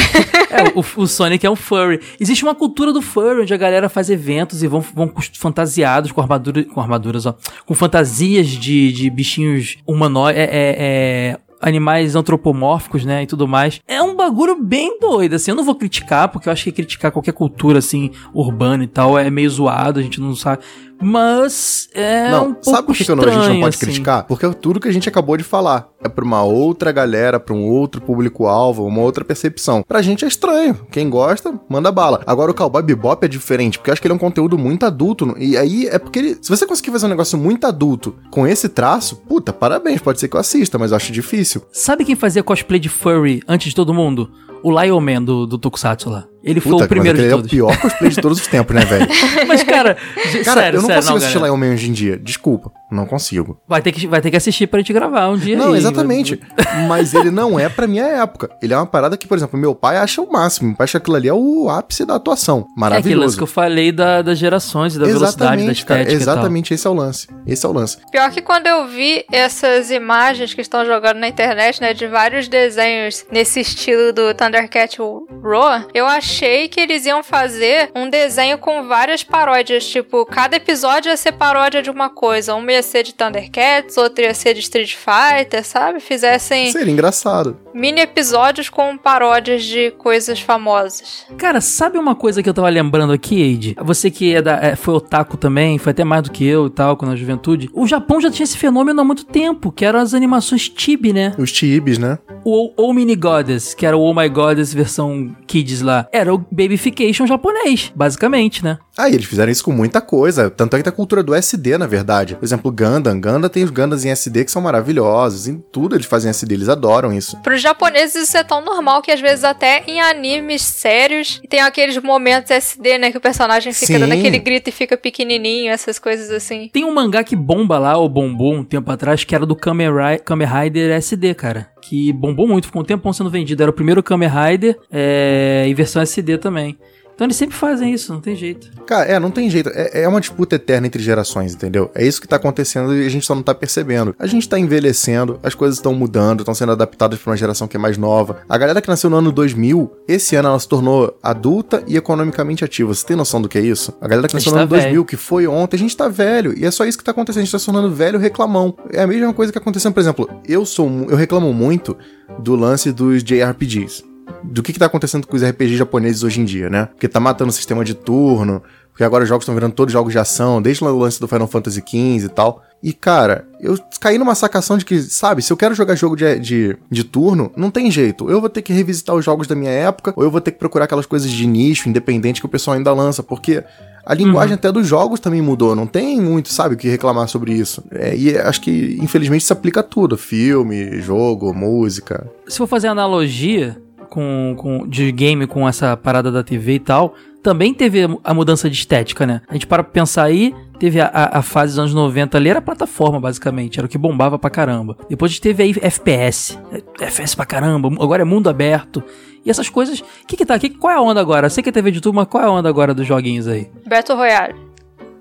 é, 0.50 0.78
o, 0.78 0.84
o 1.02 1.06
Sonic 1.06 1.44
é 1.46 1.50
um 1.50 1.56
furry. 1.56 2.00
Existe 2.20 2.42
uma 2.44 2.54
cultura 2.54 2.92
do 2.92 3.00
furry 3.00 3.40
onde 3.40 3.54
a 3.54 3.56
galera 3.56 3.88
faz 3.88 4.10
eventos 4.10 4.62
e 4.62 4.66
vão, 4.66 4.80
vão 4.80 5.08
fantasiados 5.54 6.10
com, 6.10 6.20
armadura, 6.20 6.64
com 6.64 6.80
armaduras, 6.80 7.24
ó. 7.26 7.34
Com 7.64 7.74
fantasias 7.74 8.48
de, 8.48 8.92
de 8.92 9.08
bichinhos 9.08 9.76
humanoides. 9.86 10.40
É, 10.40 10.44
é, 10.44 10.50
é, 10.78 11.38
animais 11.60 12.14
antropomórficos, 12.14 13.06
né, 13.06 13.22
e 13.22 13.26
tudo 13.26 13.48
mais. 13.48 13.80
É 13.88 14.02
um 14.02 14.14
bagulho 14.14 14.60
bem 14.62 14.98
doido, 15.00 15.34
assim, 15.34 15.50
eu 15.50 15.54
não 15.56 15.64
vou 15.64 15.74
criticar, 15.74 16.28
porque 16.28 16.46
eu 16.46 16.52
acho 16.52 16.64
que 16.64 16.72
criticar 16.72 17.10
qualquer 17.10 17.32
cultura, 17.32 17.78
assim, 17.78 18.10
urbana 18.34 18.84
e 18.84 18.86
tal, 18.86 19.18
é 19.18 19.30
meio 19.30 19.48
zoado, 19.48 19.98
a 19.98 20.02
gente 20.02 20.20
não 20.20 20.34
sabe, 20.36 20.62
mas 21.00 21.88
é 21.94 22.28
não, 22.30 22.48
um 22.48 22.52
pouco 22.54 22.70
sabe 22.70 22.86
por 22.86 22.94
que, 22.94 23.04
que 23.04 23.10
eu 23.10 23.16
não- 23.16 23.22
a 23.24 23.26
gente 23.28 23.34
não 23.36 23.40
estranho, 23.44 23.60
pode 23.62 23.76
assim. 23.76 23.86
criticar? 23.86 24.24
Porque 24.26 24.44
é 24.44 24.52
tudo 24.52 24.78
que 24.78 24.88
a 24.88 24.92
gente 24.92 25.08
acabou 25.08 25.38
de 25.38 25.44
falar. 25.44 25.88
É 26.04 26.08
pra 26.08 26.22
uma 26.24 26.42
outra 26.42 26.92
galera, 26.92 27.40
pra 27.40 27.54
um 27.54 27.64
outro 27.64 27.98
público-alvo, 28.00 28.86
uma 28.86 29.00
outra 29.00 29.24
percepção. 29.24 29.82
Pra 29.88 30.02
gente 30.02 30.22
é 30.24 30.28
estranho. 30.28 30.78
Quem 30.90 31.08
gosta, 31.08 31.58
manda 31.66 31.90
bala. 31.90 32.20
Agora 32.26 32.50
o 32.50 32.54
Cowboy 32.54 32.82
Bebop 32.82 33.24
é 33.24 33.28
diferente, 33.28 33.78
porque 33.78 33.88
eu 33.88 33.92
acho 33.94 34.02
que 34.02 34.06
ele 34.06 34.12
é 34.12 34.14
um 34.16 34.18
conteúdo 34.18 34.58
muito 34.58 34.84
adulto. 34.84 35.34
E 35.38 35.56
aí 35.56 35.86
é 35.86 35.98
porque 35.98 36.18
ele, 36.18 36.38
se 36.42 36.50
você 36.50 36.66
conseguir 36.66 36.90
fazer 36.90 37.06
um 37.06 37.08
negócio 37.08 37.38
muito 37.38 37.66
adulto 37.66 38.14
com 38.30 38.46
esse 38.46 38.68
traço, 38.68 39.16
puta, 39.16 39.50
parabéns, 39.50 40.02
pode 40.02 40.20
ser 40.20 40.28
que 40.28 40.36
eu 40.36 40.40
assista, 40.40 40.78
mas 40.78 40.90
eu 40.90 40.96
acho 40.98 41.10
difícil. 41.10 41.62
Sabe 41.72 42.04
quem 42.04 42.14
fazia 42.14 42.42
cosplay 42.42 42.78
de 42.78 42.90
furry 42.90 43.40
antes 43.48 43.70
de 43.70 43.74
todo 43.74 43.94
mundo? 43.94 44.30
O 44.62 44.70
Lion 44.80 44.98
Man 45.00 45.22
do, 45.22 45.46
do 45.46 45.58
Tokusatsu 45.58 46.08
lá. 46.08 46.24
Ele 46.42 46.58
foi 46.58 46.72
Puta, 46.72 46.84
o 46.84 46.88
primeiro 46.88 47.18
de 47.18 47.28
todos. 47.28 47.44
é 47.44 47.46
o 47.46 47.50
pior 47.50 47.78
cosplay 47.80 48.10
de 48.10 48.20
todos 48.20 48.40
os 48.40 48.46
tempos, 48.46 48.74
né, 48.74 48.82
velho? 48.84 49.06
Mas, 49.46 49.62
cara, 49.62 49.94
Cara, 50.42 50.60
sério, 50.62 50.78
eu 50.78 50.82
não 50.82 50.88
sério, 50.88 51.02
consigo 51.02 51.16
assistir 51.18 51.34
galera. 51.38 51.54
Lion 51.54 51.56
Man 51.68 51.74
hoje 51.74 51.90
em 51.90 51.92
dia. 51.92 52.18
Desculpa, 52.18 52.70
não 52.94 53.06
consigo. 53.06 53.60
Vai 53.68 53.82
ter, 53.82 53.92
que, 53.92 54.06
vai 54.06 54.20
ter 54.20 54.30
que 54.30 54.36
assistir 54.36 54.66
pra 54.66 54.78
gente 54.80 54.92
gravar 54.92 55.28
um 55.28 55.36
dia 55.36 55.56
Não, 55.56 55.72
aí. 55.72 55.78
exatamente. 55.78 56.40
Mas 56.88 57.14
ele 57.14 57.30
não 57.30 57.58
é 57.58 57.68
pra 57.68 57.86
minha 57.86 58.04
época. 58.04 58.50
Ele 58.62 58.72
é 58.72 58.76
uma 58.76 58.86
parada 58.86 59.16
que, 59.16 59.26
por 59.26 59.36
exemplo, 59.36 59.58
meu 59.58 59.74
pai 59.74 59.96
acha 59.96 60.20
o 60.22 60.30
máximo. 60.30 60.68
Meu 60.68 60.76
pai 60.76 60.84
acha 60.84 60.98
que 60.98 61.02
aquilo 61.04 61.16
ali 61.16 61.28
é 61.28 61.34
o 61.34 61.68
ápice 61.68 62.04
da 62.04 62.14
atuação. 62.16 62.58
É 62.58 62.60
aquele 62.60 62.64
lance 62.66 62.80
Maravilhoso. 62.80 63.36
que 63.36 63.42
eu 63.42 63.46
falei 63.46 63.92
da, 63.92 64.22
das 64.22 64.38
gerações 64.38 64.94
e 64.94 64.98
da 64.98 65.06
velocidade, 65.06 65.36
da 65.36 65.44
exatamente, 65.72 65.84
cara. 65.86 66.02
e. 66.10 66.14
Exatamente, 66.14 66.74
esse 66.74 66.86
é 66.86 66.90
o 66.90 66.94
lance. 66.94 67.28
Esse 67.46 67.66
é 67.66 67.68
o 67.68 67.72
lance. 67.72 67.98
Pior 68.10 68.30
que 68.30 68.40
quando 68.40 68.66
eu 68.66 68.86
vi 68.86 69.24
essas 69.32 69.90
imagens 69.90 70.54
que 70.54 70.60
estão 70.60 70.84
jogando 70.84 71.18
na 71.18 71.28
internet, 71.28 71.80
né, 71.80 71.92
de 71.92 72.06
vários 72.06 72.48
desenhos 72.48 73.24
nesse 73.30 73.60
estilo 73.60 74.12
do 74.12 74.32
Thundercat 74.34 74.98
Roar, 75.42 75.86
eu 75.92 76.06
achei 76.06 76.68
que 76.68 76.80
eles 76.80 77.06
iam 77.06 77.22
fazer 77.22 77.90
um 77.94 78.08
desenho 78.08 78.58
com 78.58 78.86
várias 78.86 79.22
paródias. 79.22 79.84
Tipo, 79.86 80.24
cada 80.26 80.56
episódio 80.56 81.10
ia 81.10 81.16
ser 81.16 81.32
paródia 81.32 81.82
de 81.82 81.90
uma 81.90 82.08
coisa. 82.10 82.54
Um 82.54 82.68
ia 82.70 82.82
ser 82.84 83.02
de 83.02 83.14
Thundercats, 83.14 83.96
outro 83.96 84.22
ia 84.24 84.34
ser 84.34 84.54
de 84.54 84.60
Street 84.60 84.94
Fighter, 84.94 85.64
sabe? 85.64 86.00
Fizessem 86.00 86.70
Seria 86.70 86.92
engraçado. 86.92 87.56
mini 87.74 88.00
episódios 88.00 88.68
com 88.68 88.96
paródias 88.96 89.64
de 89.64 89.90
coisas 89.92 90.40
famosas. 90.40 91.26
Cara, 91.36 91.60
sabe 91.60 91.98
uma 91.98 92.14
coisa 92.14 92.42
que 92.42 92.48
eu 92.48 92.54
tava 92.54 92.68
lembrando 92.68 93.12
aqui, 93.12 93.40
Eide? 93.40 93.76
Você 93.82 94.10
que 94.10 94.34
é 94.34 94.42
da, 94.42 94.56
é, 94.62 94.76
foi 94.76 94.94
otaku 94.94 95.36
também, 95.36 95.78
foi 95.78 95.90
até 95.90 96.04
mais 96.04 96.22
do 96.22 96.30
que 96.30 96.44
eu 96.46 96.66
e 96.66 96.70
tal, 96.70 96.96
quando 96.96 97.10
na 97.10 97.16
juventude. 97.16 97.68
O 97.72 97.86
Japão 97.86 98.20
já 98.20 98.30
tinha 98.30 98.44
esse 98.44 98.56
fenômeno 98.56 99.00
há 99.00 99.04
muito 99.04 99.24
tempo, 99.24 99.72
que 99.72 99.84
eram 99.84 99.98
as 100.00 100.14
animações 100.14 100.70
chibi, 100.76 101.12
né? 101.12 101.34
Os 101.38 101.50
chibis, 101.50 101.98
né? 101.98 102.18
O 102.44 102.70
Oh 102.76 102.92
Mini 102.92 103.16
Goddess, 103.16 103.74
que 103.74 103.86
era 103.86 103.96
o 103.96 104.02
Oh 104.02 104.14
My 104.14 104.28
Goddess 104.28 104.74
versão 104.74 105.34
Kids 105.46 105.80
lá, 105.80 106.06
era 106.12 106.32
o 106.34 106.38
Babyfication 106.50 107.26
japonês, 107.26 107.92
basicamente, 107.94 108.62
né? 108.62 108.78
Ah, 108.96 109.08
e 109.08 109.14
eles 109.14 109.26
fizeram 109.26 109.50
isso 109.50 109.64
com 109.64 109.72
muita 109.72 110.00
coisa. 110.00 110.48
Tanto 110.50 110.74
é 110.74 110.78
que 110.78 110.84
tem 110.84 110.92
a 110.92 110.94
cultura 110.94 111.22
do 111.22 111.34
SD, 111.34 111.76
na 111.78 111.86
verdade. 111.86 112.36
Por 112.36 112.44
exemplo, 112.44 112.63
Gundam. 112.70 113.20
Gundam 113.20 113.48
tem 113.48 113.64
os 113.64 113.70
Gundams 113.70 114.04
em 114.04 114.10
SD 114.10 114.44
que 114.44 114.50
são 114.50 114.62
maravilhosos. 114.62 115.46
Em 115.46 115.58
tudo 115.58 115.96
eles 115.96 116.06
fazem 116.06 116.30
SD, 116.30 116.54
eles 116.54 116.68
adoram 116.68 117.12
isso. 117.12 117.36
Para 117.42 117.54
os 117.54 117.60
japoneses 117.60 118.28
isso 118.28 118.36
é 118.36 118.44
tão 118.44 118.64
normal 118.64 119.02
que 119.02 119.10
às 119.10 119.20
vezes 119.20 119.44
até 119.44 119.84
em 119.86 120.00
animes 120.00 120.62
sérios 120.62 121.40
tem 121.48 121.60
aqueles 121.60 121.96
momentos 121.98 122.50
SD, 122.50 122.98
né? 122.98 123.10
Que 123.10 123.18
o 123.18 123.20
personagem 123.20 123.72
fica 123.72 123.94
Sim. 123.94 123.98
dando 123.98 124.12
aquele 124.12 124.38
grito 124.38 124.68
e 124.68 124.72
fica 124.72 124.96
pequenininho, 124.96 125.72
essas 125.72 125.98
coisas 125.98 126.30
assim. 126.30 126.68
Tem 126.72 126.84
um 126.84 126.94
mangá 126.94 127.22
que 127.22 127.36
bomba 127.36 127.78
lá, 127.78 127.96
ou 127.96 128.08
bombou 128.08 128.54
um 128.54 128.64
tempo 128.64 128.90
atrás, 128.90 129.24
que 129.24 129.34
era 129.34 129.46
do 129.46 129.56
Kamen 129.56 129.90
Rider 129.90 130.90
SD, 130.92 131.34
cara. 131.34 131.68
Que 131.82 132.12
bombou 132.12 132.46
muito, 132.48 132.66
ficou 132.66 132.82
um 132.82 132.84
tempão 132.84 133.12
sendo 133.12 133.30
vendido. 133.30 133.62
Era 133.62 133.70
o 133.70 133.74
primeiro 133.74 134.02
Kamen 134.02 134.28
Rider 134.28 134.78
é, 134.90 135.64
em 135.66 135.74
versão 135.74 136.00
SD 136.00 136.38
também. 136.38 136.78
Então 137.14 137.26
eles 137.26 137.36
sempre 137.36 137.56
fazem 137.56 137.92
isso, 137.92 138.12
não 138.12 138.20
tem 138.20 138.34
jeito. 138.34 138.70
Cara, 138.86 139.04
é, 139.04 139.18
não 139.18 139.30
tem 139.30 139.48
jeito. 139.48 139.70
É, 139.72 140.02
é 140.02 140.08
uma 140.08 140.20
disputa 140.20 140.56
eterna 140.56 140.86
entre 140.86 141.02
gerações, 141.02 141.54
entendeu? 141.54 141.90
É 141.94 142.04
isso 142.04 142.20
que 142.20 142.26
tá 142.26 142.36
acontecendo 142.36 142.94
e 142.94 143.06
a 143.06 143.08
gente 143.08 143.24
só 143.24 143.34
não 143.34 143.42
tá 143.42 143.54
percebendo. 143.54 144.14
A 144.18 144.26
gente 144.26 144.48
tá 144.48 144.58
envelhecendo, 144.58 145.38
as 145.42 145.54
coisas 145.54 145.78
estão 145.78 145.94
mudando, 145.94 146.40
estão 146.40 146.54
sendo 146.54 146.72
adaptadas 146.72 147.18
pra 147.18 147.30
uma 147.30 147.36
geração 147.36 147.68
que 147.68 147.76
é 147.76 147.80
mais 147.80 147.96
nova. 147.96 148.38
A 148.48 148.58
galera 148.58 148.80
que 148.80 148.88
nasceu 148.88 149.08
no 149.08 149.16
ano 149.16 149.30
2000, 149.30 149.90
esse 150.08 150.34
ano 150.34 150.48
ela 150.48 150.58
se 150.58 150.68
tornou 150.68 151.16
adulta 151.22 151.84
e 151.86 151.96
economicamente 151.96 152.64
ativa. 152.64 152.92
Você 152.92 153.06
tem 153.06 153.16
noção 153.16 153.40
do 153.40 153.48
que 153.48 153.58
é 153.58 153.62
isso? 153.62 153.94
A 154.00 154.08
galera 154.08 154.26
que 154.26 154.34
nasceu 154.34 154.52
no 154.52 154.58
ano 154.58 154.68
tá 154.68 154.76
2000, 154.76 154.92
velho. 154.92 155.04
que 155.04 155.16
foi 155.16 155.46
ontem, 155.46 155.76
a 155.76 155.78
gente 155.78 155.96
tá 155.96 156.08
velho. 156.08 156.58
E 156.58 156.64
é 156.64 156.70
só 156.70 156.84
isso 156.84 156.98
que 156.98 157.04
tá 157.04 157.12
acontecendo. 157.12 157.42
A 157.42 157.44
gente 157.44 157.52
tá 157.52 157.58
se 157.58 157.66
tornando 157.66 157.94
velho 157.94 158.18
reclamão. 158.18 158.76
É 158.90 159.02
a 159.02 159.06
mesma 159.06 159.32
coisa 159.32 159.52
que 159.52 159.58
acontecendo, 159.58 159.92
por 159.92 160.00
exemplo, 160.00 160.28
eu 160.46 160.66
sou 160.66 160.84
eu 161.08 161.16
reclamo 161.16 161.52
muito 161.52 161.96
do 162.38 162.56
lance 162.56 162.92
dos 162.92 163.22
JRPGs 163.22 164.13
do 164.42 164.62
que, 164.62 164.72
que 164.72 164.78
tá 164.78 164.86
acontecendo 164.86 165.26
com 165.26 165.36
os 165.36 165.42
RPGs 165.42 165.76
japoneses 165.76 166.22
hoje 166.22 166.40
em 166.40 166.44
dia, 166.44 166.70
né? 166.70 166.86
Porque 166.86 167.08
tá 167.08 167.20
matando 167.20 167.50
o 167.50 167.52
sistema 167.52 167.84
de 167.84 167.94
turno, 167.94 168.62
porque 168.94 169.02
agora 169.02 169.24
os 169.24 169.28
jogos 169.28 169.42
estão 169.42 169.54
virando 169.54 169.74
todos 169.74 169.92
jogos 169.92 170.12
de 170.12 170.18
ação, 170.20 170.62
desde 170.62 170.84
o 170.84 170.98
lance 170.98 171.18
do 171.18 171.26
Final 171.26 171.48
Fantasy 171.48 171.80
XV 171.80 172.26
e 172.26 172.28
tal. 172.28 172.62
E, 172.80 172.92
cara, 172.92 173.44
eu 173.60 173.76
caí 173.98 174.18
numa 174.18 174.34
sacação 174.34 174.78
de 174.78 174.84
que, 174.84 175.00
sabe, 175.02 175.42
se 175.42 175.52
eu 175.52 175.56
quero 175.56 175.74
jogar 175.74 175.96
jogo 175.96 176.14
de, 176.14 176.38
de, 176.38 176.76
de 176.90 177.02
turno, 177.02 177.50
não 177.56 177.70
tem 177.70 177.90
jeito. 177.90 178.24
Ou 178.24 178.30
eu 178.30 178.40
vou 178.40 178.48
ter 178.48 178.62
que 178.62 178.72
revisitar 178.72 179.16
os 179.16 179.24
jogos 179.24 179.48
da 179.48 179.54
minha 179.54 179.70
época, 179.70 180.12
ou 180.14 180.22
eu 180.22 180.30
vou 180.30 180.40
ter 180.40 180.52
que 180.52 180.58
procurar 180.58 180.84
aquelas 180.84 181.06
coisas 181.06 181.30
de 181.30 181.46
nicho, 181.46 181.88
independente, 181.88 182.40
que 182.40 182.46
o 182.46 182.48
pessoal 182.48 182.76
ainda 182.76 182.92
lança, 182.92 183.22
porque 183.22 183.64
a 184.06 184.14
linguagem 184.14 184.54
até 184.54 184.70
dos 184.70 184.86
jogos 184.86 185.18
também 185.18 185.40
mudou. 185.40 185.74
Não 185.74 185.86
tem 185.86 186.20
muito, 186.20 186.50
sabe, 186.50 186.74
o 186.74 186.78
que 186.78 186.88
reclamar 186.88 187.26
sobre 187.26 187.52
isso. 187.52 187.82
É, 187.90 188.14
e 188.14 188.36
acho 188.36 188.60
que, 188.60 188.98
infelizmente, 189.00 189.42
isso 189.42 189.52
aplica 189.52 189.80
a 189.80 189.82
tudo: 189.82 190.16
filme, 190.16 191.00
jogo, 191.00 191.52
música. 191.54 192.30
Se 192.46 192.58
for 192.58 192.66
fazer 192.66 192.88
analogia 192.88 193.76
com, 194.14 194.54
com, 194.56 194.86
de 194.86 195.10
game 195.10 195.44
com 195.46 195.68
essa 195.68 195.96
parada 195.96 196.30
da 196.30 196.42
TV 196.44 196.74
e 196.74 196.78
tal, 196.78 197.14
também 197.42 197.74
teve 197.74 198.00
a 198.22 198.32
mudança 198.32 198.70
de 198.70 198.76
estética, 198.76 199.26
né? 199.26 199.42
A 199.48 199.54
gente 199.54 199.66
para 199.66 199.82
pra 199.82 199.92
pensar 199.92 200.22
aí, 200.22 200.54
teve 200.78 201.00
a, 201.00 201.06
a, 201.06 201.38
a 201.38 201.42
fase 201.42 201.72
dos 201.72 201.78
anos 201.80 201.92
90 201.94 202.38
ali, 202.38 202.48
era 202.48 202.62
plataforma, 202.62 203.20
basicamente, 203.20 203.78
era 203.78 203.86
o 203.86 203.88
que 203.88 203.98
bombava 203.98 204.38
pra 204.38 204.48
caramba. 204.48 204.96
Depois 205.10 205.30
a 205.30 205.32
gente 205.32 205.42
teve 205.42 205.62
aí 205.62 205.74
FPS, 205.82 206.58
é, 206.72 207.04
FPS 207.04 207.34
pra 207.34 207.44
caramba, 207.44 207.88
agora 208.02 208.22
é 208.22 208.24
mundo 208.24 208.48
aberto. 208.48 209.02
E 209.44 209.50
essas 209.50 209.68
coisas, 209.68 209.98
o 210.00 210.04
que 210.26 210.36
que 210.38 210.46
tá, 210.46 210.58
que, 210.58 210.70
qual 210.70 210.90
é 210.92 210.96
a 210.96 211.00
onda 211.02 211.20
agora? 211.20 211.46
Eu 211.46 211.50
sei 211.50 211.62
que 211.62 211.68
é 211.68 211.72
TV 211.72 211.90
de 211.90 212.00
tudo, 212.00 212.14
mas 212.14 212.26
qual 212.28 212.42
é 212.42 212.46
a 212.46 212.50
onda 212.50 212.68
agora 212.68 212.94
dos 212.94 213.06
joguinhos 213.06 213.46
aí? 213.48 213.68
Battle 213.86 214.16
Royale. 214.16 214.54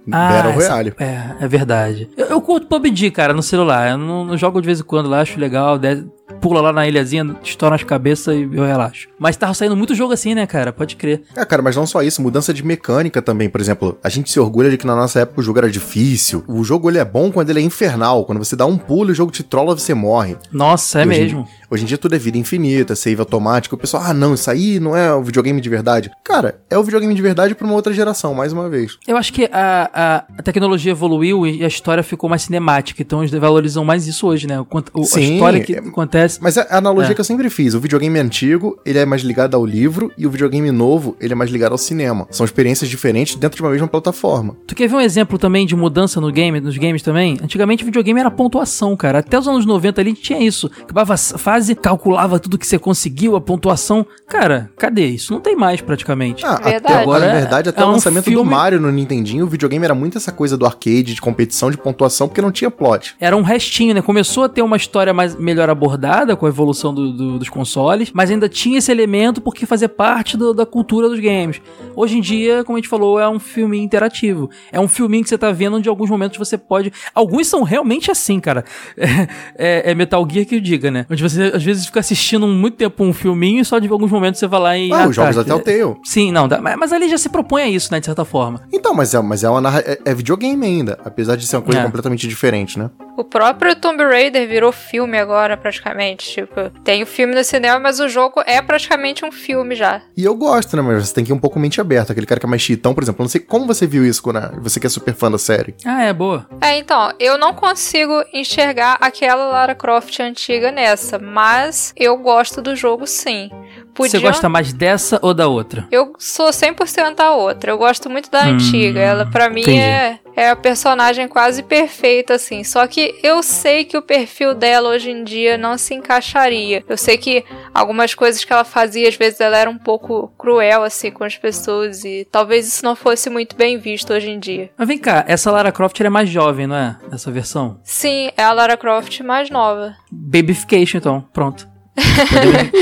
Battle 0.05 0.51
essa- 0.51 0.69
Royale. 0.73 0.93
É, 0.99 1.35
é 1.41 1.47
verdade. 1.47 2.09
Eu, 2.17 2.27
eu 2.27 2.41
curto 2.41 2.67
PUBG, 2.67 3.09
cara, 3.11 3.33
no 3.33 3.41
celular. 3.43 3.91
Eu 3.91 3.97
não, 3.97 4.25
não 4.25 4.37
jogo 4.37 4.59
de 4.61 4.65
vez 4.65 4.79
em 4.79 4.83
quando 4.83 5.09
lá, 5.09 5.21
acho 5.21 5.39
legal. 5.39 5.77
de- 5.77 6.05
pula 6.41 6.61
lá 6.61 6.73
na 6.73 6.87
ilhazinha, 6.87 7.35
estoura 7.43 7.75
as 7.75 7.83
cabeças 7.83 8.35
e 8.35 8.41
eu 8.51 8.63
relaxo. 8.65 9.07
Mas 9.19 9.37
tava 9.37 9.53
saindo 9.53 9.75
muito 9.75 9.95
jogo 9.95 10.13
assim, 10.13 10.33
né, 10.35 10.45
cara? 10.45 10.71
Pode 10.73 10.95
crer. 10.95 11.21
É, 11.35 11.45
cara, 11.45 11.61
mas 11.61 11.75
não 11.75 11.85
só 11.87 12.01
isso, 12.01 12.21
mudança 12.21 12.53
de 12.53 12.63
mecânica 12.65 13.21
também. 13.21 13.49
Por 13.49 13.61
exemplo, 13.61 13.97
a 14.03 14.09
gente 14.09 14.29
se 14.31 14.39
orgulha 14.39 14.69
de 14.69 14.77
que 14.77 14.85
na 14.87 14.95
nossa 14.95 15.21
época 15.21 15.39
o 15.39 15.43
jogo 15.43 15.59
era 15.59 15.69
difícil. 15.69 16.43
O 16.47 16.63
jogo 16.63 16.89
ele 16.89 16.97
é 16.97 17.05
bom 17.05 17.31
quando 17.31 17.49
ele 17.49 17.59
é 17.59 17.63
infernal. 17.63 18.25
Quando 18.25 18.39
você 18.39 18.55
dá 18.55 18.65
um 18.65 18.77
pulo 18.77 19.09
e 19.09 19.13
o 19.13 19.15
jogo 19.15 19.31
te 19.31 19.43
trola, 19.43 19.77
você 19.77 19.93
morre. 19.93 20.35
Nossa, 20.51 21.01
é 21.01 21.05
hoje 21.07 21.19
em- 21.19 21.23
mesmo. 21.23 21.47
Hoje 21.69 21.83
em 21.83 21.85
dia 21.87 21.97
tudo 21.97 22.13
é 22.13 22.19
vida 22.19 22.37
infinita, 22.37 22.95
save 22.95 23.19
automático. 23.19 23.75
O 23.75 23.77
pessoal, 23.79 24.03
ah, 24.05 24.13
não, 24.13 24.33
isso 24.35 24.49
aí 24.51 24.79
não 24.79 24.95
é 24.95 25.13
o 25.13 25.23
videogame 25.23 25.59
de 25.59 25.69
verdade. 25.69 26.11
Cara, 26.23 26.59
é 26.69 26.77
o 26.77 26.83
videogame 26.83 27.13
de 27.15 27.21
verdade 27.21 27.55
pra 27.55 27.65
uma 27.65 27.73
outra 27.75 27.91
geração, 27.93 28.33
mais 28.33 28.53
uma 28.53 28.69
vez. 28.69 28.97
Eu 29.07 29.17
acho 29.17 29.33
que 29.33 29.49
a, 29.51 29.89
a, 29.93 30.15
a 30.37 30.43
tecnologia 30.43 30.91
evoluiu 30.91 31.47
e 31.47 31.63
a 31.63 31.67
história 31.67 32.03
ficou 32.03 32.29
mais 32.29 32.43
cinemática, 32.43 33.01
então 33.01 33.23
eles 33.23 33.31
valorizam 33.39 33.83
mais 33.83 34.05
isso 34.07 34.27
hoje, 34.27 34.45
né? 34.45 34.59
O, 34.59 34.65
quanto- 34.65 34.91
o- 34.93 35.01
a 35.01 35.05
Sim, 35.05 35.33
história 35.33 35.59
que 35.61 35.73
é- 35.75 35.81
acontece. 36.13 36.39
Mas 36.41 36.57
a 36.57 36.63
a 36.73 36.77
analogia 36.77 37.11
É. 37.11 37.13
que 37.15 37.21
eu 37.21 37.25
sempre 37.25 37.49
fiz, 37.49 37.73
o 37.73 37.79
videogame 37.79 38.17
antigo, 38.19 38.79
ele 38.85 38.97
é 38.97 39.05
mais 39.05 39.21
ligado 39.21 39.55
ao 39.55 39.65
livro 39.65 40.11
e 40.17 40.25
o 40.25 40.29
videogame 40.31 40.71
novo, 40.71 41.15
ele 41.19 41.33
é 41.33 41.35
mais 41.35 41.49
ligado 41.51 41.71
ao 41.73 41.77
cinema. 41.77 42.25
São 42.31 42.45
experiências 42.45 42.89
diferentes 42.89 43.35
dentro 43.35 43.57
de 43.57 43.61
uma 43.63 43.71
mesma 43.71 43.87
plataforma. 43.87 44.55
Tu 44.65 44.73
quer 44.75 44.87
ver 44.87 44.95
um 44.95 45.01
exemplo 45.01 45.37
também 45.37 45.65
de 45.65 45.75
mudança 45.75 46.19
no 46.21 46.31
game, 46.31 46.59
nos 46.59 46.77
games 46.77 47.01
também? 47.01 47.37
Antigamente 47.43 47.83
o 47.83 47.85
videogame 47.85 48.19
era 48.19 48.31
pontuação, 48.31 48.95
cara. 48.95 49.19
Até 49.19 49.37
os 49.37 49.47
anos 49.47 49.65
90 49.65 50.01
ali 50.01 50.13
tinha 50.13 50.39
isso. 50.39 50.69
Acabava 50.81 51.13
a 51.13 51.17
fase, 51.17 51.75
calculava 51.75 52.39
tudo 52.39 52.57
que 52.57 52.65
você 52.65 52.79
conseguiu, 52.79 53.35
a 53.35 53.41
pontuação. 53.41 54.05
Cara, 54.27 54.69
cadê? 54.77 55.05
Isso 55.07 55.33
não 55.33 55.39
tem 55.41 55.55
mais 55.55 55.81
praticamente. 55.81 56.45
Ah, 56.45 56.55
Verdade. 56.55 56.75
até 56.77 56.93
agora, 57.01 57.27
na 57.27 57.33
verdade, 57.33 57.69
até 57.69 57.81
é 57.81 57.85
o 57.85 57.87
um 57.89 57.91
lançamento 57.91 58.25
do 58.25 58.31
filme- 58.31 58.49
Mario 58.49 58.79
no 58.79 58.91
Nintendinho, 58.91 59.45
o 59.45 59.47
videogame 59.47 59.85
era 59.85 59.93
muito 59.95 60.17
essa 60.17 60.31
coisa 60.31 60.57
do 60.57 60.65
arcade, 60.65 61.13
de 61.13 61.21
competição, 61.21 61.69
de 61.71 61.77
pontuação, 61.77 62.27
porque 62.27 62.41
não 62.41 62.51
tinha 62.51 62.69
plot. 62.71 63.15
Era 63.19 63.35
um 63.37 63.41
restinho, 63.41 63.93
né? 63.93 64.01
Começou 64.01 64.43
a 64.43 64.49
ter 64.49 64.61
uma 64.61 64.77
história 64.77 65.13
mais 65.13 65.35
melhor 65.35 65.69
abordada 65.69 66.02
com 66.37 66.45
a 66.45 66.49
evolução 66.49 66.93
do- 66.93 67.11
do- 67.13 67.39
dos 67.39 67.49
consoles, 67.49 68.11
mas 68.13 68.29
ainda 68.31 68.49
tinha 68.49 68.77
esse 68.77 68.91
elemento 68.91 69.41
porque 69.41 69.65
fazia 69.65 69.87
parte 69.89 70.35
do- 70.37 70.53
da 70.53 70.65
cultura 70.65 71.07
dos 71.09 71.19
games. 71.19 71.61
Hoje 71.95 72.17
em 72.17 72.21
dia, 72.21 72.63
como 72.63 72.77
a 72.77 72.79
gente 72.79 72.89
falou, 72.89 73.19
é 73.19 73.27
um 73.29 73.39
filme 73.39 73.79
interativo. 73.79 74.49
É 74.71 74.79
um 74.79 74.87
filminho 74.87 75.23
que 75.23 75.29
você 75.29 75.37
tá 75.37 75.51
vendo 75.51 75.77
onde 75.77 75.87
em 75.87 75.89
alguns 75.89 76.09
momentos 76.09 76.37
você 76.37 76.57
pode. 76.57 76.91
Alguns 77.13 77.47
são 77.47 77.63
realmente 77.63 78.09
assim, 78.11 78.39
cara. 78.39 78.63
É, 78.97 79.05
é- 79.57 79.91
é 79.91 79.95
Metal 79.95 80.25
Gear 80.29 80.45
que 80.45 80.55
eu 80.55 80.61
diga, 80.61 80.89
né? 80.91 81.05
Onde 81.09 81.21
você 81.23 81.51
às 81.53 81.63
vezes 81.63 81.85
fica 81.85 81.99
assistindo 81.99 82.47
muito 82.47 82.75
tempo 82.77 83.03
um 83.03 83.13
filminho 83.13 83.61
e 83.61 83.65
só 83.65 83.79
de 83.79 83.87
alguns 83.87 84.11
momentos 84.11 84.39
você 84.39 84.47
vai 84.47 84.59
lá 84.59 84.77
e. 84.77 84.91
Ah, 84.91 85.07
os 85.07 85.15
jogos 85.15 85.35
tá, 85.35 85.43
da 85.43 85.47
Telltale. 85.59 85.95
Sim, 86.03 86.31
não, 86.31 86.47
dá- 86.47 86.61
mas, 86.61 86.75
mas 86.77 86.93
ali 86.93 87.07
já 87.09 87.17
se 87.17 87.29
propõe 87.29 87.61
a 87.63 87.69
isso, 87.69 87.91
né? 87.91 87.99
De 87.99 88.05
certa 88.05 88.25
forma. 88.25 88.61
Então, 88.71 88.93
mas 88.93 89.13
é, 89.13 89.21
mas 89.21 89.43
é 89.43 89.49
uma 89.49 89.61
narra... 89.61 89.79
é, 89.85 89.99
é 90.05 90.13
videogame 90.13 90.65
ainda, 90.65 90.97
apesar 91.03 91.35
de 91.35 91.45
ser 91.47 91.55
uma 91.57 91.61
coisa 91.61 91.81
É. 91.81 91.83
completamente 91.83 92.27
diferente, 92.27 92.77
né? 92.79 92.89
O 93.17 93.23
próprio 93.23 93.75
Tomb 93.75 94.03
Raider 94.03 94.47
virou 94.47 94.71
filme 94.71 95.17
agora, 95.17 95.55
praticamente. 95.55 95.92
Tipo, 96.25 96.69
tem 96.83 97.03
o 97.03 97.05
filme 97.05 97.35
no 97.35 97.43
cinema, 97.43 97.79
mas 97.79 97.99
o 97.99 98.07
jogo 98.07 98.41
é 98.45 98.61
praticamente 98.61 99.25
um 99.25 99.31
filme 99.31 99.75
já. 99.75 100.01
E 100.15 100.23
eu 100.23 100.35
gosto, 100.35 100.75
né? 100.75 100.81
Mas 100.81 101.07
você 101.07 101.13
tem 101.13 101.23
que 101.23 101.31
ir 101.31 101.33
um 101.33 101.39
pouco 101.39 101.59
mente 101.59 101.79
aberta. 101.79 102.11
Aquele 102.11 102.27
cara 102.27 102.39
que 102.39 102.45
é 102.45 102.49
mais 102.49 102.61
chitão, 102.61 102.93
por 102.93 103.03
exemplo. 103.03 103.21
Eu 103.21 103.25
não 103.25 103.29
sei 103.29 103.41
como 103.41 103.65
você 103.65 103.85
viu 103.85 104.05
isso 104.05 104.21
quando 104.21 104.61
você 104.61 104.79
que 104.79 104.87
é 104.87 104.89
super 104.89 105.13
fã 105.13 105.29
da 105.29 105.37
série. 105.37 105.75
Ah, 105.85 106.03
é 106.03 106.13
boa. 106.13 106.47
É, 106.61 106.77
então, 106.77 107.11
eu 107.19 107.37
não 107.37 107.53
consigo 107.53 108.23
enxergar 108.33 108.97
aquela 108.99 109.45
Lara 109.45 109.75
Croft 109.75 110.19
antiga 110.19 110.71
nessa, 110.71 111.19
mas 111.19 111.93
eu 111.95 112.17
gosto 112.17 112.61
do 112.61 112.75
jogo 112.75 113.05
sim. 113.07 113.49
Você 113.95 114.19
gosta 114.19 114.49
mais 114.49 114.73
dessa 114.73 115.19
ou 115.21 115.33
da 115.33 115.47
outra? 115.47 115.87
Eu 115.91 116.13
sou 116.17 116.49
100% 116.49 117.19
a 117.19 117.31
outra. 117.31 117.71
Eu 117.71 117.77
gosto 117.77 118.09
muito 118.09 118.29
da 118.31 118.45
Hum, 118.45 118.53
antiga. 118.55 118.99
Ela, 118.99 119.25
pra 119.25 119.49
mim, 119.49 119.61
entendi. 119.61 119.77
é, 119.79 120.19
é 120.35 120.49
a 120.49 120.55
personagem 120.55 121.27
quase 121.27 121.61
perfeita, 121.63 122.33
assim. 122.35 122.63
Só 122.63 122.85
que 122.87 123.15
eu 123.23 123.41
sei 123.43 123.83
que 123.85 123.97
o 123.97 124.01
perfil 124.01 124.53
dela 124.53 124.89
hoje 124.89 125.11
em 125.11 125.23
dia 125.23 125.57
não 125.57 125.77
se 125.77 125.93
encaixaria. 125.93 126.83
Eu 126.87 126.97
sei 126.97 127.17
que 127.17 127.43
algumas 127.73 128.13
coisas 128.15 128.43
que 128.43 128.51
ela 128.51 128.63
fazia, 128.63 129.07
às 129.07 129.15
vezes, 129.15 129.39
ela 129.39 129.57
era 129.57 129.69
um 129.69 129.77
pouco 129.77 130.33
cruel, 130.37 130.83
assim, 130.83 131.11
com 131.11 131.23
as 131.23 131.37
pessoas. 131.37 132.03
E 132.03 132.27
talvez 132.31 132.67
isso 132.67 132.83
não 132.83 132.95
fosse 132.95 133.29
muito 133.29 133.55
bem 133.55 133.77
visto 133.77 134.11
hoje 134.13 134.29
em 134.29 134.39
dia. 134.39 134.69
Mas 134.77 134.87
vem 134.87 134.97
cá, 134.97 135.23
essa 135.27 135.51
Lara 135.51 135.71
Croft 135.71 135.99
é 136.01 136.09
mais 136.09 136.29
jovem, 136.29 136.67
não 136.67 136.75
é? 136.75 136.97
Essa 137.11 137.31
versão? 137.31 137.79
Sim, 137.83 138.29
é 138.35 138.43
a 138.43 138.51
Lara 138.53 138.77
Croft 138.77 139.19
mais 139.21 139.49
nova. 139.49 139.95
Babyfication, 140.11 140.97
então. 140.97 141.25
Pronto. 141.33 141.67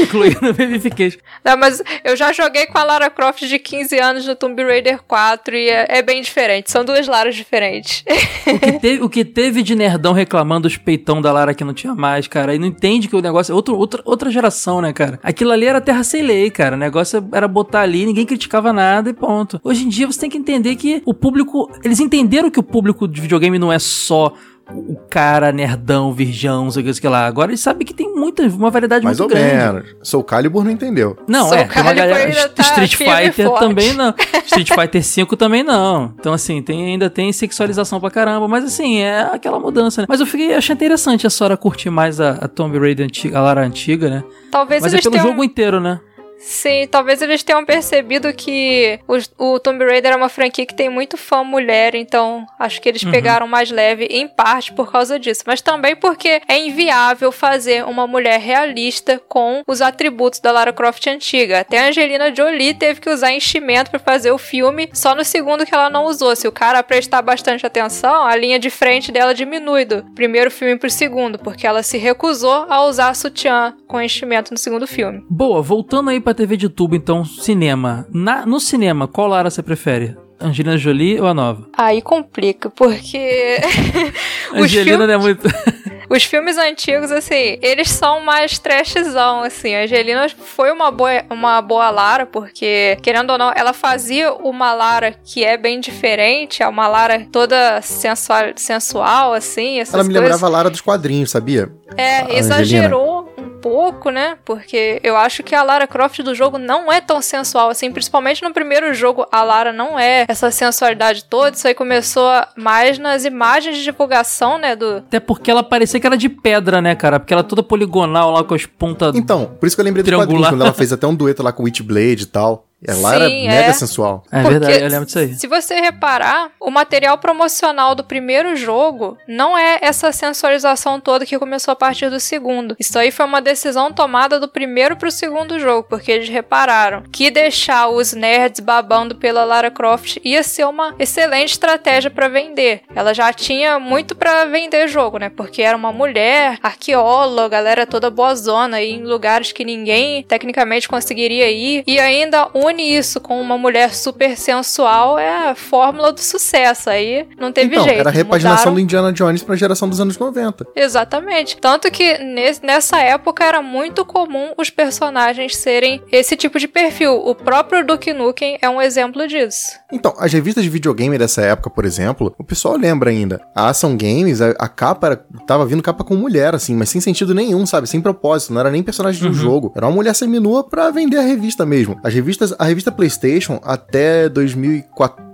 Incluir 0.03 0.37
no 0.41 0.53
Babyfication. 0.53 1.19
Não, 1.43 1.57
mas 1.57 1.81
eu 2.03 2.15
já 2.15 2.31
joguei 2.31 2.65
com 2.67 2.77
a 2.77 2.83
Lara 2.83 3.09
Croft 3.09 3.41
de 3.41 3.59
15 3.59 3.99
anos 3.99 4.25
no 4.25 4.35
Tomb 4.35 4.63
Raider 4.63 5.01
4 5.03 5.55
e 5.55 5.69
é, 5.69 5.85
é 5.89 6.01
bem 6.01 6.21
diferente. 6.21 6.71
São 6.71 6.85
duas 6.85 7.07
Laras 7.07 7.35
diferentes. 7.35 8.03
O 8.47 8.59
que, 8.59 8.79
teve, 8.79 9.03
o 9.03 9.09
que 9.09 9.25
teve 9.25 9.63
de 9.63 9.75
nerdão 9.75 10.13
reclamando 10.13 10.61
dos 10.61 10.77
peitão 10.77 11.21
da 11.21 11.31
Lara 11.31 11.53
que 11.53 11.63
não 11.63 11.73
tinha 11.73 11.93
mais, 11.95 12.27
cara, 12.27 12.55
e 12.55 12.59
não 12.59 12.67
entende 12.67 13.07
que 13.07 13.15
o 13.15 13.21
negócio 13.21 13.51
é 13.51 13.55
outro, 13.55 13.75
outra, 13.77 14.01
outra 14.05 14.29
geração, 14.29 14.81
né, 14.81 14.93
cara? 14.93 15.19
Aquilo 15.23 15.51
ali 15.51 15.65
era 15.65 15.81
terra 15.81 16.03
sem 16.03 16.21
lei, 16.21 16.49
cara. 16.49 16.75
O 16.75 16.79
negócio 16.79 17.27
era 17.33 17.47
botar 17.47 17.81
ali, 17.81 18.05
ninguém 18.05 18.25
criticava 18.25 18.71
nada 18.71 19.09
e 19.09 19.13
ponto. 19.13 19.59
Hoje 19.63 19.85
em 19.85 19.89
dia 19.89 20.07
você 20.07 20.21
tem 20.21 20.29
que 20.29 20.37
entender 20.37 20.75
que 20.75 21.01
o 21.05 21.13
público. 21.13 21.69
Eles 21.83 21.99
entenderam 21.99 22.49
que 22.49 22.59
o 22.59 22.63
público 22.63 23.07
de 23.07 23.19
videogame 23.19 23.57
não 23.57 23.71
é 23.71 23.79
só 23.79 24.33
o 24.69 24.95
cara 25.09 25.51
nerdão, 25.51 26.13
virgão, 26.13 26.65
não 26.65 26.71
sei 26.71 26.83
o 26.89 26.93
que, 26.93 27.07
lá. 27.07 27.25
Agora 27.25 27.51
eles 27.51 27.59
sabem 27.59 27.85
que 27.85 27.93
tem 27.93 28.13
muita, 28.13 28.43
uma 28.43 28.69
variedade 28.69 29.03
Mais 29.03 29.19
muito 29.19 29.29
ou 29.33 29.37
grande. 29.37 29.55
menos. 29.55 29.95
Soul 30.01 30.23
Calibur 30.23 30.63
não 30.63 30.71
entendeu. 30.71 31.17
Não, 31.27 31.49
Soul 31.49 31.55
é, 31.55 31.63
tem 31.65 31.81
uma 31.81 31.93
Calibur 31.93 32.17
galera. 32.17 32.49
tá 32.49 32.61
Street 32.63 32.93
e 32.93 32.97
Fighter 32.97 33.49
também 33.59 33.93
não. 33.93 34.13
Street 34.45 34.69
Fighter 34.69 35.03
5 35.03 35.35
também 35.35 35.63
não. 35.63 36.13
Então, 36.19 36.33
assim, 36.33 36.61
tem, 36.61 36.85
ainda 36.85 37.09
tem 37.09 37.31
sexualização 37.33 37.99
pra 37.99 38.09
caramba. 38.09 38.47
Mas, 38.47 38.63
assim, 38.63 38.99
é 38.99 39.21
aquela 39.21 39.59
mudança, 39.59 40.01
né? 40.01 40.07
Mas 40.09 40.19
eu 40.19 40.25
fiquei, 40.25 40.53
achei 40.53 40.73
interessante 40.73 41.27
a 41.27 41.29
Sora 41.29 41.57
curtir 41.57 41.89
mais 41.89 42.19
a, 42.19 42.31
a 42.31 42.47
Tomb 42.47 42.77
Raider 42.79 43.05
antiga, 43.05 43.37
a 43.37 43.41
Lara 43.41 43.65
antiga, 43.65 44.09
né? 44.09 44.23
Talvez 44.51 44.81
Mas 44.81 44.93
é 44.93 44.95
eles 44.95 45.03
pelo 45.03 45.15
tenham... 45.15 45.27
jogo 45.27 45.43
inteiro, 45.43 45.79
né? 45.79 45.99
Sim, 46.43 46.87
talvez 46.89 47.21
eles 47.21 47.43
tenham 47.43 47.63
percebido 47.63 48.33
que 48.33 48.99
o, 49.37 49.53
o 49.53 49.59
Tomb 49.59 49.85
Raider 49.85 50.13
é 50.13 50.15
uma 50.15 50.27
franquia 50.29 50.65
que 50.65 50.75
tem 50.75 50.89
muito 50.89 51.15
fã 51.17 51.43
mulher, 51.43 51.93
então 51.95 52.45
acho 52.59 52.81
que 52.81 52.89
eles 52.89 53.03
Uhum. 53.03 53.11
pegaram 53.11 53.47
mais 53.47 53.69
leve, 53.71 54.05
em 54.05 54.27
parte 54.27 54.73
por 54.73 54.91
causa 54.91 55.19
disso. 55.19 55.43
Mas 55.45 55.61
também 55.61 55.95
porque 55.95 56.41
é 56.47 56.57
inviável 56.59 57.31
fazer 57.31 57.85
uma 57.85 58.07
mulher 58.07 58.39
realista 58.39 59.21
com 59.27 59.61
os 59.67 59.81
atributos 59.81 60.39
da 60.39 60.51
Lara 60.51 60.73
Croft 60.73 61.05
antiga. 61.07 61.59
Até 61.59 61.79
a 61.79 61.87
Angelina 61.89 62.33
Jolie 62.35 62.73
teve 62.73 62.99
que 62.99 63.09
usar 63.09 63.31
enchimento 63.31 63.91
pra 63.91 63.99
fazer 63.99 64.31
o 64.31 64.37
filme, 64.37 64.89
só 64.93 65.13
no 65.15 65.23
segundo 65.23 65.65
que 65.65 65.73
ela 65.73 65.89
não 65.89 66.05
usou. 66.05 66.35
Se 66.35 66.47
o 66.47 66.51
cara 66.51 66.81
prestar 66.83 67.21
bastante 67.21 67.65
atenção, 67.65 68.23
a 68.25 68.35
linha 68.35 68.57
de 68.59 68.69
frente 68.69 69.11
dela 69.11 69.33
diminui 69.33 69.85
do 69.85 70.03
primeiro 70.15 70.49
filme 70.49 70.77
pro 70.77 70.89
segundo, 70.89 71.37
porque 71.39 71.67
ela 71.67 71.83
se 71.83 71.97
recusou 71.97 72.65
a 72.69 72.83
usar 72.85 73.13
sutiã 73.15 73.75
com 73.87 74.01
enchimento 74.01 74.51
no 74.51 74.57
segundo 74.57 74.87
filme. 74.87 75.23
Boa, 75.29 75.61
voltando 75.61 76.09
aí 76.09 76.19
pra 76.19 76.30
TV 76.33 76.57
de 76.57 76.69
tubo, 76.69 76.95
então, 76.95 77.23
cinema. 77.25 78.07
Na, 78.13 78.45
no 78.45 78.59
cinema, 78.59 79.07
qual 79.07 79.27
Lara 79.27 79.49
você 79.49 79.61
prefere? 79.61 80.15
Angelina 80.41 80.77
Jolie 80.77 81.19
ou 81.19 81.27
a 81.27 81.33
nova? 81.33 81.67
Aí 81.77 82.01
complica, 82.01 82.69
porque 82.69 83.59
Angelina 84.53 84.97
filmes, 84.97 85.07
não 85.07 85.13
é 85.13 85.17
muito. 85.17 85.47
os 86.09 86.23
filmes 86.23 86.57
antigos, 86.57 87.11
assim, 87.11 87.57
eles 87.61 87.89
são 87.89 88.21
mais 88.21 88.57
trashzão, 88.57 89.43
assim. 89.43 89.75
A 89.75 89.83
Angelina 89.83 90.27
foi 90.29 90.71
uma 90.71 90.89
boa, 90.89 91.23
uma 91.29 91.61
boa 91.61 91.89
Lara, 91.91 92.25
porque, 92.25 92.97
querendo 93.01 93.29
ou 93.29 93.37
não, 93.37 93.53
ela 93.55 93.71
fazia 93.71 94.33
uma 94.33 94.73
Lara 94.73 95.13
que 95.23 95.43
é 95.43 95.55
bem 95.57 95.79
diferente, 95.79 96.63
é 96.63 96.67
uma 96.67 96.87
Lara 96.87 97.25
toda 97.31 97.81
sensual, 97.81 98.45
sensual 98.55 99.33
assim, 99.33 99.79
essas 99.79 99.93
Ela 99.93 100.03
me 100.03 100.09
coisas. 100.09 100.23
lembrava 100.23 100.45
a 100.47 100.49
Lara 100.49 100.69
dos 100.69 100.81
quadrinhos, 100.81 101.29
sabia? 101.29 101.71
É, 101.95 102.21
a 102.21 102.33
exagerou 102.33 103.30
pouco, 103.61 104.09
né? 104.09 104.37
Porque 104.43 104.99
eu 105.03 105.15
acho 105.15 105.43
que 105.43 105.53
a 105.53 105.63
Lara 105.63 105.87
Croft 105.87 106.19
do 106.21 106.33
jogo 106.33 106.57
não 106.57 106.91
é 106.91 106.99
tão 106.99 107.21
sensual 107.21 107.69
assim, 107.69 107.91
principalmente 107.91 108.41
no 108.41 108.51
primeiro 108.53 108.93
jogo, 108.93 109.25
a 109.31 109.43
Lara 109.43 109.71
não 109.71 109.99
é 109.99 110.25
essa 110.27 110.51
sensualidade 110.51 111.25
toda. 111.25 111.55
Isso 111.55 111.67
aí 111.67 111.73
começou 111.73 112.29
mais 112.55 112.97
nas 112.97 113.25
imagens 113.25 113.77
de 113.77 113.83
divulgação, 113.83 114.57
né, 114.57 114.75
do 114.75 114.97
Até 114.97 115.19
porque 115.19 115.51
ela 115.51 115.63
parecia 115.63 115.99
que 115.99 116.07
era 116.07 116.17
de 116.17 116.29
pedra, 116.29 116.81
né, 116.81 116.95
cara? 116.95 117.19
Porque 117.19 117.33
ela 117.33 117.41
é 117.41 117.45
toda 117.45 117.61
poligonal 117.63 118.31
lá 118.31 118.43
com 118.43 118.53
as 118.53 118.65
pontas. 118.65 119.15
Então, 119.15 119.51
por 119.59 119.67
isso 119.67 119.75
que 119.75 119.81
eu 119.81 119.85
lembrei 119.85 120.03
Triangular. 120.03 120.27
quadrinhos, 120.27 120.49
quando 120.49 120.61
ela 120.61 120.73
fez 120.73 120.91
até 120.91 121.05
um 121.05 121.15
dueto 121.15 121.43
lá 121.43 121.51
com 121.51 121.63
o 121.63 121.65
Witchblade 121.65 122.23
e 122.23 122.27
tal. 122.27 122.67
Ela 122.85 123.15
era 123.15 123.27
Sim, 123.27 123.47
mega 123.47 123.69
é. 123.69 123.73
sensual. 123.73 124.23
É 124.31 124.41
Porque 124.41 124.59
verdade, 124.59 124.83
eu 124.83 124.89
lembro 124.89 125.05
disso 125.05 125.19
aí. 125.19 125.35
Se 125.35 125.47
você 125.47 125.75
reparar, 125.79 126.51
o 126.59 126.71
material 126.71 127.17
promocional 127.17 127.93
do 127.93 128.03
primeiro 128.03 128.55
jogo 128.55 129.17
não 129.27 129.57
é 129.57 129.77
essa 129.81 130.11
sensualização 130.11 130.99
toda 130.99 131.25
que 131.25 131.37
começou 131.37 131.71
a 131.71 131.75
partir 131.75 132.09
do 132.09 132.19
segundo. 132.19 132.75
Isso 132.79 132.97
aí 132.97 133.11
foi 133.11 133.25
uma 133.25 133.41
decisão 133.41 133.91
tomada 133.91 134.39
do 134.39 134.47
primeiro 134.47 134.95
pro 134.95 135.11
segundo 135.11 135.59
jogo, 135.59 135.87
porque 135.89 136.11
eles 136.11 136.29
repararam 136.29 137.03
que 137.11 137.29
deixar 137.29 137.87
os 137.87 138.13
nerds 138.13 138.59
babando 138.59 139.15
pela 139.15 139.43
Lara 139.43 139.69
Croft 139.69 140.17
ia 140.23 140.41
ser 140.41 140.65
uma 140.65 140.95
excelente 140.97 141.51
estratégia 141.51 142.09
pra 142.09 142.27
vender. 142.27 142.81
Ela 142.95 143.13
já 143.13 143.31
tinha 143.31 143.79
muito 143.79 144.15
pra 144.15 144.45
vender 144.45 144.87
jogo, 144.87 145.17
né? 145.17 145.29
Porque 145.29 145.61
era 145.61 145.77
uma 145.77 145.91
mulher, 145.91 146.57
arqueóloga, 146.63 147.49
galera 147.49 147.85
toda 147.85 148.09
boazona 148.09 148.77
aí 148.77 148.91
em 148.93 149.03
lugares 149.03 149.51
que 149.51 149.63
ninguém 149.63 150.23
tecnicamente 150.23 150.87
conseguiria 150.87 151.49
ir 151.51 151.83
e 151.85 151.99
ainda 151.99 152.49
une 152.53 152.70
isso 152.79 153.19
com 153.19 153.41
uma 153.41 153.57
mulher 153.57 153.93
super 153.93 154.37
sensual 154.37 155.17
é 155.19 155.49
a 155.49 155.55
fórmula 155.55 156.11
do 156.11 156.19
sucesso. 156.21 156.89
Aí 156.89 157.27
não 157.39 157.51
teve 157.51 157.73
então, 157.75 157.83
jeito. 157.83 157.99
era 157.99 158.09
a 158.09 158.13
repaginação 158.13 158.57
mudaram- 158.71 158.73
do 158.75 158.79
Indiana 158.79 159.11
Jones 159.13 159.43
pra 159.43 159.55
geração 159.55 159.89
dos 159.89 159.99
anos 159.99 160.17
90. 160.17 160.65
Exatamente. 160.75 161.57
Tanto 161.57 161.89
que 161.91 162.17
nes- 162.19 162.61
nessa 162.61 162.99
época 162.99 163.43
era 163.43 163.61
muito 163.61 164.05
comum 164.05 164.53
os 164.57 164.69
personagens 164.69 165.55
serem 165.57 166.01
esse 166.11 166.35
tipo 166.35 166.59
de 166.59 166.67
perfil. 166.67 167.15
O 167.25 167.33
próprio 167.35 167.85
Duke 167.85 168.13
Nukem 168.13 168.57
é 168.61 168.69
um 168.69 168.81
exemplo 168.81 169.27
disso. 169.27 169.79
Então, 169.91 170.13
as 170.17 170.31
revistas 170.31 170.63
de 170.63 170.69
videogame 170.69 171.17
dessa 171.17 171.41
época, 171.41 171.69
por 171.69 171.85
exemplo, 171.85 172.33
o 172.37 172.43
pessoal 172.43 172.77
lembra 172.77 173.09
ainda. 173.09 173.41
A 173.55 173.69
Ação 173.69 173.97
Games, 173.97 174.41
a, 174.41 174.51
a 174.51 174.67
capa 174.67 175.07
era, 175.07 175.25
tava 175.45 175.65
vindo 175.65 175.83
capa 175.83 176.03
com 176.03 176.15
mulher, 176.15 176.55
assim, 176.55 176.75
mas 176.75 176.89
sem 176.89 177.01
sentido 177.01 177.33
nenhum, 177.33 177.65
sabe? 177.65 177.87
Sem 177.87 178.01
propósito, 178.01 178.53
não 178.53 178.61
era 178.61 178.71
nem 178.71 178.83
personagem 178.83 179.21
de 179.21 179.27
um 179.27 179.33
jogo. 179.33 179.71
Era 179.75 179.85
uma 179.87 179.95
mulher 179.95 180.15
seminua 180.15 180.63
pra 180.63 180.89
vender 180.91 181.17
a 181.17 181.21
revista 181.21 181.65
mesmo. 181.65 181.99
As 182.03 182.13
revistas, 182.13 182.53
a 182.57 182.65
revista 182.65 182.91
PlayStation, 182.91 183.59
até 183.63 184.29
2014, 184.29 185.30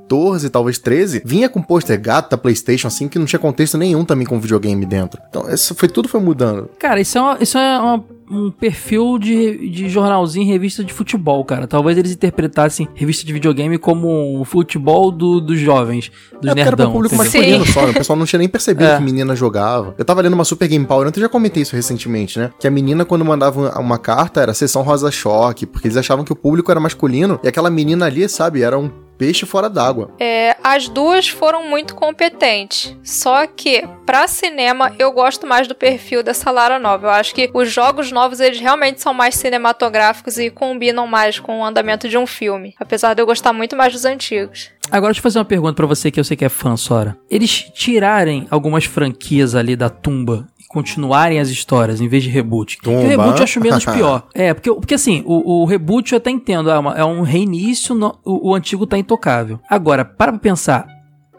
talvez 0.50 0.78
13, 0.78 1.22
vinha 1.26 1.50
com 1.50 1.62
pôster 1.62 2.00
gato 2.00 2.32
da 2.32 2.38
PlayStation, 2.38 2.88
assim, 2.88 3.08
que 3.08 3.20
não 3.20 3.26
tinha 3.26 3.40
contexto 3.40 3.78
nenhum 3.78 4.06
também 4.06 4.26
com 4.26 4.40
videogame 4.40 4.86
dentro. 4.86 5.22
Então, 5.30 5.50
isso 5.50 5.76
foi, 5.76 5.88
tudo 5.90 6.08
foi 6.08 6.20
mudando. 6.22 6.70
Cara, 6.80 7.00
isso 7.02 7.18
é, 7.18 7.22
uma- 7.22 7.38
isso 7.42 7.58
é 7.58 7.80
uma- 7.80 8.04
um 8.30 8.52
perfil 8.52 9.18
de, 9.18 9.70
de 9.70 9.88
jornalzinho 9.88 10.46
revista 10.46 10.84
de 10.84 10.92
futebol, 10.94 11.46
cara. 11.46 11.66
Talvez 11.66 11.98
eles 11.98 12.12
interpretassem 12.12 12.86
revista 12.94 13.26
de 13.26 13.32
videogame 13.32 13.78
como 13.78 14.42
o 14.42 14.44
futebol 14.44 15.12
do- 15.12 15.40
dos 15.40 15.58
jovens, 15.60 16.12
dos 16.42 16.48
É 16.50 16.52
era 16.52 16.56
nerdão. 16.66 16.92
pro 16.92 16.94
público 17.00 17.16
entendeu? 17.16 17.60
masculino 17.60 17.66
só, 17.74 17.86
né? 17.86 17.92
O 17.92 17.94
pessoal 17.94 18.20
não 18.20 18.26
tinha 18.26 18.38
nem 18.40 18.50
percebido 18.50 18.84
É. 18.92 18.98
que 18.98 19.04
menina 19.04 19.34
jogava. 19.34 19.96
Eu 19.98 20.04
tava 20.04 20.22
lendo 20.22 20.34
uma 20.34 20.44
Super 20.44 20.68
Game 20.68 20.86
Power, 20.86 21.08
eu 21.16 21.22
já 21.22 21.30
comentei 21.30 21.64
isso 21.64 21.74
recentemente, 21.76 22.38
né? 22.38 22.52
Que 22.60 22.68
a 22.68 22.72
menina, 22.72 23.06
quando 23.06 23.24
mandava 23.24 23.62
uma- 23.62 23.80
uma 23.80 23.98
carta, 23.98 24.42
era 24.42 24.54
sessão 24.54 24.82
rosa 24.82 25.10
choque, 25.10 25.66
porque 25.66 25.88
eles 25.88 25.96
achavam 25.96 26.26
que 26.26 26.34
o 26.34 26.36
público 26.36 26.70
era 26.70 26.82
masculino 26.82 27.40
e 27.44 27.48
aquela 27.48 27.70
menina 27.70 28.08
ali, 28.08 28.28
sabe, 28.28 28.62
era 28.62 28.78
um 28.78 28.92
peixe 29.18 29.46
fora 29.46 29.70
d'água. 29.70 30.12
É, 30.20 30.56
as 30.64 30.88
duas 30.88 31.28
foram 31.28 31.68
muito 31.68 31.96
competentes. 31.96 32.96
Só 33.04 33.48
que, 33.48 33.84
pra 34.06 34.28
cinema, 34.28 34.94
eu 35.00 35.12
gosto 35.12 35.48
mais 35.48 35.68
do 35.68 35.76
perfil 35.76 36.24
dessa 36.24 36.52
Lara 36.52 36.80
nova. 36.80 37.08
Eu 37.08 37.12
acho 37.12 37.34
que 37.34 37.50
os 37.54 37.72
jogos 37.72 38.12
novos, 38.12 38.40
eles 38.40 38.60
realmente 38.60 39.02
são 39.02 39.14
mais 39.14 39.36
cinematográficos 39.36 40.38
e 40.38 40.50
combinam 40.50 41.08
mais 41.08 41.40
com 41.40 41.60
o 41.60 41.66
andamento 41.66 42.08
de 42.08 42.18
um 42.18 42.28
filme. 42.28 42.76
Apesar 42.80 43.14
de 43.14 43.22
eu 43.22 43.26
gostar 43.26 43.54
muito 43.54 43.76
mais 43.76 43.94
dos 43.94 44.06
antigos. 44.06 44.70
Agora 44.90 45.12
deixa 45.12 45.20
eu 45.20 45.24
fazer 45.24 45.40
uma 45.40 45.46
pergunta 45.46 45.74
pra 45.74 45.86
você 45.86 46.10
que 46.10 46.20
eu 46.20 46.24
sei 46.24 46.38
que 46.38 46.46
é 46.46 46.50
fã, 46.50 46.78
Sora. 46.78 47.18
Eles 47.30 47.70
tirarem 47.74 48.48
algumas 48.50 48.86
franquias 48.86 49.54
ali 49.54 49.76
da 49.76 49.90
tumba 49.90 50.48
continuarem 50.68 51.40
as 51.40 51.50
histórias 51.50 52.02
em 52.02 52.08
vez 52.08 52.24
de 52.24 52.30
reboot. 52.30 52.78
Porque 52.78 52.90
o 52.90 52.94
Tumba. 52.94 53.08
reboot 53.10 53.38
eu 53.38 53.44
acho 53.44 53.62
menos 53.62 53.86
pior. 53.86 54.28
É, 54.34 54.54
porque, 54.54 54.72
porque 54.74 54.94
assim, 54.96 55.24
o, 55.26 55.62
o 55.62 55.66
reboot 55.66 56.12
eu 56.14 56.18
até 56.18 56.30
entendo, 56.30 56.70
é, 56.70 56.78
uma- 56.78 56.94
é 56.98 57.04
um 57.06 57.22
reinício, 57.22 57.96
no- 57.96 58.18
o, 58.26 58.50
o 58.52 58.56
antigo 58.56 58.86
tá 58.86 58.98
intocável. 58.98 59.60
Agora, 59.70 60.04
para 60.06 60.32
pra 60.32 60.40
pensar, 60.40 60.86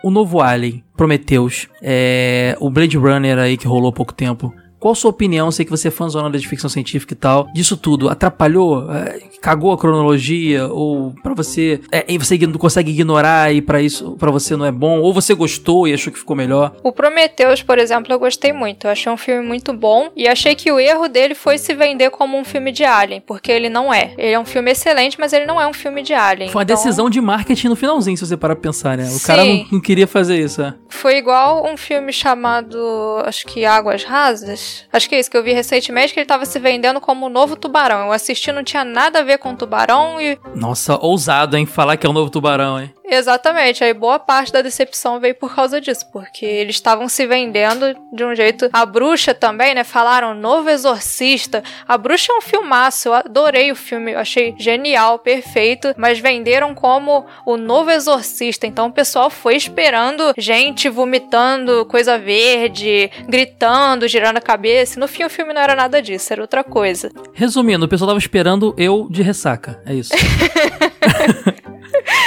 o 0.02 0.10
novo 0.10 0.40
Alien, 0.40 0.82
Prometheus, 0.96 1.68
é, 1.82 2.56
o 2.60 2.70
Blade 2.70 2.96
Runner 2.96 3.38
aí 3.38 3.56
que 3.56 3.66
rolou 3.66 3.90
há 3.90 3.92
pouco 3.92 4.12
tempo. 4.14 4.52
Qual 4.78 4.92
a 4.92 4.94
sua 4.94 5.10
opinião? 5.10 5.50
Sei 5.50 5.64
que 5.64 5.70
você 5.70 5.88
é 5.88 5.90
fãzona 5.90 6.38
de 6.38 6.46
ficção 6.46 6.70
científica 6.70 7.12
e 7.12 7.16
tal. 7.16 7.48
Disso 7.52 7.76
tudo, 7.76 8.08
atrapalhou? 8.08 8.90
É, 8.92 9.20
cagou 9.40 9.72
a 9.72 9.78
cronologia? 9.78 10.68
Ou 10.68 11.12
pra 11.22 11.34
você. 11.34 11.80
É, 11.90 12.06
você 12.18 12.38
não 12.46 12.52
consegue 12.54 12.90
ignorar 12.90 13.52
e 13.52 13.60
pra 13.60 13.80
isso 13.82 14.12
pra 14.18 14.30
você 14.30 14.56
não 14.56 14.64
é 14.64 14.72
bom? 14.72 15.00
Ou 15.00 15.12
você 15.12 15.34
gostou 15.34 15.88
e 15.88 15.94
achou 15.94 16.12
que 16.12 16.18
ficou 16.18 16.36
melhor? 16.36 16.72
O 16.82 16.92
Prometheus, 16.92 17.62
por 17.62 17.78
exemplo, 17.78 18.12
eu 18.12 18.18
gostei 18.18 18.52
muito. 18.52 18.86
Eu 18.86 18.90
achei 18.90 19.10
um 19.10 19.16
filme 19.16 19.46
muito 19.46 19.72
bom. 19.72 20.10
E 20.16 20.28
achei 20.28 20.54
que 20.54 20.70
o 20.70 20.78
erro 20.78 21.08
dele 21.08 21.34
foi 21.34 21.58
se 21.58 21.74
vender 21.74 22.10
como 22.10 22.38
um 22.38 22.44
filme 22.44 22.70
de 22.70 22.84
Alien. 22.84 23.20
Porque 23.26 23.50
ele 23.50 23.68
não 23.68 23.92
é. 23.92 24.12
Ele 24.16 24.32
é 24.32 24.38
um 24.38 24.44
filme 24.44 24.70
excelente, 24.70 25.18
mas 25.18 25.32
ele 25.32 25.46
não 25.46 25.60
é 25.60 25.66
um 25.66 25.72
filme 25.72 26.02
de 26.02 26.14
Alien. 26.14 26.50
Foi 26.50 26.60
uma 26.60 26.64
Então, 26.64 26.76
decisão 26.76 27.10
de 27.10 27.20
marketing 27.20 27.68
no 27.68 27.76
finalzinho, 27.76 28.16
se 28.16 28.26
você 28.26 28.36
parar 28.36 28.54
pra 28.54 28.62
pensar, 28.62 28.96
né? 28.96 29.08
O 29.12 29.20
cara 29.26 29.44
não, 29.44 29.52
Sim. 29.52 29.66
não 29.72 29.80
queria 29.80 30.06
fazer 30.06 30.38
isso, 30.38 30.62
é. 30.62 30.74
Foi 30.88 31.16
igual 31.16 31.66
um 31.66 31.76
filme 31.76 32.12
chamado, 32.12 32.78
acho 33.24 33.46
que 33.46 33.64
Águas 33.64 34.04
Rasas. 34.04 34.67
Acho 34.92 35.08
que 35.08 35.14
é 35.14 35.20
isso 35.20 35.30
que 35.30 35.36
eu 35.36 35.42
vi 35.42 35.52
recentemente, 35.52 36.12
que 36.12 36.20
ele 36.20 36.26
tava 36.26 36.44
se 36.44 36.58
vendendo 36.58 37.00
como 37.00 37.26
o 37.26 37.28
novo 37.28 37.56
tubarão. 37.56 38.06
Eu 38.06 38.12
assisti, 38.12 38.50
não 38.52 38.64
tinha 38.64 38.84
nada 38.84 39.20
a 39.20 39.22
ver 39.22 39.38
com 39.38 39.54
tubarão 39.54 40.20
e. 40.20 40.38
Nossa, 40.54 40.98
ousado, 41.00 41.56
hein? 41.56 41.66
Falar 41.66 41.96
que 41.96 42.06
é 42.06 42.10
o 42.10 42.12
novo 42.12 42.30
tubarão, 42.30 42.80
hein? 42.80 42.92
Exatamente, 43.10 43.82
aí 43.82 43.94
boa 43.94 44.18
parte 44.18 44.52
da 44.52 44.60
decepção 44.60 45.18
veio 45.18 45.34
por 45.34 45.54
causa 45.54 45.80
disso, 45.80 46.06
porque 46.12 46.44
eles 46.44 46.76
estavam 46.76 47.08
se 47.08 47.26
vendendo 47.26 47.96
de 48.12 48.24
um 48.24 48.34
jeito. 48.34 48.68
A 48.72 48.84
bruxa 48.84 49.32
também, 49.32 49.74
né? 49.74 49.82
Falaram 49.82 50.34
novo 50.34 50.68
exorcista. 50.68 51.62
A 51.86 51.96
bruxa 51.96 52.32
é 52.32 52.36
um 52.36 52.42
filmaço, 52.42 53.08
eu 53.08 53.14
adorei 53.14 53.72
o 53.72 53.76
filme, 53.76 54.12
eu 54.12 54.18
achei 54.18 54.54
genial, 54.58 55.18
perfeito, 55.18 55.94
mas 55.96 56.18
venderam 56.18 56.74
como 56.74 57.24
o 57.46 57.56
novo 57.56 57.90
exorcista. 57.90 58.66
Então 58.66 58.88
o 58.88 58.92
pessoal 58.92 59.30
foi 59.30 59.56
esperando 59.56 60.34
gente 60.36 60.88
vomitando 60.88 61.86
coisa 61.86 62.18
verde, 62.18 63.10
gritando, 63.26 64.06
girando 64.06 64.36
a 64.36 64.42
cabeça. 64.42 65.00
No 65.00 65.08
fim 65.08 65.24
o 65.24 65.30
filme 65.30 65.54
não 65.54 65.62
era 65.62 65.74
nada 65.74 66.02
disso, 66.02 66.32
era 66.32 66.42
outra 66.42 66.62
coisa. 66.62 67.10
Resumindo, 67.32 67.86
o 67.86 67.88
pessoal 67.88 68.08
tava 68.08 68.18
esperando 68.18 68.74
eu 68.76 69.06
de 69.10 69.22
ressaca. 69.22 69.80
É 69.86 69.94
isso. 69.94 70.12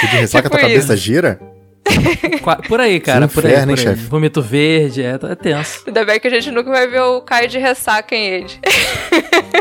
O 0.04 0.06
de 0.08 0.16
ressaca 0.16 0.42
Tipo 0.48 0.56
tua 0.58 0.60
cabeça 0.68 0.94
isso. 0.94 1.02
gira? 1.02 1.40
Qua- 2.42 2.56
por 2.56 2.80
aí, 2.80 3.00
cara, 3.00 3.26
Que 3.28 3.34
por 3.34 3.44
aí. 3.46 3.52
Por 3.52 3.60
hein, 3.62 3.70
aí. 3.70 3.76
chefe? 3.76 4.04
Vômito 4.06 4.40
verde, 4.40 5.02
é, 5.02 5.18
é 5.20 5.34
tenso. 5.34 5.82
Ainda 5.86 6.04
bem 6.04 6.18
que 6.20 6.28
a 6.28 6.30
gente 6.30 6.50
nunca 6.50 6.70
vai 6.70 6.86
ver 6.86 7.00
o 7.02 7.20
Caio 7.22 7.48
de 7.48 7.58
ressaca 7.58 8.14
em 8.14 8.24
ele. 8.26 8.46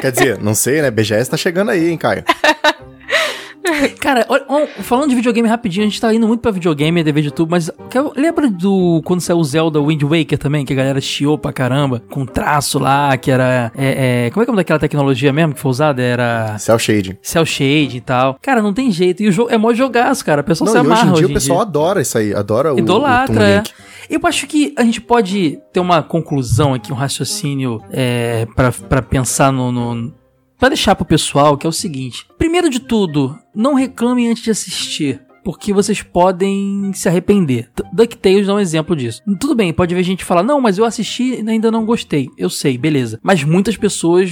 Quer 0.01 0.11
dizer, 0.11 0.37
não 0.39 0.53
sei, 0.53 0.81
né? 0.81 0.91
BGS 0.91 1.29
tá 1.31 1.37
chegando 1.37 1.71
aí, 1.71 1.89
hein, 1.89 1.97
Caio? 1.97 2.23
Cara, 3.99 4.25
falando 4.81 5.09
de 5.09 5.15
videogame 5.15 5.47
rapidinho, 5.47 5.85
a 5.85 5.89
gente 5.89 5.99
tá 5.99 6.13
indo 6.13 6.27
muito 6.27 6.41
pra 6.41 6.51
videogame, 6.51 7.03
TV 7.03 7.21
de 7.21 7.27
YouTube, 7.27 7.49
mas 7.49 7.69
lembra 8.15 8.49
do 8.49 9.01
quando 9.05 9.21
saiu 9.21 9.37
o 9.37 9.43
Zelda 9.43 9.81
Wind 9.81 10.01
Waker 10.03 10.37
também, 10.37 10.65
que 10.65 10.73
a 10.73 10.75
galera 10.75 11.01
chiou 11.01 11.37
pra 11.37 11.51
caramba, 11.51 12.01
com 12.09 12.25
traço 12.25 12.79
lá, 12.79 13.15
que 13.17 13.31
era. 13.31 13.71
é, 13.75 14.25
é, 14.25 14.29
como 14.31 14.43
é 14.43 14.45
que 14.45 14.49
é 14.49 14.51
o 14.51 14.53
nome 14.53 14.63
daquela 14.63 14.79
tecnologia 14.79 15.33
mesmo 15.33 15.53
que 15.53 15.59
foi 15.59 15.71
usada? 15.71 16.01
Era. 16.01 16.57
Cell 16.57 16.79
shading. 16.79 17.17
Cell 17.21 17.45
shade 17.45 17.97
e 17.97 18.01
tal. 18.01 18.37
Cara, 18.41 18.61
não 18.61 18.73
tem 18.73 18.91
jeito. 18.91 19.23
E 19.23 19.27
o 19.27 19.31
jogo 19.31 19.51
é 19.51 19.57
mó 19.57 19.73
jogaço, 19.73 20.23
cara. 20.25 20.41
O 20.41 20.43
pessoal 20.43 20.65
Não, 20.65 20.73
se 20.73 20.77
e 20.77 20.81
hoje 20.81 20.91
amarra 20.91 21.09
em 21.11 21.13
dia 21.13 21.27
o 21.27 21.33
pessoal 21.33 21.61
adora 21.61 22.01
isso 22.01 22.17
aí, 22.17 22.33
adora 22.33 22.73
o, 22.73 22.79
Idolatra, 22.79 23.47
é. 23.47 23.63
Eu 24.09 24.19
acho 24.25 24.45
que 24.45 24.73
a 24.77 24.83
gente 24.83 24.99
pode 24.99 25.57
ter 25.71 25.79
uma 25.79 26.03
conclusão 26.03 26.73
aqui, 26.73 26.91
um 26.91 26.95
raciocínio 26.95 27.81
é, 27.91 28.45
pra 28.55 28.71
para 28.71 29.01
pensar 29.01 29.53
no, 29.53 29.71
no 29.71 30.13
para 30.61 30.69
deixar 30.69 30.95
pro 30.95 31.03
pessoal, 31.03 31.57
que 31.57 31.65
é 31.65 31.69
o 31.69 31.73
seguinte: 31.73 32.25
primeiro 32.37 32.69
de 32.69 32.79
tudo, 32.79 33.35
não 33.53 33.73
reclamem 33.73 34.29
antes 34.29 34.43
de 34.43 34.51
assistir. 34.51 35.19
Porque 35.43 35.73
vocês 35.73 36.03
podem 36.03 36.91
se 36.93 37.09
arrepender. 37.09 37.67
DuckTales 37.91 38.47
é 38.47 38.53
um 38.53 38.59
exemplo 38.59 38.95
disso. 38.95 39.23
Tudo 39.39 39.55
bem, 39.55 39.73
pode 39.73 39.95
ver 39.95 40.03
gente 40.03 40.23
falar, 40.23 40.43
não, 40.43 40.61
mas 40.61 40.77
eu 40.77 40.85
assisti 40.85 41.41
e 41.41 41.49
ainda 41.49 41.71
não 41.71 41.83
gostei. 41.83 42.29
Eu 42.37 42.47
sei, 42.47 42.77
beleza. 42.77 43.19
Mas 43.23 43.43
muitas 43.43 43.75
pessoas 43.75 44.29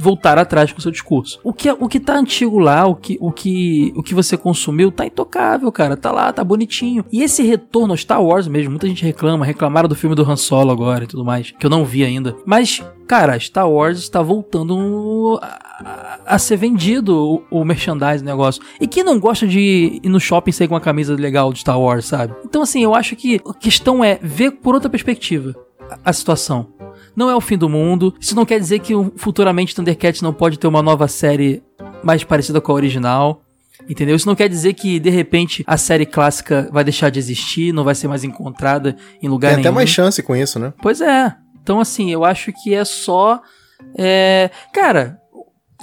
voltaram 0.00 0.42
atrás 0.42 0.72
com 0.72 0.80
o 0.80 0.82
seu 0.82 0.90
discurso. 0.90 1.38
O 1.44 1.52
que, 1.52 1.68
é- 1.68 1.72
o 1.78 1.86
que 1.86 2.00
tá 2.00 2.16
antigo 2.16 2.58
lá, 2.58 2.84
o 2.86 2.96
que, 2.96 3.16
o, 3.20 3.30
que, 3.30 3.92
o 3.94 4.02
que 4.02 4.16
você 4.16 4.36
consumiu, 4.36 4.90
tá 4.90 5.06
intocável, 5.06 5.70
cara. 5.70 5.96
Tá 5.96 6.10
lá, 6.10 6.32
tá 6.32 6.42
bonitinho. 6.42 7.04
E 7.12 7.22
esse 7.22 7.44
retorno 7.44 7.92
ao 7.92 7.96
Star 7.96 8.20
Wars 8.20 8.48
mesmo, 8.48 8.70
muita 8.70 8.88
gente 8.88 9.04
reclama, 9.04 9.44
reclamaram 9.46 9.88
do 9.88 9.94
filme 9.94 10.16
do 10.16 10.28
Han 10.28 10.34
Solo 10.34 10.72
agora 10.72 11.04
e 11.04 11.06
tudo 11.06 11.24
mais, 11.24 11.52
que 11.52 11.64
eu 11.64 11.70
não 11.70 11.84
vi 11.84 12.02
ainda. 12.02 12.34
Mas, 12.44 12.82
cara, 13.12 13.38
Star 13.38 13.70
Wars 13.70 13.98
está 13.98 14.22
voltando 14.22 15.38
a, 15.42 16.18
a 16.24 16.38
ser 16.38 16.56
vendido 16.56 17.44
o, 17.50 17.60
o 17.60 17.62
merchandising, 17.62 18.22
o 18.22 18.26
negócio. 18.26 18.62
E 18.80 18.86
quem 18.86 19.04
não 19.04 19.20
gosta 19.20 19.46
de 19.46 20.00
ir 20.02 20.08
no 20.08 20.18
shopping 20.18 20.48
e 20.48 20.52
sair 20.54 20.66
com 20.66 20.72
uma 20.72 20.80
camisa 20.80 21.14
legal 21.14 21.52
de 21.52 21.58
Star 21.58 21.78
Wars, 21.78 22.06
sabe? 22.06 22.34
Então, 22.42 22.62
assim, 22.62 22.82
eu 22.82 22.94
acho 22.94 23.14
que 23.14 23.38
a 23.46 23.52
questão 23.52 24.02
é 24.02 24.18
ver 24.22 24.52
por 24.52 24.74
outra 24.74 24.88
perspectiva 24.88 25.54
a, 25.90 25.98
a 26.06 26.12
situação. 26.14 26.68
Não 27.14 27.28
é 27.28 27.36
o 27.36 27.40
fim 27.42 27.58
do 27.58 27.68
mundo. 27.68 28.14
Isso 28.18 28.34
não 28.34 28.46
quer 28.46 28.58
dizer 28.58 28.78
que 28.78 28.94
futuramente 29.16 29.74
Thundercats 29.74 30.22
não 30.22 30.32
pode 30.32 30.58
ter 30.58 30.66
uma 30.66 30.80
nova 30.80 31.06
série 31.06 31.62
mais 32.02 32.24
parecida 32.24 32.62
com 32.62 32.72
a 32.72 32.74
original. 32.74 33.42
Entendeu? 33.90 34.16
Isso 34.16 34.28
não 34.28 34.34
quer 34.34 34.48
dizer 34.48 34.72
que, 34.72 34.98
de 34.98 35.10
repente, 35.10 35.62
a 35.66 35.76
série 35.76 36.06
clássica 36.06 36.70
vai 36.72 36.82
deixar 36.82 37.10
de 37.10 37.18
existir, 37.18 37.74
não 37.74 37.84
vai 37.84 37.94
ser 37.94 38.08
mais 38.08 38.24
encontrada 38.24 38.96
em 39.20 39.28
lugar 39.28 39.48
Tem 39.48 39.56
nenhum. 39.56 39.68
até 39.68 39.74
mais 39.74 39.90
chance 39.90 40.22
com 40.22 40.34
isso, 40.34 40.58
né? 40.58 40.72
Pois 40.80 41.02
é. 41.02 41.36
Então, 41.62 41.80
assim, 41.80 42.10
eu 42.10 42.24
acho 42.24 42.52
que 42.52 42.74
é 42.74 42.84
só. 42.84 43.40
É... 43.96 44.50
Cara, 44.72 45.21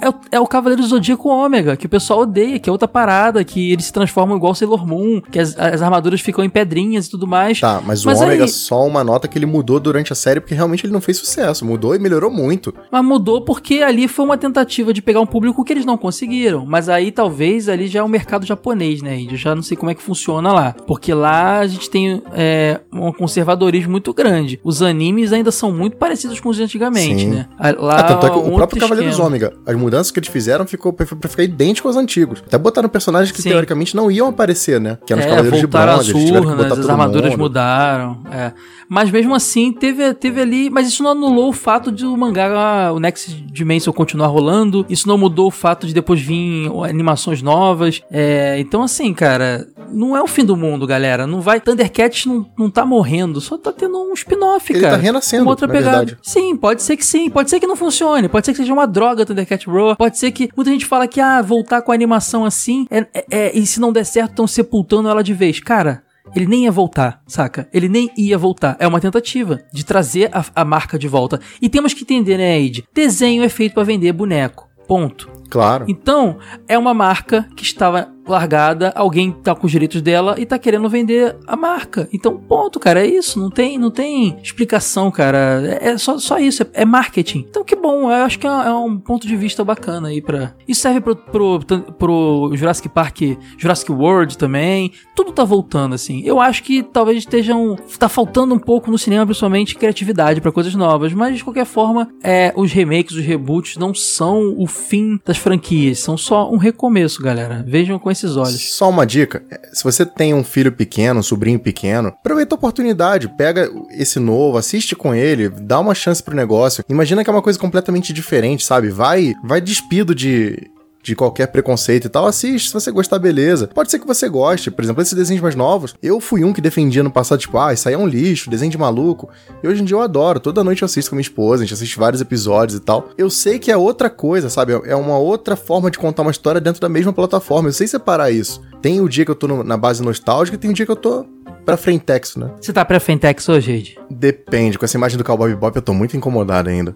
é 0.00 0.08
o, 0.08 0.14
é 0.32 0.40
o 0.40 0.46
Cavaleiro 0.46 0.82
do 0.82 0.88
Zodíaco 0.88 1.28
Ômega, 1.28 1.76
que 1.76 1.86
o 1.86 1.88
pessoal 1.88 2.20
odeia, 2.20 2.58
que 2.58 2.68
é 2.68 2.72
outra 2.72 2.88
parada, 2.88 3.44
que 3.44 3.72
eles 3.72 3.86
se 3.86 3.92
transformam 3.92 4.36
igual 4.36 4.54
Sailor 4.54 4.86
Moon, 4.86 5.20
que 5.20 5.38
as, 5.38 5.56
as 5.58 5.82
armaduras 5.82 6.20
ficam 6.20 6.44
em 6.44 6.50
pedrinhas 6.50 7.06
e 7.06 7.10
tudo 7.10 7.26
mais. 7.26 7.60
Tá, 7.60 7.80
mas 7.84 8.04
o 8.04 8.06
Mas 8.08 8.20
Ômega 8.20 8.44
aí- 8.44 8.48
só 8.48 8.86
uma 8.86 9.02
nota 9.04 9.28
que 9.28 9.38
ele 9.38 9.46
mudou 9.46 9.78
durante 9.80 10.12
a 10.12 10.16
série, 10.16 10.40
porque 10.40 10.54
realmente 10.54 10.84
ele 10.86 10.92
não 10.92 11.00
fez 11.00 11.16
sucesso. 11.18 11.64
Mudou 11.64 11.94
e 11.94 11.98
melhorou 11.98 12.30
muito. 12.30 12.74
Mas 12.90 13.04
mudou 13.04 13.42
porque 13.42 13.82
ali 13.82 14.08
foi 14.08 14.24
uma 14.24 14.36
tentativa 14.38 14.92
de 14.92 15.02
pegar 15.02 15.20
um 15.20 15.26
público 15.26 15.64
que 15.64 15.72
eles 15.72 15.84
não 15.84 15.96
conseguiram. 15.98 16.64
Mas 16.66 16.88
aí 16.88 17.10
talvez 17.12 17.68
ali 17.68 17.86
já 17.86 18.00
é 18.00 18.02
um 18.02 18.08
mercado 18.08 18.46
japonês, 18.46 19.02
né? 19.02 19.22
Eu 19.30 19.36
já 19.36 19.54
não 19.54 19.62
sei 19.62 19.76
como 19.76 19.90
é 19.90 19.94
que 19.94 20.02
funciona 20.02 20.52
lá. 20.52 20.74
Porque 20.86 21.12
lá 21.14 21.58
a 21.60 21.66
gente 21.66 21.88
tem 21.90 22.22
é, 22.34 22.80
um 22.92 23.12
conservadorismo 23.12 23.90
muito 23.90 24.12
grande. 24.12 24.60
Os 24.64 24.82
animes 24.82 25.32
ainda 25.32 25.50
são 25.52 25.72
muito 25.72 25.96
parecidos 25.96 26.40
com 26.40 26.48
os 26.48 26.56
de 26.56 26.62
antigamente, 26.62 27.22
Sim. 27.22 27.30
né? 27.30 27.46
Lá 27.78 28.00
Ah, 28.00 28.02
tanto 28.04 28.26
é 28.26 28.30
que 28.30 28.36
o 28.36 28.40
próprio 28.42 28.60
outro 28.60 28.80
Cavaleiro 28.80 29.10
dos. 29.10 29.18
Ômega, 29.18 29.52
as 29.66 29.74
mudanças 29.90 30.10
que 30.10 30.18
eles 30.18 30.28
fizeram 30.28 30.66
ficou 30.66 30.92
pra, 30.92 31.04
ficar 31.06 31.42
idêntico 31.42 31.88
aos 31.88 31.96
antigos. 31.96 32.42
Até 32.46 32.56
botaram 32.56 32.88
personagens 32.88 33.32
que 33.32 33.42
Sim. 33.42 33.50
teoricamente 33.50 33.94
não 33.96 34.10
iam 34.10 34.28
aparecer, 34.28 34.80
né? 34.80 34.98
Que 35.04 35.12
eram 35.12 35.20
os 35.20 35.26
É, 35.26 35.30
Cavaleiros 35.30 35.60
de 35.60 35.66
Bronze, 35.66 35.88
as 35.90 36.08
eles 36.08 36.24
tiveram 36.26 36.90
armaduras 36.90 37.30
mundo. 37.32 37.40
mudaram. 37.40 38.22
é. 38.32 38.52
Mas 38.92 39.08
mesmo 39.08 39.32
assim, 39.36 39.72
teve, 39.72 40.12
teve 40.14 40.40
ali. 40.40 40.68
Mas 40.68 40.88
isso 40.88 41.00
não 41.02 41.10
anulou 41.12 41.50
o 41.50 41.52
fato 41.52 41.92
de 41.92 42.04
o 42.04 42.16
mangá, 42.16 42.92
o 42.92 42.98
Next 42.98 43.30
Dimension, 43.52 43.92
continuar 43.92 44.26
rolando. 44.26 44.84
Isso 44.88 45.06
não 45.06 45.16
mudou 45.16 45.46
o 45.46 45.50
fato 45.50 45.86
de 45.86 45.94
depois 45.94 46.20
vir 46.20 46.68
animações 46.88 47.40
novas. 47.40 48.02
É, 48.10 48.58
então, 48.58 48.82
assim, 48.82 49.14
cara, 49.14 49.64
não 49.92 50.16
é 50.16 50.20
o 50.22 50.26
fim 50.26 50.44
do 50.44 50.56
mundo, 50.56 50.88
galera. 50.88 51.24
Não 51.24 51.40
vai. 51.40 51.60
Thundercats 51.60 52.26
não, 52.26 52.44
não 52.58 52.68
tá 52.68 52.84
morrendo, 52.84 53.40
só 53.40 53.56
tá 53.56 53.70
tendo 53.72 53.96
um 53.96 54.12
spin-off, 54.12 54.72
Ele 54.72 54.80
cara. 54.80 54.96
tá 54.96 55.00
renascendo, 55.02 55.42
Uma 55.44 55.52
outra 55.52 55.68
pegada. 55.68 55.98
verdade. 55.98 56.18
Sim, 56.22 56.56
pode 56.56 56.82
ser 56.82 56.96
que 56.96 57.06
sim. 57.06 57.30
Pode 57.30 57.48
ser 57.48 57.60
que 57.60 57.66
não 57.68 57.76
funcione. 57.76 58.28
Pode 58.28 58.44
ser 58.44 58.50
que 58.52 58.58
seja 58.58 58.72
uma 58.72 58.86
droga 58.88 59.24
Thundercat 59.24 59.70
Raw. 59.86 59.96
Pode 59.96 60.18
ser 60.18 60.30
que 60.32 60.48
muita 60.56 60.70
gente 60.70 60.86
fala 60.86 61.06
que, 61.08 61.20
ah, 61.20 61.42
voltar 61.42 61.82
com 61.82 61.92
a 61.92 61.94
animação 61.94 62.44
assim, 62.44 62.86
é, 62.90 63.06
é- 63.14 63.26
é- 63.30 63.58
e 63.58 63.66
se 63.66 63.80
não 63.80 63.92
der 63.92 64.04
certo, 64.04 64.30
estão 64.30 64.46
sepultando 64.46 65.08
ela 65.08 65.22
de 65.22 65.34
vez. 65.34 65.60
Cara. 65.60 66.02
Ele 66.36 66.46
nem 66.46 66.62
ia 66.64 66.70
voltar, 66.70 67.20
saca? 67.26 67.68
Ele 67.72 67.88
nem 67.88 68.08
ia 68.16 68.38
voltar. 68.38 68.76
É 68.78 68.86
uma 68.86 69.00
tentativa 69.00 69.62
de 69.72 69.84
trazer 69.84 70.30
a, 70.32 70.44
a 70.54 70.64
marca 70.64 70.96
de 70.96 71.08
volta. 71.08 71.40
E 71.60 71.68
temos 71.68 71.92
que 71.92 72.02
entender, 72.04 72.36
né, 72.38 72.52
Aid? 72.54 72.84
Desenho 72.94 73.42
é 73.42 73.48
feito 73.48 73.74
pra 73.74 73.82
vender 73.82 74.12
boneco. 74.12 74.68
Ponto. 74.86 75.28
Claro. 75.48 75.86
Então, 75.88 76.38
é 76.68 76.78
uma 76.78 76.94
marca 76.94 77.48
que 77.56 77.64
estava 77.64 78.12
largada, 78.26 78.92
alguém 78.94 79.32
tá 79.32 79.54
com 79.54 79.66
os 79.66 79.72
direitos 79.72 80.00
dela 80.00 80.36
e 80.38 80.46
tá 80.46 80.58
querendo 80.58 80.88
vender 80.88 81.36
a 81.46 81.56
marca. 81.56 82.08
Então, 82.12 82.36
ponto, 82.36 82.80
cara, 82.80 83.04
é 83.04 83.06
isso. 83.06 83.38
Não 83.38 83.50
tem, 83.50 83.76
não 83.78 83.90
tem 83.90 84.38
explicação, 84.42 85.10
cara. 85.10 85.78
É 85.80 85.90
é 85.90 85.98
só, 85.98 86.18
só 86.18 86.38
isso, 86.38 86.62
é, 86.62 86.66
é 86.74 86.84
marketing. 86.84 87.44
Então, 87.48 87.64
que 87.64 87.76
bom, 87.76 88.10
eu 88.10 88.24
acho 88.24 88.38
que 88.38 88.46
é, 88.46 88.50
é 88.50 88.72
um 88.72 88.98
ponto 88.98 89.26
de 89.26 89.36
vista 89.36 89.64
bacana 89.64 90.08
aí 90.08 90.22
pra. 90.22 90.54
Serve 90.72 91.00
pro, 91.00 91.16
pro, 91.16 91.60
pro 91.98 92.50
Jurassic 92.54 92.88
Park, 92.88 93.20
Jurassic 93.58 93.92
World 93.92 94.38
também. 94.38 94.92
Tudo 95.14 95.32
tá 95.32 95.44
voltando, 95.44 95.94
assim. 95.94 96.22
Eu 96.24 96.40
acho 96.40 96.62
que 96.62 96.82
talvez 96.82 97.18
estejam. 97.18 97.76
Tá 97.98 98.08
faltando 98.08 98.54
um 98.54 98.58
pouco 98.58 98.90
no 98.90 98.96
cinema, 98.96 99.26
principalmente, 99.26 99.76
criatividade 99.76 100.40
pra 100.40 100.52
coisas 100.52 100.74
novas. 100.74 101.12
Mas, 101.12 101.36
de 101.36 101.44
qualquer 101.44 101.66
forma, 101.66 102.08
é, 102.22 102.52
os 102.56 102.72
remakes, 102.72 103.16
os 103.16 103.24
reboots 103.24 103.76
não 103.76 103.92
são 103.92 104.54
o 104.56 104.66
fim 104.66 105.20
das 105.24 105.36
franquias. 105.36 105.98
São 105.98 106.16
só 106.16 106.50
um 106.50 106.56
recomeço, 106.56 107.22
galera. 107.22 107.64
Vejam 107.66 107.98
com 107.98 108.09
esses 108.10 108.36
olhos. 108.36 108.72
Só 108.72 108.88
uma 108.88 109.06
dica: 109.06 109.42
se 109.72 109.84
você 109.84 110.04
tem 110.04 110.34
um 110.34 110.44
filho 110.44 110.72
pequeno, 110.72 111.20
um 111.20 111.22
sobrinho 111.22 111.58
pequeno, 111.58 112.08
aproveita 112.08 112.54
a 112.54 112.58
oportunidade, 112.58 113.28
pega 113.36 113.70
esse 113.90 114.18
novo, 114.18 114.58
assiste 114.58 114.94
com 114.94 115.14
ele, 115.14 115.48
dá 115.48 115.78
uma 115.78 115.94
chance 115.94 116.22
pro 116.22 116.34
negócio. 116.34 116.84
Imagina 116.88 117.22
que 117.24 117.30
é 117.30 117.32
uma 117.32 117.42
coisa 117.42 117.58
completamente 117.58 118.12
diferente, 118.12 118.64
sabe? 118.64 118.88
Vai, 118.88 119.34
vai 119.44 119.60
despido 119.60 120.14
de 120.14 120.70
de 121.02 121.16
qualquer 121.16 121.46
preconceito 121.46 122.04
e 122.04 122.08
tal, 122.08 122.26
assiste, 122.26 122.68
se 122.68 122.74
você 122.74 122.90
gostar, 122.90 123.18
beleza. 123.18 123.68
Pode 123.68 123.90
ser 123.90 123.98
que 123.98 124.06
você 124.06 124.28
goste, 124.28 124.70
por 124.70 124.84
exemplo, 124.84 125.00
esses 125.02 125.14
desenhos 125.14 125.42
mais 125.42 125.54
novos. 125.54 125.94
Eu 126.02 126.20
fui 126.20 126.44
um 126.44 126.52
que 126.52 126.60
defendia 126.60 127.02
no 127.02 127.10
passado, 127.10 127.38
tipo, 127.40 127.56
ah, 127.58 127.72
isso 127.72 127.88
aí 127.88 127.94
é 127.94 127.98
um 127.98 128.06
lixo, 128.06 128.50
desenho 128.50 128.70
de 128.70 128.76
maluco. 128.78 129.28
E 129.62 129.66
hoje 129.68 129.80
em 129.80 129.84
dia 129.84 129.96
eu 129.96 130.02
adoro, 130.02 130.38
toda 130.40 130.62
noite 130.62 130.82
eu 130.82 130.86
assisto 130.86 131.10
com 131.10 131.16
minha 131.16 131.22
esposa, 131.22 131.62
a 131.62 131.66
gente 131.66 131.74
assiste 131.74 131.98
vários 131.98 132.20
episódios 132.20 132.76
e 132.78 132.80
tal. 132.82 133.08
Eu 133.16 133.30
sei 133.30 133.58
que 133.58 133.70
é 133.70 133.76
outra 133.76 134.10
coisa, 134.10 134.50
sabe? 134.50 134.72
É 134.84 134.94
uma 134.94 135.16
outra 135.18 135.56
forma 135.56 135.90
de 135.90 135.98
contar 135.98 136.22
uma 136.22 136.30
história 136.30 136.60
dentro 136.60 136.80
da 136.80 136.88
mesma 136.88 137.12
plataforma. 137.12 137.68
Eu 137.68 137.72
sei 137.72 137.86
separar 137.86 138.30
isso. 138.30 138.60
Tem 138.82 139.00
o 139.00 139.08
dia 139.08 139.24
que 139.24 139.30
eu 139.30 139.34
tô 139.34 139.46
no- 139.48 139.64
na 139.64 139.76
base 139.76 140.02
nostálgica 140.02 140.56
e 140.56 140.58
tem 140.58 140.70
o 140.70 140.74
dia 140.74 140.84
que 140.86 140.92
eu 140.92 140.96
tô 140.96 141.24
pra 141.64 141.76
frentex, 141.76 142.36
né? 142.36 142.50
Você 142.60 142.72
tá 142.72 142.84
pra 142.84 142.98
Fentex 143.00 143.48
hoje, 143.48 143.72
Ed? 143.72 143.98
Depende, 144.10 144.78
com 144.78 144.84
essa 144.84 144.96
imagem 144.96 145.16
do 145.18 145.24
Cowboy 145.24 145.50
Bebop 145.50 145.76
eu 145.76 145.82
tô 145.82 145.92
muito 145.94 146.16
incomodado 146.16 146.68
ainda. 146.68 146.94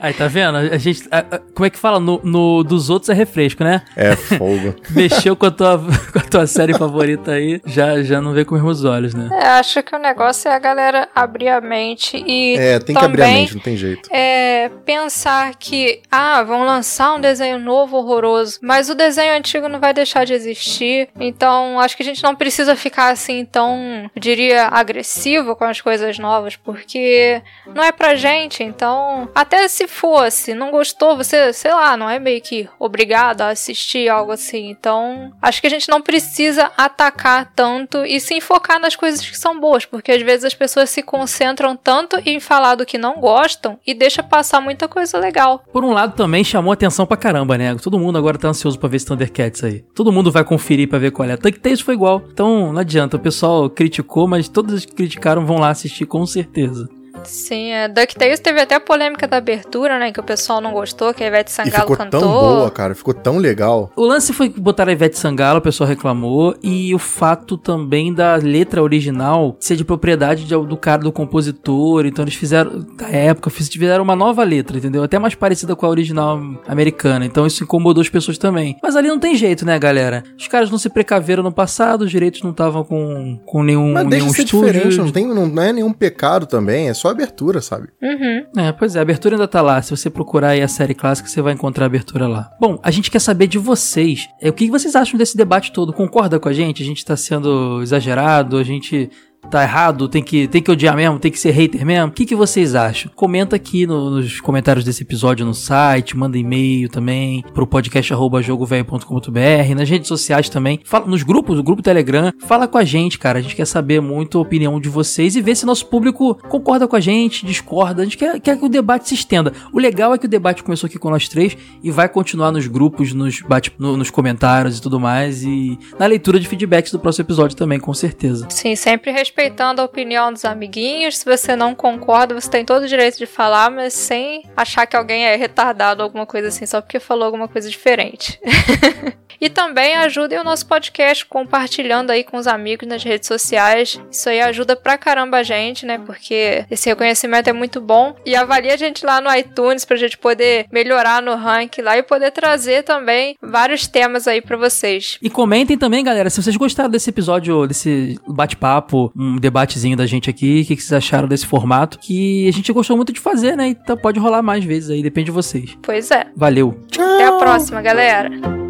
Aí, 0.00 0.12
tá 0.14 0.26
vendo? 0.28 0.56
A 0.56 0.78
gente. 0.78 1.02
a- 1.10 1.18
a- 1.18 1.38
como 1.54 1.66
é 1.66 1.70
que 1.70 1.78
fala? 1.78 1.98
No, 2.00 2.20
no 2.22 2.62
dos 2.62 2.90
outros 2.90 3.08
é 3.10 3.14
refresco, 3.14 3.64
né? 3.64 3.82
É 3.96 4.14
fogo. 4.14 4.74
Mexeu 4.90 5.34
com 5.36 5.46
a 5.46 5.50
tua, 5.50 5.78
com 6.12 6.18
a 6.18 6.22
tua 6.22 6.46
série 6.46 6.74
favorita 6.74 7.32
aí, 7.32 7.60
já, 7.66 8.00
já 8.02 8.20
não 8.20 8.32
vê 8.32 8.44
com 8.44 8.54
os 8.54 8.60
mesmos 8.60 8.84
olhos, 8.84 9.14
né? 9.14 9.28
É, 9.32 9.46
acho 9.58 9.82
que 9.82 9.94
o 9.94 9.98
negócio 9.98 10.48
é 10.50 10.54
a 10.54 10.58
galera 10.58 11.08
abrir 11.14 11.48
a 11.48 11.60
mente 11.60 12.16
e 12.26 12.56
É, 12.58 12.78
tem 12.78 12.94
que 12.94 13.00
também 13.00 13.04
abrir 13.04 13.22
a 13.22 13.26
mente, 13.28 13.54
não 13.54 13.62
tem 13.62 13.76
jeito. 13.76 14.08
é 14.12 14.70
pensar 14.84 15.54
que, 15.56 16.00
ah, 16.10 16.42
vão 16.42 16.64
lançar 16.64 17.14
um 17.14 17.20
desenho 17.20 17.58
novo 17.58 17.96
horroroso, 17.96 18.58
mas 18.62 18.88
o 18.88 18.94
desenho 18.94 19.34
antigo 19.34 19.68
não 19.68 19.80
vai 19.80 19.92
deixar 19.92 20.24
de 20.24 20.32
existir. 20.32 21.08
Então, 21.18 21.78
acho 21.80 21.96
que 21.96 22.02
a 22.02 22.06
gente 22.06 22.22
não 22.22 22.34
precisa 22.34 22.76
ficar 22.76 23.10
assim 23.10 23.44
tão, 23.44 24.10
eu 24.14 24.20
diria, 24.20 24.66
agressivo 24.68 25.56
com 25.56 25.64
as 25.64 25.80
coisas 25.80 26.18
novas, 26.18 26.56
porque 26.56 27.42
não 27.74 27.82
é 27.82 27.92
pra 27.92 28.14
gente. 28.14 28.62
Então, 28.62 28.87
até 29.34 29.66
se 29.68 29.86
fosse, 29.86 30.54
não 30.54 30.70
gostou, 30.70 31.16
você, 31.16 31.52
sei 31.52 31.72
lá, 31.72 31.96
não 31.96 32.08
é 32.08 32.18
meio 32.18 32.40
que 32.40 32.68
obrigado 32.78 33.42
a 33.42 33.48
assistir 33.48 34.08
algo 34.08 34.32
assim. 34.32 34.68
Então, 34.70 35.32
acho 35.40 35.60
que 35.60 35.66
a 35.66 35.70
gente 35.70 35.88
não 35.88 36.00
precisa 36.00 36.70
atacar 36.76 37.52
tanto 37.54 38.04
e 38.04 38.20
se 38.20 38.34
enfocar 38.34 38.80
nas 38.80 38.96
coisas 38.96 39.28
que 39.28 39.36
são 39.36 39.58
boas, 39.58 39.84
porque 39.84 40.12
às 40.12 40.22
vezes 40.22 40.44
as 40.44 40.54
pessoas 40.54 40.90
se 40.90 41.02
concentram 41.02 41.76
tanto 41.76 42.20
em 42.24 42.40
falar 42.40 42.74
do 42.74 42.86
que 42.86 42.98
não 42.98 43.20
gostam 43.20 43.78
e 43.86 43.94
deixa 43.94 44.22
passar 44.22 44.60
muita 44.60 44.88
coisa 44.88 45.18
legal. 45.18 45.62
Por 45.72 45.84
um 45.84 45.92
lado 45.92 46.14
também 46.14 46.44
chamou 46.44 46.72
atenção 46.72 47.06
pra 47.06 47.16
caramba, 47.16 47.58
né? 47.58 47.74
Todo 47.76 47.98
mundo 47.98 48.18
agora 48.18 48.38
tá 48.38 48.48
ansioso 48.48 48.78
pra 48.78 48.88
ver 48.88 48.96
esse 48.96 49.06
Thundercats 49.06 49.64
aí. 49.64 49.84
Todo 49.94 50.12
mundo 50.12 50.30
vai 50.30 50.44
conferir 50.44 50.88
pra 50.88 50.98
ver 50.98 51.10
qual 51.10 51.28
é. 51.28 51.36
Tank 51.36 51.58
foi 51.82 51.94
igual. 51.94 52.22
Então 52.32 52.72
não 52.72 52.80
adianta, 52.80 53.16
o 53.16 53.20
pessoal 53.20 53.68
criticou, 53.68 54.26
mas 54.26 54.48
todos 54.48 54.84
que 54.84 54.94
criticaram 54.94 55.44
vão 55.44 55.58
lá 55.58 55.70
assistir 55.70 56.06
com 56.06 56.24
certeza. 56.26 56.88
Sim, 57.24 57.72
é. 57.72 57.88
DuckTales 57.88 58.40
teve 58.40 58.60
até 58.60 58.74
a 58.74 58.80
polêmica 58.80 59.26
da 59.26 59.36
abertura, 59.38 59.98
né? 59.98 60.12
Que 60.12 60.20
o 60.20 60.22
pessoal 60.22 60.60
não 60.60 60.72
gostou, 60.72 61.12
que 61.12 61.22
a 61.22 61.26
Ivete 61.26 61.50
E 61.50 61.54
Sangalo 61.54 61.82
ficou 61.82 61.96
cantou. 61.96 62.20
tão 62.20 62.30
boa, 62.32 62.70
cara. 62.70 62.94
Ficou 62.94 63.14
tão 63.14 63.38
legal. 63.38 63.90
O 63.96 64.04
lance 64.04 64.32
foi 64.32 64.48
botar 64.48 64.88
a 64.88 64.92
Ivete 64.92 65.18
Sangalo, 65.18 65.58
o 65.58 65.62
pessoal 65.62 65.88
reclamou, 65.88 66.54
e 66.62 66.94
o 66.94 66.98
fato 66.98 67.56
também 67.56 68.12
da 68.12 68.36
letra 68.36 68.82
original 68.82 69.56
ser 69.60 69.76
de 69.76 69.84
propriedade 69.84 70.44
de- 70.44 70.66
do 70.66 70.76
cara, 70.76 71.02
do 71.02 71.12
compositor, 71.12 72.06
então 72.06 72.24
eles 72.24 72.34
fizeram, 72.34 72.84
da 72.96 73.08
época, 73.08 73.50
fiz- 73.50 73.68
fizeram 73.68 74.02
uma 74.04 74.16
nova 74.16 74.42
letra, 74.42 74.76
entendeu? 74.78 75.02
Até 75.02 75.18
mais 75.18 75.34
parecida 75.34 75.76
com 75.76 75.86
a 75.86 75.88
original 75.88 76.40
americana, 76.66 77.24
então 77.24 77.46
isso 77.46 77.62
incomodou 77.64 78.00
as 78.00 78.08
pessoas 78.08 78.38
também. 78.38 78.76
Mas 78.82 78.96
ali 78.96 79.08
não 79.08 79.18
tem 79.18 79.34
jeito, 79.34 79.64
né, 79.64 79.78
galera? 79.78 80.22
Os 80.38 80.48
caras 80.48 80.70
não 80.70 80.78
se 80.78 80.88
precaveram 80.88 81.42
no 81.42 81.52
passado, 81.52 82.02
os 82.02 82.10
direitos 82.10 82.42
não 82.42 82.50
estavam 82.50 82.84
com, 82.84 83.38
com 83.46 83.62
nenhum, 83.62 83.92
Mas 83.92 84.06
deixa 84.08 84.24
nenhum 84.24 84.34
ser 84.34 84.42
estúdio. 84.44 84.66
diferente, 84.72 84.96
não, 84.98 85.10
tem, 85.10 85.26
não, 85.26 85.46
não 85.46 85.62
é 85.62 85.72
nenhum 85.72 85.92
pecado 85.92 86.46
também, 86.46 86.88
é 86.88 86.94
só 86.94 87.07
abertura, 87.12 87.60
sabe? 87.60 87.88
Uhum. 88.02 88.62
É, 88.62 88.72
pois 88.72 88.96
é, 88.96 88.98
a 88.98 89.02
abertura 89.02 89.34
ainda 89.34 89.48
tá 89.48 89.62
lá. 89.62 89.80
Se 89.82 89.90
você 89.90 90.08
procurar 90.10 90.50
aí 90.50 90.62
a 90.62 90.68
série 90.68 90.94
clássica, 90.94 91.28
você 91.28 91.40
vai 91.42 91.52
encontrar 91.52 91.84
a 91.84 91.86
abertura 91.86 92.26
lá. 92.26 92.50
Bom, 92.60 92.78
a 92.82 92.90
gente 92.90 93.10
quer 93.10 93.20
saber 93.20 93.46
de 93.46 93.58
vocês. 93.58 94.28
É, 94.40 94.48
o 94.48 94.52
que 94.52 94.70
vocês 94.70 94.94
acham 94.96 95.18
desse 95.18 95.36
debate 95.36 95.72
todo? 95.72 95.92
Concorda 95.92 96.38
com 96.38 96.48
a 96.48 96.52
gente? 96.52 96.82
A 96.82 96.86
gente 96.86 97.04
tá 97.04 97.16
sendo 97.16 97.80
exagerado? 97.82 98.56
A 98.56 98.62
gente 98.62 99.10
tá 99.50 99.62
errado? 99.62 100.08
Tem 100.08 100.22
que, 100.22 100.46
tem 100.48 100.62
que 100.62 100.70
odiar 100.70 100.94
mesmo? 100.96 101.18
Tem 101.18 101.30
que 101.30 101.38
ser 101.38 101.50
hater 101.50 101.84
mesmo? 101.84 102.08
O 102.08 102.12
que, 102.12 102.26
que 102.26 102.36
vocês 102.36 102.74
acham? 102.74 103.10
Comenta 103.14 103.56
aqui 103.56 103.86
no- 103.86 104.10
nos 104.10 104.40
comentários 104.40 104.84
desse 104.84 105.02
episódio 105.02 105.44
no 105.46 105.54
site, 105.54 106.16
manda 106.16 106.36
e-mail 106.38 106.88
também 106.88 107.42
pro 107.54 107.66
podcast 107.66 108.12
jogovelho.com.br, 108.42 109.74
nas 109.76 109.88
redes 109.88 110.08
sociais 110.08 110.48
também. 110.48 110.80
Fala, 110.84 111.06
nos 111.06 111.22
grupos, 111.22 111.58
o 111.58 111.62
grupo 111.62 111.82
Telegram. 111.82 112.32
Fala 112.46 112.66
com 112.68 112.78
a 112.78 112.84
gente, 112.84 113.18
cara. 113.18 113.38
A 113.38 113.42
gente 113.42 113.54
quer 113.56 113.66
saber 113.66 114.00
muito 114.00 114.38
a 114.38 114.40
opinião 114.40 114.80
de 114.80 114.88
vocês 114.88 115.36
e 115.36 115.40
ver 115.40 115.54
se 115.56 115.66
nosso 115.66 115.86
público 115.86 116.34
concorda 116.48 116.86
com 116.86 116.96
a 116.96 117.00
gente, 117.00 117.44
discorda. 117.46 118.02
A 118.02 118.04
gente 118.04 118.16
quer, 118.18 118.40
quer 118.40 118.58
que 118.58 118.64
o 118.64 118.68
debate 118.68 119.08
se 119.08 119.14
estenda. 119.14 119.52
O 119.72 119.78
legal 119.78 120.14
é 120.14 120.18
que 120.18 120.26
o 120.26 120.28
debate 120.28 120.62
começou 120.62 120.86
aqui 120.86 120.98
com 120.98 121.10
nós 121.10 121.28
três 121.28 121.56
e 121.82 121.90
vai 121.90 122.08
continuar 122.08 122.52
nos 122.52 122.66
grupos, 122.66 123.12
nos, 123.12 123.40
bate, 123.42 123.72
no- 123.78 123.96
nos 123.96 124.10
comentários 124.10 124.78
e 124.78 124.82
tudo 124.82 124.98
mais. 125.00 125.42
E 125.42 125.78
na 125.98 126.06
leitura 126.06 126.38
de 126.38 126.46
feedbacks 126.48 126.92
do 126.92 126.98
próximo 126.98 127.24
episódio 127.24 127.56
também, 127.56 127.78
com 127.78 127.94
certeza. 127.94 128.46
Sim, 128.50 128.74
sempre 128.76 129.10
respeitando 129.28 129.82
a 129.82 129.84
opinião 129.84 130.32
dos 130.32 130.44
amiguinhos. 130.44 131.18
Se 131.18 131.24
você 131.24 131.54
não 131.54 131.74
concorda, 131.74 132.34
você 132.34 132.50
tem 132.50 132.64
todo 132.64 132.84
o 132.84 132.88
direito 132.88 133.18
de 133.18 133.26
falar, 133.26 133.70
mas 133.70 133.92
sem 133.92 134.44
achar 134.56 134.86
que 134.86 134.96
alguém 134.96 135.26
é 135.26 135.36
retardado 135.36 136.02
ou 136.02 136.04
alguma 136.04 136.26
coisa 136.26 136.48
assim, 136.48 136.64
só 136.66 136.80
porque 136.80 136.98
falou 136.98 137.26
alguma 137.26 137.46
coisa 137.46 137.68
diferente. 137.68 138.40
E 139.40 139.48
também 139.48 139.96
ajudem 139.96 140.38
o 140.38 140.44
nosso 140.44 140.66
podcast 140.66 141.24
compartilhando 141.26 142.10
aí 142.10 142.24
com 142.24 142.36
os 142.36 142.46
amigos 142.46 142.88
nas 142.88 143.02
redes 143.02 143.28
sociais. 143.28 144.00
Isso 144.10 144.28
aí 144.28 144.40
ajuda 144.40 144.76
pra 144.76 144.98
caramba 144.98 145.38
a 145.38 145.42
gente, 145.42 145.86
né? 145.86 145.98
Porque 145.98 146.64
esse 146.70 146.88
reconhecimento 146.88 147.48
é 147.48 147.52
muito 147.52 147.80
bom. 147.80 148.14
E 148.26 148.34
avalie 148.34 148.70
a 148.70 148.76
gente 148.76 149.04
lá 149.04 149.20
no 149.20 149.32
iTunes 149.34 149.84
pra 149.84 149.96
gente 149.96 150.18
poder 150.18 150.66
melhorar 150.72 151.22
no 151.22 151.34
ranking 151.34 151.82
lá 151.82 151.96
e 151.96 152.02
poder 152.02 152.30
trazer 152.30 152.82
também 152.82 153.36
vários 153.40 153.86
temas 153.86 154.26
aí 154.26 154.40
pra 154.40 154.56
vocês. 154.56 155.18
E 155.22 155.30
comentem 155.30 155.78
também, 155.78 156.04
galera, 156.04 156.30
se 156.30 156.42
vocês 156.42 156.56
gostaram 156.56 156.90
desse 156.90 157.10
episódio, 157.10 157.66
desse 157.66 158.18
bate-papo, 158.26 159.12
um 159.16 159.36
debatezinho 159.36 159.96
da 159.96 160.06
gente 160.06 160.28
aqui, 160.28 160.62
o 160.62 160.66
que 160.66 160.76
que 160.76 160.82
vocês 160.82 160.92
acharam 160.92 161.28
desse 161.28 161.46
formato, 161.46 161.98
que 161.98 162.48
a 162.48 162.52
gente 162.52 162.72
gostou 162.72 162.96
muito 162.96 163.12
de 163.12 163.20
fazer, 163.20 163.56
né? 163.56 163.68
Então 163.68 163.96
pode 163.96 164.18
rolar 164.18 164.42
mais 164.42 164.64
vezes 164.64 164.90
aí, 164.90 165.02
depende 165.02 165.26
de 165.26 165.32
vocês. 165.32 165.76
Pois 165.82 166.10
é. 166.10 166.26
Valeu! 166.36 166.80
Até 166.92 167.24
a 167.24 167.32
próxima, 167.32 167.80
galera. 167.80 168.67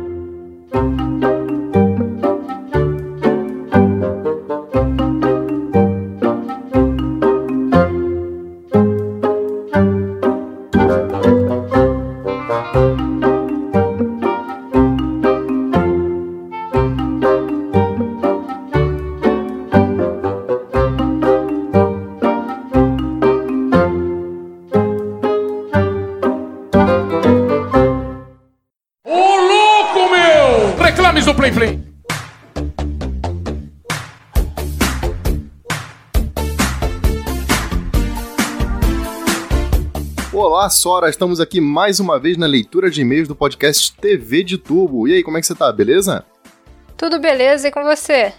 Ô 0.70 1.07
Olá, 40.68 40.72
Sora, 40.74 41.08
estamos 41.08 41.40
aqui 41.40 41.62
mais 41.62 41.98
uma 41.98 42.20
vez 42.20 42.36
na 42.36 42.44
leitura 42.44 42.90
de 42.90 43.00
e-mails 43.00 43.26
do 43.26 43.34
podcast 43.34 43.90
TV 43.96 44.44
de 44.44 44.58
Tubo. 44.58 45.08
E 45.08 45.14
aí, 45.14 45.22
como 45.22 45.38
é 45.38 45.40
que 45.40 45.46
você 45.46 45.54
tá, 45.54 45.72
beleza? 45.72 46.26
Tudo 46.94 47.18
beleza 47.18 47.68
e 47.68 47.70
com 47.70 47.82
você? 47.82 48.34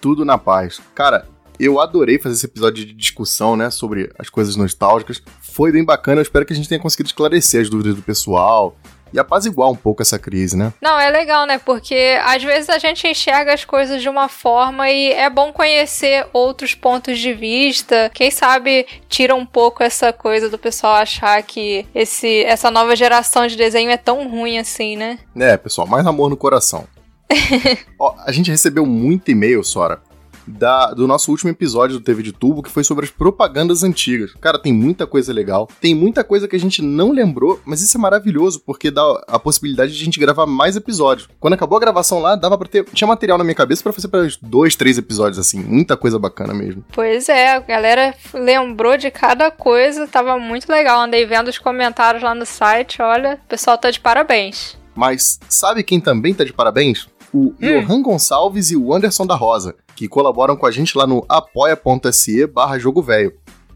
Tudo 0.00 0.24
na 0.24 0.38
paz. 0.38 0.80
Cara, 0.94 1.28
eu 1.60 1.78
adorei 1.78 2.18
fazer 2.18 2.36
esse 2.36 2.46
episódio 2.46 2.86
de 2.86 2.94
discussão, 2.94 3.56
né, 3.56 3.68
sobre 3.68 4.10
as 4.18 4.30
coisas 4.30 4.56
nostálgicas. 4.56 5.22
Foi 5.42 5.70
bem 5.70 5.84
bacana, 5.84 6.20
eu 6.20 6.22
espero 6.22 6.46
que 6.46 6.54
a 6.54 6.56
gente 6.56 6.66
tenha 6.66 6.80
conseguido 6.80 7.08
esclarecer 7.08 7.60
as 7.60 7.68
dúvidas 7.68 7.94
do 7.94 8.00
pessoal 8.00 8.74
e 9.14 9.18
apaziguar 9.18 9.70
um 9.70 9.76
pouco 9.76 10.02
essa 10.02 10.18
crise, 10.18 10.56
né? 10.56 10.72
Não, 10.82 10.98
é 10.98 11.08
legal, 11.08 11.46
né? 11.46 11.56
Porque 11.56 12.18
às 12.24 12.42
vezes 12.42 12.68
a 12.68 12.78
gente 12.78 13.06
enxerga 13.06 13.54
as 13.54 13.64
coisas 13.64 14.02
de 14.02 14.08
uma 14.08 14.28
forma 14.28 14.90
e 14.90 15.12
é 15.12 15.30
bom 15.30 15.52
conhecer 15.52 16.26
outros 16.32 16.74
pontos 16.74 17.20
de 17.20 17.32
vista. 17.32 18.10
Quem 18.12 18.28
sabe 18.32 18.84
tira 19.08 19.32
um 19.32 19.46
pouco 19.46 19.84
essa 19.84 20.12
coisa 20.12 20.50
do 20.50 20.58
pessoal 20.58 20.96
achar 20.96 21.40
que 21.44 21.86
esse, 21.94 22.42
essa 22.42 22.72
nova 22.72 22.96
geração 22.96 23.46
de 23.46 23.56
desenho 23.56 23.88
é 23.88 23.96
tão 23.96 24.28
ruim 24.28 24.58
assim, 24.58 24.96
né? 24.96 25.20
É, 25.36 25.56
pessoal, 25.56 25.86
mais 25.86 26.04
amor 26.04 26.28
no 26.28 26.36
coração. 26.36 26.84
Ó, 27.96 28.16
a 28.18 28.32
gente 28.32 28.50
recebeu 28.50 28.84
muito 28.84 29.30
e-mail, 29.30 29.62
Sora, 29.62 30.02
da- 30.46 30.92
do 30.92 31.06
nosso 31.06 31.30
último 31.30 31.50
episódio 31.50 31.98
do 31.98 32.04
TV 32.04 32.22
de 32.22 32.32
Tubo, 32.32 32.62
que 32.62 32.70
foi 32.70 32.84
sobre 32.84 33.04
as 33.04 33.10
propagandas 33.10 33.82
antigas. 33.82 34.32
Cara, 34.40 34.58
tem 34.58 34.72
muita 34.72 35.06
coisa 35.06 35.32
legal, 35.32 35.68
tem 35.80 35.94
muita 35.94 36.22
coisa 36.24 36.46
que 36.48 36.56
a 36.56 36.60
gente 36.60 36.82
não 36.82 37.10
lembrou, 37.12 37.60
mas 37.64 37.82
isso 37.82 37.96
é 37.96 38.00
maravilhoso, 38.00 38.60
porque 38.64 38.90
dá 38.90 39.02
a 39.28 39.38
possibilidade 39.38 39.92
de 39.94 40.00
a 40.00 40.04
gente 40.04 40.20
gravar 40.20 40.46
mais 40.46 40.76
episódios. 40.76 41.28
Quando 41.40 41.54
acabou 41.54 41.76
a 41.76 41.80
gravação 41.80 42.18
lá, 42.20 42.36
dava 42.36 42.56
pra 42.58 42.68
ter. 42.68 42.84
Tinha 42.92 43.08
material 43.08 43.38
na 43.38 43.44
minha 43.44 43.54
cabeça 43.54 43.82
pra 43.82 43.92
fazer 43.92 44.08
para 44.08 44.26
dois, 44.42 44.76
três 44.76 44.98
episódios, 44.98 45.38
assim. 45.38 45.62
Muita 45.62 45.96
coisa 45.96 46.18
bacana 46.18 46.52
mesmo. 46.54 46.84
Pois 46.92 47.28
é, 47.28 47.54
a 47.54 47.60
galera 47.60 48.14
lembrou 48.32 48.96
de 48.96 49.10
cada 49.10 49.50
coisa, 49.50 50.06
tava 50.06 50.38
muito 50.38 50.68
legal. 50.70 51.00
Andei 51.00 51.24
vendo 51.26 51.48
os 51.48 51.58
comentários 51.58 52.22
lá 52.22 52.34
no 52.34 52.46
site, 52.46 53.00
olha, 53.02 53.38
o 53.44 53.48
pessoal 53.48 53.76
tá 53.78 53.90
de 53.90 54.00
parabéns. 54.00 54.76
Mas 54.96 55.40
sabe 55.48 55.82
quem 55.82 55.98
também 56.00 56.32
tá 56.32 56.44
de 56.44 56.52
parabéns? 56.52 57.08
O 57.34 57.52
Johan 57.58 58.00
Gonçalves 58.00 58.70
e 58.70 58.76
o 58.76 58.94
Anderson 58.94 59.26
da 59.26 59.34
Rosa, 59.34 59.74
que 59.96 60.06
colaboram 60.06 60.56
com 60.56 60.66
a 60.66 60.70
gente 60.70 60.96
lá 60.96 61.04
no 61.04 61.24
apoia.se 61.28 62.46
barra 62.46 62.78
jogo 62.78 63.02
velho. 63.02 63.34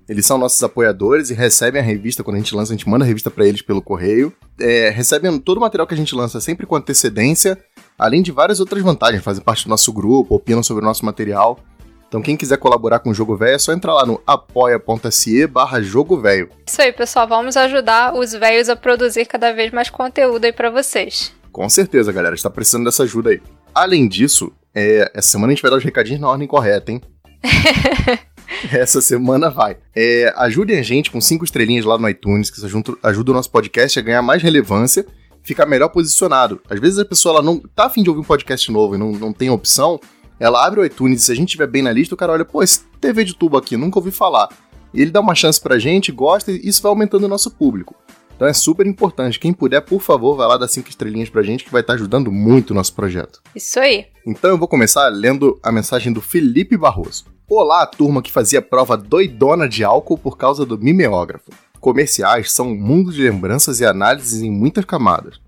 Eles 0.09 0.25
são 0.25 0.39
nossos 0.39 0.63
apoiadores 0.63 1.29
e 1.31 1.35
recebem 1.35 1.81
a 1.83 1.85
revista 1.85 2.23
quando 2.23 2.37
a 2.37 2.39
gente 2.39 2.55
lança, 2.55 2.73
a 2.73 2.77
gente 2.77 2.89
manda 2.89 3.05
a 3.05 3.09
revista 3.09 3.33
pra 3.33 3.45
eles 3.45 3.61
pelo 3.61 3.83
correio. 3.83 4.33
É, 4.61 4.91
recebem 4.91 5.37
todo 5.41 5.57
o 5.57 5.61
material 5.61 5.89
que 5.89 5.93
a 5.93 5.97
gente 5.97 6.15
lança 6.15 6.41
sempre 6.41 6.67
com 6.67 6.77
antecedência, 6.77 7.59
além 7.99 8.23
de 8.23 8.31
várias 8.31 8.61
outras 8.61 8.81
vantagens, 8.81 9.25
fazem 9.25 9.43
parte 9.43 9.65
do 9.65 9.71
nosso 9.71 9.93
grupo, 9.93 10.37
opinam 10.37 10.63
sobre 10.63 10.85
o 10.85 10.87
nosso 10.87 11.05
material. 11.05 11.59
Então 12.07 12.23
quem 12.23 12.37
quiser 12.37 12.59
colaborar 12.59 13.01
com 13.01 13.11
o 13.11 13.15
Jogo 13.15 13.37
Velho 13.37 13.57
é 13.57 13.59
só 13.59 13.73
entrar 13.73 13.93
lá 13.93 14.07
no 14.07 14.23
apoia.se 14.25 15.49
barra 15.49 15.83
jogo 15.83 16.17
velho. 16.17 16.49
Isso 16.65 16.81
aí, 16.81 16.93
pessoal, 16.93 17.27
vamos 17.27 17.57
ajudar 17.57 18.15
os 18.15 18.33
velhos 18.33 18.69
a 18.69 18.77
produzir 18.77 19.27
cada 19.27 19.53
vez 19.53 19.73
mais 19.73 19.91
conteúdo 19.91 20.45
aí 20.45 20.53
pra 20.53 20.71
vocês. 20.71 21.37
Com 21.53 21.69
certeza, 21.69 22.13
galera, 22.13 22.35
está 22.35 22.51
precisando 22.51 22.85
dessa 22.85 23.03
ajuda 23.03 23.31
aí. 23.31 23.41
Além 23.75 24.07
disso, 24.09 24.53
é, 24.75 25.11
essa 25.15 25.29
semana 25.29 25.53
a 25.53 25.55
gente 25.55 25.63
vai 25.63 25.71
dar 25.71 25.77
os 25.77 25.85
recadinhos 25.85 26.21
na 26.21 26.29
ordem 26.29 26.47
correta, 26.47 26.93
hein? 26.93 27.01
essa 28.73 29.01
semana 29.01 29.51
vai. 29.51 29.77
É, 29.95 30.33
ajudem 30.37 30.79
a 30.79 30.83
gente 30.83 31.11
com 31.11 31.21
cinco 31.21 31.45
estrelinhas 31.45 31.85
lá 31.85 31.99
no 31.99 32.09
iTunes, 32.09 32.51
que 32.51 32.57
isso 32.57 32.67
ajuda, 32.67 32.95
ajuda 33.03 33.31
o 33.33 33.35
nosso 33.35 33.51
podcast 33.51 33.99
a 33.99 34.03
ganhar 34.03 34.23
mais 34.23 34.43
relevância, 34.43 35.07
ficar 35.43 35.67
melhor 35.67 35.89
posicionado. 35.89 36.61
Às 36.69 36.81
vezes 36.81 36.99
a 36.99 37.05
pessoa 37.05 37.37
ela 37.37 37.43
não 37.43 37.59
tá 37.59 37.87
afim 37.87 38.03
de 38.03 38.11
ouvir 38.11 38.21
um 38.21 38.25
podcast 38.25 38.71
novo 38.71 38.95
e 38.95 38.99
não, 38.99 39.13
não 39.13 39.33
tem 39.33 39.51
opção, 39.51 40.01
ela 40.39 40.65
abre 40.65 40.81
o 40.81 40.85
iTunes 40.85 41.23
e 41.23 41.25
se 41.25 41.33
a 41.33 41.35
gente 41.35 41.49
estiver 41.49 41.67
bem 41.67 41.83
na 41.83 41.93
lista, 41.93 42.15
o 42.15 42.19
cara 42.19 42.33
olha, 42.33 42.45
pô, 42.45 42.63
esse 42.63 42.83
TV 43.01 43.25
de 43.25 43.35
tubo 43.35 43.57
aqui, 43.57 43.77
nunca 43.77 43.99
ouvi 43.99 44.11
falar. 44.11 44.49
E 44.95 45.03
ele 45.03 45.11
dá 45.11 45.21
uma 45.21 45.35
chance 45.35 45.61
pra 45.61 45.79
gente, 45.79 46.13
gosta 46.13 46.53
e 46.53 46.61
isso 46.69 46.83
vai 46.83 46.91
aumentando 46.91 47.25
o 47.25 47.29
nosso 47.29 47.51
público. 47.51 47.95
Então 48.39 48.47
é 48.47 48.53
super 48.53 48.87
importante. 48.87 49.41
Quem 49.41 49.53
puder, 49.53 49.81
por 49.81 50.01
favor, 50.01 50.37
vai 50.37 50.47
lá 50.47 50.57
dar 50.57 50.69
cinco 50.69 50.89
estrelinhas 50.89 51.29
pra 51.29 51.43
gente, 51.43 51.65
que 51.65 51.73
vai 51.73 51.81
estar 51.81 51.95
ajudando 51.95 52.31
muito 52.31 52.71
o 52.71 52.75
nosso 52.75 52.95
projeto. 52.95 53.43
Isso 53.53 53.81
aí. 53.81 54.07
Então 54.25 54.51
eu 54.51 54.57
vou 54.57 54.69
começar 54.69 55.09
lendo 55.09 55.59
a 55.61 55.73
mensagem 55.73 56.13
do 56.13 56.21
Felipe 56.21 56.77
Barroso. 56.77 57.25
Olá, 57.51 57.85
turma 57.85 58.23
que 58.23 58.31
fazia 58.31 58.63
prova 58.63 58.97
doidona 58.97 59.69
de 59.69 59.83
álcool 59.83 60.17
por 60.17 60.39
causa 60.39 60.65
do 60.65 60.79
mimeógrafo. 60.79 61.51
Comerciais 61.81 62.53
são 62.53 62.69
um 62.69 62.77
mundo 62.77 63.11
de 63.13 63.29
lembranças 63.29 63.81
e 63.81 63.85
análises 63.85 64.41
em 64.41 64.53
muitas 64.53 64.85
camadas. 64.85 65.41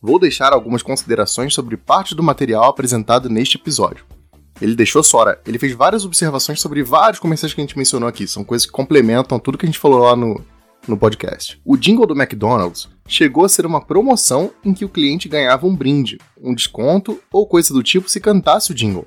Vou 0.00 0.16
deixar 0.16 0.52
algumas 0.52 0.84
considerações 0.84 1.52
sobre 1.52 1.76
parte 1.76 2.14
do 2.14 2.22
material 2.22 2.66
apresentado 2.66 3.28
neste 3.28 3.56
episódio. 3.56 4.04
Ele 4.60 4.76
deixou 4.76 5.02
Sora. 5.02 5.40
Ele 5.44 5.58
fez 5.58 5.72
várias 5.72 6.04
observações 6.04 6.60
sobre 6.60 6.84
vários 6.84 7.18
comerciais 7.18 7.52
que 7.52 7.60
a 7.60 7.64
gente 7.64 7.76
mencionou 7.76 8.08
aqui. 8.08 8.24
São 8.28 8.44
coisas 8.44 8.66
que 8.66 8.72
complementam 8.72 9.36
tudo 9.40 9.58
que 9.58 9.66
a 9.66 9.68
gente 9.68 9.80
falou 9.80 9.98
lá 9.98 10.14
no, 10.14 10.40
no 10.86 10.96
podcast. 10.96 11.60
O 11.64 11.76
jingle 11.76 12.06
do 12.06 12.14
McDonald's 12.14 12.88
chegou 13.08 13.44
a 13.44 13.48
ser 13.48 13.66
uma 13.66 13.80
promoção 13.80 14.50
em 14.64 14.72
que 14.72 14.84
o 14.84 14.88
cliente 14.88 15.28
ganhava 15.28 15.66
um 15.66 15.74
brinde, 15.74 16.18
um 16.40 16.54
desconto 16.54 17.20
ou 17.32 17.46
coisa 17.46 17.72
do 17.72 17.82
tipo 17.82 18.08
se 18.08 18.20
cantasse 18.20 18.70
o 18.72 18.74
jingle. 18.74 19.06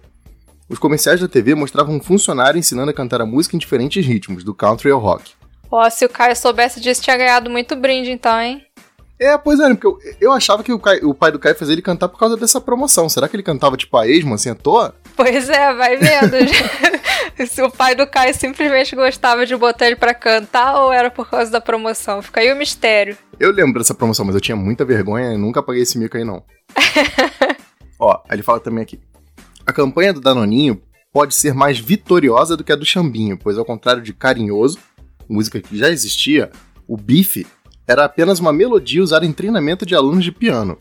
Os 0.69 0.77
comerciais 0.77 1.19
da 1.19 1.27
TV 1.27 1.55
mostravam 1.55 1.95
um 1.95 2.01
funcionário 2.01 2.59
ensinando 2.59 2.91
a 2.91 2.93
cantar 2.93 3.21
a 3.21 3.25
música 3.25 3.55
em 3.55 3.59
diferentes 3.59 4.05
ritmos, 4.05 4.43
do 4.43 4.53
country 4.53 4.91
ao 4.91 4.99
rock. 4.99 5.31
Ó, 5.71 5.89
se 5.89 6.05
o 6.05 6.09
Caio 6.09 6.35
soubesse 6.35 6.79
disso, 6.79 7.01
tinha 7.01 7.17
ganhado 7.17 7.49
muito 7.49 7.75
brinde 7.75 8.11
então, 8.11 8.39
hein? 8.39 8.63
É, 9.19 9.37
pois 9.37 9.59
é, 9.59 9.67
porque 9.75 9.85
eu, 9.85 9.97
eu 10.21 10.31
achava 10.31 10.63
que 10.63 10.71
o, 10.71 10.79
Caio- 10.79 11.09
o 11.09 11.13
pai 11.13 11.31
do 11.31 11.39
Caio 11.39 11.55
fazia 11.55 11.73
ele 11.73 11.81
cantar 11.81 12.07
por 12.07 12.17
causa 12.17 12.37
dessa 12.37 12.61
promoção. 12.61 13.09
Será 13.09 13.27
que 13.27 13.35
ele 13.35 13.43
cantava 13.43 13.75
tipo 13.75 13.97
a 13.97 14.07
esmo, 14.07 14.33
assim, 14.33 14.49
à 14.49 14.55
toa? 14.55 14.95
Pois 15.19 15.49
é, 15.49 15.73
vai 15.73 15.97
vendo. 15.97 16.37
Se 17.45 17.61
o 17.61 17.69
pai 17.69 17.93
do 17.93 18.07
Caio 18.07 18.33
simplesmente 18.33 18.95
gostava 18.95 19.45
de 19.45 19.53
botar 19.53 19.87
ele 19.87 19.97
pra 19.97 20.13
cantar 20.13 20.81
ou 20.81 20.93
era 20.93 21.11
por 21.11 21.29
causa 21.29 21.51
da 21.51 21.59
promoção? 21.59 22.21
Fica 22.21 22.39
aí 22.39 22.53
o 22.53 22.55
mistério. 22.55 23.17
Eu 23.37 23.51
lembro 23.51 23.79
dessa 23.79 23.93
promoção, 23.93 24.23
mas 24.23 24.33
eu 24.33 24.39
tinha 24.39 24.55
muita 24.55 24.85
vergonha 24.85 25.33
e 25.33 25.37
nunca 25.37 25.61
paguei 25.61 25.81
esse 25.81 25.97
mico 25.97 26.15
aí, 26.15 26.23
não. 26.23 26.41
Ó, 27.99 28.13
aí 28.29 28.37
ele 28.37 28.43
fala 28.43 28.61
também 28.61 28.81
aqui. 28.81 28.97
A 29.65 29.73
campanha 29.73 30.13
do 30.13 30.21
Danoninho 30.21 30.81
pode 31.11 31.35
ser 31.35 31.53
mais 31.53 31.77
vitoriosa 31.77 32.55
do 32.55 32.63
que 32.63 32.71
a 32.71 32.77
do 32.77 32.85
Chambinho, 32.85 33.37
pois 33.37 33.57
ao 33.57 33.65
contrário 33.65 34.01
de 34.01 34.13
Carinhoso, 34.13 34.79
música 35.27 35.59
que 35.59 35.77
já 35.77 35.89
existia, 35.89 36.49
o 36.87 36.95
bife 36.95 37.45
era 37.85 38.05
apenas 38.05 38.39
uma 38.39 38.53
melodia 38.53 39.03
usada 39.03 39.25
em 39.25 39.33
treinamento 39.33 39.85
de 39.85 39.95
alunos 39.95 40.23
de 40.23 40.31
piano. 40.31 40.77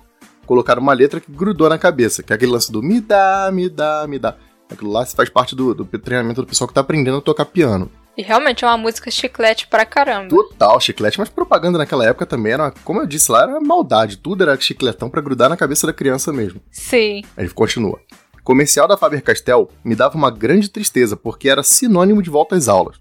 Colocaram 0.48 0.80
uma 0.80 0.94
letra 0.94 1.20
que 1.20 1.30
grudou 1.30 1.68
na 1.68 1.76
cabeça, 1.76 2.22
que 2.22 2.32
é 2.32 2.34
aquele 2.34 2.52
lance 2.52 2.72
do 2.72 2.82
me 2.82 3.02
dá, 3.02 3.50
me 3.52 3.68
dá, 3.68 4.06
me 4.08 4.18
dá. 4.18 4.34
Aquilo 4.70 4.90
lá 4.90 5.04
faz 5.04 5.28
parte 5.28 5.54
do, 5.54 5.74
do 5.74 5.84
treinamento 5.84 6.40
do 6.40 6.48
pessoal 6.48 6.66
que 6.66 6.72
tá 6.72 6.80
aprendendo 6.80 7.18
a 7.18 7.20
tocar 7.20 7.44
piano. 7.44 7.90
E 8.16 8.22
realmente 8.22 8.64
é 8.64 8.66
uma 8.66 8.78
música 8.78 9.10
chiclete 9.10 9.66
pra 9.66 9.84
caramba. 9.84 10.30
Total 10.30 10.80
chiclete, 10.80 11.18
mas 11.18 11.28
propaganda 11.28 11.76
naquela 11.76 12.06
época 12.06 12.24
também 12.24 12.54
era, 12.54 12.70
como 12.82 12.98
eu 13.02 13.06
disse 13.06 13.30
lá, 13.30 13.42
era 13.42 13.60
maldade. 13.60 14.16
Tudo 14.16 14.42
era 14.42 14.58
chicletão 14.58 15.10
pra 15.10 15.20
grudar 15.20 15.50
na 15.50 15.56
cabeça 15.56 15.86
da 15.86 15.92
criança 15.92 16.32
mesmo. 16.32 16.62
Sim. 16.70 17.22
Aí 17.36 17.44
ele 17.44 17.50
continua. 17.50 18.00
Comercial 18.42 18.88
da 18.88 18.96
Faber-Castell 18.96 19.68
me 19.84 19.94
dava 19.94 20.16
uma 20.16 20.30
grande 20.30 20.70
tristeza, 20.70 21.14
porque 21.14 21.50
era 21.50 21.62
sinônimo 21.62 22.22
de 22.22 22.30
volta 22.30 22.56
às 22.56 22.68
aulas. 22.68 22.96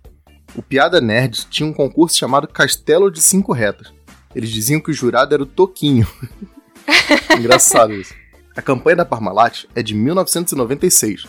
O 0.53 0.61
Piada 0.61 0.99
Nerd 0.99 1.47
tinha 1.49 1.69
um 1.69 1.73
concurso 1.73 2.17
chamado 2.17 2.45
Castelo 2.45 3.09
de 3.09 3.21
Cinco 3.21 3.53
Retas. 3.53 3.93
Eles 4.35 4.49
diziam 4.49 4.81
que 4.81 4.91
o 4.91 4.93
jurado 4.93 5.33
era 5.33 5.43
o 5.43 5.45
Toquinho. 5.45 6.05
Engraçado 7.37 7.93
isso. 7.93 8.13
A 8.55 8.61
campanha 8.61 8.97
da 8.97 9.05
Parmalat 9.05 9.65
é 9.75 9.83
de 9.83 9.93
1996. 9.93 11.25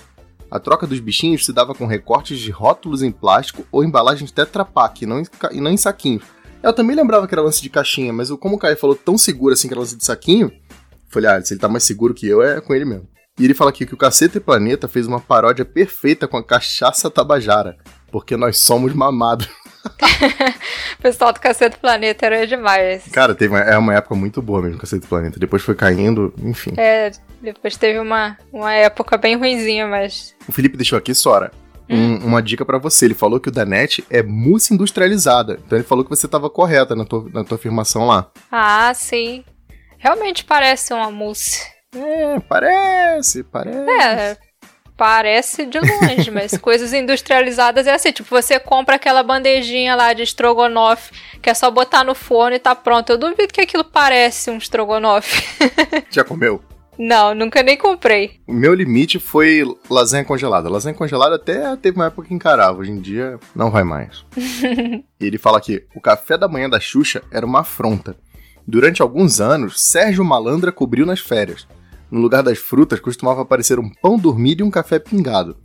A 0.50 0.58
troca 0.58 0.86
dos 0.86 0.98
bichinhos 0.98 1.44
se 1.44 1.52
dava 1.52 1.74
com 1.74 1.86
recortes 1.86 2.38
de 2.38 2.50
rótulos 2.50 3.02
em 3.02 3.12
plástico 3.12 3.66
ou 3.70 3.84
embalagens 3.84 4.30
Tetra 4.30 4.64
Pak, 4.64 5.04
e 5.04 5.06
não 5.06 5.20
em, 5.20 5.24
e 5.52 5.60
não 5.60 5.70
em 5.70 5.76
saquinhos. 5.76 6.24
Eu 6.62 6.72
também 6.72 6.96
lembrava 6.96 7.26
que 7.28 7.34
era 7.34 7.42
lance 7.42 7.60
de 7.60 7.68
caixinha, 7.68 8.12
mas 8.12 8.30
como 8.30 8.56
o 8.56 8.58
Caio 8.58 8.76
falou 8.76 8.96
tão 8.96 9.18
seguro 9.18 9.52
assim 9.52 9.68
que 9.68 9.74
era 9.74 9.80
lance 9.80 9.96
de 9.96 10.04
saquinho, 10.04 10.50
falei, 11.08 11.30
ah, 11.30 11.42
se 11.42 11.52
ele 11.52 11.60
tá 11.60 11.68
mais 11.68 11.84
seguro 11.84 12.14
que 12.14 12.26
eu, 12.26 12.42
é 12.42 12.60
com 12.60 12.74
ele 12.74 12.84
mesmo. 12.84 13.06
E 13.38 13.44
ele 13.44 13.54
fala 13.54 13.70
aqui 13.70 13.86
que 13.86 13.94
o 13.94 13.98
Caceta 13.98 14.38
e 14.38 14.40
Planeta 14.40 14.88
fez 14.88 15.06
uma 15.06 15.20
paródia 15.20 15.64
perfeita 15.64 16.26
com 16.26 16.36
a 16.36 16.42
cachaça 16.42 17.10
tabajara, 17.10 17.76
porque 18.10 18.36
nós 18.36 18.58
somos 18.58 18.92
mamados. 18.94 19.48
O 20.98 21.02
pessoal 21.02 21.32
do 21.32 21.40
Cacete 21.40 21.76
do 21.76 21.80
Planeta 21.80 22.26
era 22.26 22.46
demais. 22.46 23.04
Cara, 23.12 23.34
teve 23.34 23.54
uma, 23.54 23.60
é 23.60 23.78
uma 23.78 23.94
época 23.94 24.14
muito 24.14 24.42
boa 24.42 24.60
mesmo, 24.62 24.78
Caceta 24.78 25.04
e 25.04 25.08
Planeta. 25.08 25.38
Depois 25.38 25.62
foi 25.62 25.74
caindo, 25.74 26.34
enfim. 26.42 26.72
É, 26.76 27.10
depois 27.40 27.76
teve 27.76 27.98
uma, 27.98 28.36
uma 28.52 28.72
época 28.72 29.16
bem 29.16 29.36
ruinzinha, 29.36 29.86
mas. 29.86 30.34
O 30.48 30.52
Felipe 30.52 30.76
deixou 30.76 30.98
aqui, 30.98 31.14
Sora, 31.14 31.52
um- 31.88 32.16
uma 32.26 32.42
dica 32.42 32.64
pra 32.64 32.78
você. 32.78 33.04
Ele 33.04 33.14
falou 33.14 33.38
que 33.38 33.48
o 33.48 33.52
Danete 33.52 34.04
é 34.10 34.22
mousse 34.22 34.74
industrializada. 34.74 35.58
Então 35.64 35.78
ele 35.78 35.86
falou 35.86 36.02
que 36.04 36.10
você 36.10 36.26
tava 36.26 36.50
correta 36.50 36.96
na 36.96 37.04
tua, 37.04 37.28
na 37.32 37.44
tua 37.44 37.56
afirmação 37.56 38.06
lá. 38.06 38.28
Ah, 38.50 38.92
sim. 38.94 39.44
Realmente 39.98 40.44
parece 40.44 40.92
uma 40.92 41.10
mousse. 41.10 41.62
É, 41.94 42.38
parece, 42.40 43.42
parece. 43.44 43.78
É, 43.90 44.36
parece 44.98 45.64
de 45.64 45.78
longe, 45.78 46.30
mas 46.30 46.52
coisas 46.58 46.92
industrializadas 46.92 47.86
é 47.86 47.94
assim. 47.94 48.12
Tipo, 48.12 48.28
você 48.28 48.58
compra 48.58 48.96
aquela 48.96 49.22
bandejinha 49.22 49.94
lá 49.94 50.12
de 50.12 50.22
estrogonofe, 50.24 51.12
que 51.40 51.48
é 51.48 51.54
só 51.54 51.70
botar 51.70 52.04
no 52.04 52.14
forno 52.14 52.56
e 52.56 52.58
tá 52.58 52.74
pronto. 52.74 53.10
Eu 53.10 53.16
duvido 53.16 53.54
que 53.54 53.60
aquilo 53.60 53.84
parece 53.84 54.50
um 54.50 54.58
estrogonofe. 54.58 55.42
Já 56.10 56.24
comeu? 56.24 56.60
Não, 56.98 57.32
nunca 57.32 57.62
nem 57.62 57.76
comprei. 57.76 58.40
O 58.44 58.52
meu 58.52 58.74
limite 58.74 59.20
foi 59.20 59.62
lasanha 59.88 60.24
congelada. 60.24 60.68
Lasanha 60.68 60.96
congelada 60.96 61.36
até 61.36 61.76
teve 61.76 61.96
uma 61.96 62.06
época 62.06 62.26
que 62.26 62.34
encarava, 62.34 62.80
hoje 62.80 62.90
em 62.90 63.00
dia 63.00 63.38
não 63.54 63.70
vai 63.70 63.84
mais. 63.84 64.24
ele 65.20 65.38
fala 65.38 65.58
aqui: 65.58 65.84
o 65.94 66.00
café 66.00 66.36
da 66.36 66.48
manhã 66.48 66.68
da 66.68 66.80
Xuxa 66.80 67.22
era 67.30 67.46
uma 67.46 67.60
afronta. 67.60 68.16
Durante 68.66 69.00
alguns 69.00 69.40
anos, 69.40 69.80
Sérgio 69.80 70.24
Malandra 70.24 70.72
cobriu 70.72 71.06
nas 71.06 71.20
férias. 71.20 71.68
No 72.10 72.20
lugar 72.20 72.42
das 72.42 72.58
frutas 72.58 73.00
costumava 73.00 73.42
aparecer 73.42 73.78
um 73.78 73.88
pão 73.88 74.18
dormido 74.18 74.62
e 74.62 74.64
um 74.64 74.70
café 74.70 74.98
pingado. 74.98 75.56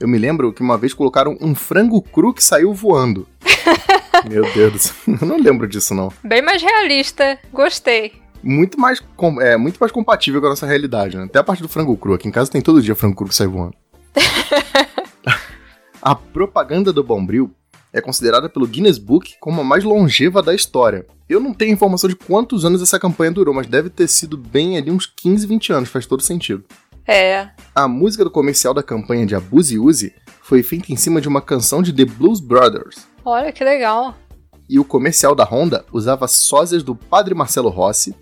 Eu 0.00 0.08
me 0.08 0.18
lembro 0.18 0.52
que 0.52 0.62
uma 0.62 0.76
vez 0.76 0.92
colocaram 0.92 1.36
um 1.40 1.54
frango 1.54 2.02
cru 2.02 2.34
que 2.34 2.42
saiu 2.42 2.74
voando. 2.74 3.28
Meu 4.28 4.42
Deus 4.52 4.72
do 4.72 4.78
céu, 4.78 4.94
eu 5.20 5.26
não 5.26 5.38
lembro 5.38 5.68
disso 5.68 5.94
não. 5.94 6.12
Bem 6.22 6.42
mais 6.42 6.62
realista. 6.62 7.38
Gostei. 7.52 8.12
Muito 8.42 8.78
mais, 8.78 9.00
é, 9.40 9.56
muito 9.56 9.78
mais 9.78 9.92
compatível 9.92 10.40
com 10.40 10.48
a 10.48 10.50
nossa 10.50 10.66
realidade, 10.66 11.16
né? 11.16 11.24
Até 11.24 11.38
a 11.38 11.44
parte 11.44 11.62
do 11.62 11.68
frango 11.68 11.96
cru. 11.96 12.14
Aqui 12.14 12.28
em 12.28 12.32
casa 12.32 12.50
tem 12.50 12.60
todo 12.60 12.82
dia 12.82 12.94
frango 12.94 13.16
cru 13.16 13.28
que 13.28 13.34
sai 13.34 13.46
voando. 13.46 13.74
a 16.02 16.14
propaganda 16.14 16.92
do 16.92 17.02
Bombril 17.04 17.50
é 17.94 18.00
considerada 18.00 18.48
pelo 18.48 18.66
Guinness 18.66 18.98
Book 18.98 19.36
como 19.38 19.60
a 19.60 19.64
mais 19.64 19.84
longeva 19.84 20.42
da 20.42 20.52
história. 20.52 21.06
Eu 21.28 21.38
não 21.38 21.54
tenho 21.54 21.72
informação 21.72 22.10
de 22.10 22.16
quantos 22.16 22.64
anos 22.64 22.82
essa 22.82 22.98
campanha 22.98 23.30
durou, 23.30 23.54
mas 23.54 23.68
deve 23.68 23.88
ter 23.88 24.08
sido 24.08 24.36
bem 24.36 24.76
ali 24.76 24.90
uns 24.90 25.06
15, 25.06 25.46
20 25.46 25.72
anos, 25.72 25.88
faz 25.88 26.04
todo 26.04 26.20
sentido. 26.20 26.64
É. 27.06 27.50
A 27.72 27.86
música 27.86 28.24
do 28.24 28.30
comercial 28.30 28.74
da 28.74 28.82
campanha 28.82 29.24
de 29.24 29.36
Abuse 29.36 29.78
Use 29.78 30.12
foi 30.42 30.62
feita 30.64 30.92
em 30.92 30.96
cima 30.96 31.20
de 31.20 31.28
uma 31.28 31.40
canção 31.40 31.80
de 31.82 31.92
The 31.92 32.04
Blues 32.04 32.40
Brothers. 32.40 33.06
Olha 33.24 33.52
que 33.52 33.62
legal. 33.62 34.16
E 34.68 34.78
o 34.80 34.84
comercial 34.84 35.34
da 35.34 35.44
Honda 35.44 35.84
usava 35.92 36.26
sósias 36.26 36.82
do 36.82 36.96
Padre 36.96 37.34
Marcelo 37.34 37.68
Rossi, 37.68 38.14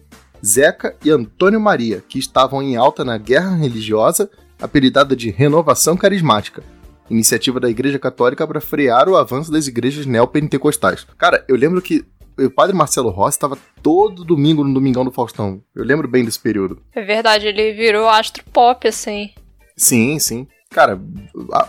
Zeca 0.45 0.95
e 1.03 1.11
Antônio 1.11 1.61
Maria, 1.61 2.05
que 2.07 2.19
estavam 2.19 2.63
em 2.63 2.77
alta 2.77 3.05
na 3.05 3.17
guerra 3.17 3.55
religiosa, 3.55 4.29
apelidada 4.61 5.17
de 5.17 5.31
Renovação 5.31 5.97
Carismática, 5.97 6.63
iniciativa 7.11 7.61
da 7.61 7.69
Igreja 7.69 7.99
Católica 7.99 8.47
para 8.47 8.61
frear 8.61 9.09
o 9.09 9.17
avanço 9.17 9.51
das 9.51 9.67
igrejas 9.67 10.07
neopentecostais. 10.07 11.07
Cara, 11.19 11.45
eu 11.49 11.57
lembro 11.57 11.83
que 11.83 12.05
o 12.39 12.51
Padre 12.51 12.75
Marcelo 12.75 13.11
Rossi 13.11 13.37
estava 13.37 13.59
todo 13.83 14.25
domingo 14.25 14.65
no 14.65 14.73
Domingão 14.73 15.05
do 15.05 15.13
Faustão. 15.13 15.63
Eu 15.75 15.85
lembro 15.85 16.09
bem 16.09 16.25
desse 16.25 16.41
período. 16.41 16.81
É 16.95 17.03
verdade, 17.03 17.47
ele 17.47 17.73
virou 17.73 18.09
astro 18.09 18.43
pop, 18.53 18.87
assim. 18.89 19.31
Sim, 19.77 20.19
sim. 20.19 20.47
Cara, 20.71 20.99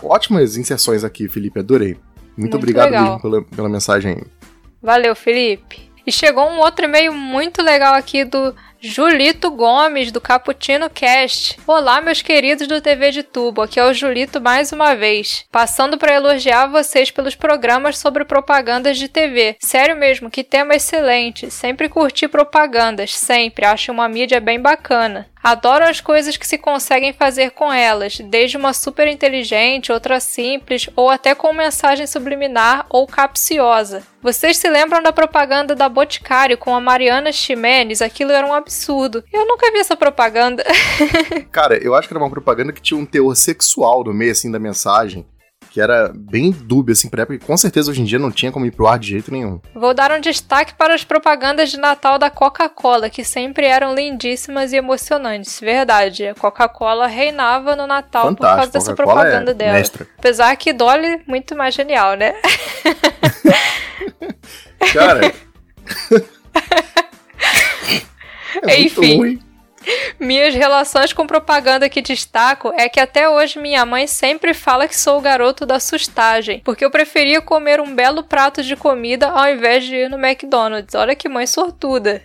ótimas 0.02 0.56
inserções 0.56 1.04
aqui, 1.04 1.28
Felipe, 1.28 1.60
adorei. 1.60 1.96
Muito, 2.36 2.38
Muito 2.38 2.56
obrigado 2.56 2.90
mesmo 2.90 3.20
pela, 3.20 3.42
pela 3.42 3.68
mensagem. 3.68 4.22
Valeu, 4.82 5.14
Felipe. 5.14 5.90
E 6.06 6.12
chegou 6.12 6.44
um 6.48 6.58
outro 6.58 6.84
e-mail 6.84 7.12
muito 7.12 7.62
legal 7.62 7.94
aqui 7.94 8.24
do 8.24 8.54
Julito 8.86 9.50
Gomes, 9.50 10.12
do 10.12 10.20
Cappuccino 10.20 10.90
Cast. 10.90 11.58
Olá, 11.66 12.02
meus 12.02 12.20
queridos 12.20 12.68
do 12.68 12.82
TV 12.82 13.12
de 13.12 13.22
Tubo. 13.22 13.62
Aqui 13.62 13.80
é 13.80 13.84
o 13.86 13.94
Julito 13.94 14.42
mais 14.42 14.72
uma 14.72 14.94
vez. 14.94 15.46
Passando 15.50 15.96
para 15.96 16.12
elogiar 16.12 16.66
vocês 16.66 17.10
pelos 17.10 17.34
programas 17.34 17.96
sobre 17.96 18.26
propagandas 18.26 18.98
de 18.98 19.08
TV. 19.08 19.56
Sério 19.58 19.96
mesmo, 19.96 20.30
que 20.30 20.44
tema 20.44 20.74
excelente. 20.74 21.50
Sempre 21.50 21.88
curti 21.88 22.28
propagandas, 22.28 23.16
sempre. 23.16 23.64
Acho 23.64 23.90
uma 23.90 24.06
mídia 24.06 24.38
bem 24.38 24.60
bacana. 24.60 25.30
Adoro 25.44 25.84
as 25.84 26.00
coisas 26.00 26.38
que 26.38 26.46
se 26.46 26.56
conseguem 26.56 27.12
fazer 27.12 27.50
com 27.50 27.70
elas, 27.70 28.18
desde 28.18 28.56
uma 28.56 28.72
super 28.72 29.06
inteligente, 29.06 29.92
outra 29.92 30.18
simples, 30.18 30.88
ou 30.96 31.10
até 31.10 31.34
com 31.34 31.52
mensagem 31.52 32.06
subliminar 32.06 32.86
ou 32.88 33.06
capciosa. 33.06 34.02
Vocês 34.22 34.56
se 34.56 34.70
lembram 34.70 35.02
da 35.02 35.12
propaganda 35.12 35.74
da 35.74 35.86
Boticário 35.86 36.56
com 36.56 36.74
a 36.74 36.80
Mariana 36.80 37.30
Ximenes? 37.30 38.00
Aquilo 38.00 38.32
era 38.32 38.46
um 38.46 38.54
absurdo. 38.54 38.73
Eu 39.32 39.46
nunca 39.46 39.70
vi 39.72 39.78
essa 39.78 39.96
propaganda. 39.96 40.62
Cara, 41.50 41.76
eu 41.82 41.94
acho 41.94 42.08
que 42.08 42.14
era 42.14 42.22
uma 42.22 42.30
propaganda 42.30 42.72
que 42.72 42.82
tinha 42.82 42.98
um 42.98 43.06
teor 43.06 43.34
sexual 43.36 44.04
no 44.04 44.12
meio, 44.12 44.32
assim, 44.32 44.50
da 44.50 44.58
mensagem. 44.58 45.26
Que 45.70 45.80
era 45.80 46.12
bem 46.14 46.52
dúbio, 46.52 46.92
assim, 46.92 47.08
pra 47.08 47.22
época. 47.22 47.38
que 47.38 47.46
Com 47.46 47.56
certeza 47.56 47.90
hoje 47.90 48.00
em 48.00 48.04
dia 48.04 48.18
não 48.18 48.30
tinha 48.30 48.52
como 48.52 48.64
ir 48.64 48.70
pro 48.70 48.86
ar 48.86 48.96
de 48.98 49.08
jeito 49.08 49.32
nenhum. 49.32 49.60
Vou 49.74 49.92
dar 49.92 50.12
um 50.12 50.20
destaque 50.20 50.72
para 50.74 50.94
as 50.94 51.02
propagandas 51.02 51.70
de 51.70 51.78
Natal 51.78 52.16
da 52.16 52.30
Coca-Cola, 52.30 53.10
que 53.10 53.24
sempre 53.24 53.66
eram 53.66 53.92
lindíssimas 53.94 54.72
e 54.72 54.76
emocionantes. 54.76 55.58
Verdade, 55.58 56.28
a 56.28 56.34
Coca-Cola 56.34 57.08
reinava 57.08 57.74
no 57.74 57.88
Natal 57.88 58.28
por 58.28 58.36
causa 58.42 58.50
Fantástico. 58.66 58.72
dessa 58.72 58.90
Coca-Cola 58.92 59.20
propaganda 59.22 59.50
é 59.50 59.54
dela. 59.54 59.72
mestra. 59.72 60.06
Apesar 60.16 60.54
que 60.56 60.72
Dolly, 60.72 61.22
muito 61.26 61.56
mais 61.56 61.74
genial, 61.74 62.14
né? 62.14 62.34
Cara... 64.92 65.34
é 68.62 68.80
Enfim. 68.80 69.40
Minhas 70.18 70.54
relações 70.54 71.12
com 71.12 71.26
propaganda 71.26 71.88
que 71.88 72.00
destaco 72.00 72.72
é 72.76 72.88
que 72.88 73.00
até 73.00 73.28
hoje 73.28 73.58
minha 73.58 73.84
mãe 73.84 74.06
sempre 74.06 74.54
fala 74.54 74.88
que 74.88 74.96
sou 74.96 75.18
o 75.18 75.20
garoto 75.20 75.66
da 75.66 75.80
sustagem, 75.80 76.60
porque 76.64 76.84
eu 76.84 76.90
preferia 76.90 77.40
comer 77.40 77.80
um 77.80 77.94
belo 77.94 78.22
prato 78.22 78.62
de 78.62 78.76
comida 78.76 79.28
ao 79.28 79.48
invés 79.48 79.84
de 79.84 79.94
ir 79.96 80.10
no 80.10 80.18
McDonald's. 80.18 80.94
Olha 80.94 81.14
que 81.14 81.28
mãe 81.28 81.46
sortuda. 81.46 82.22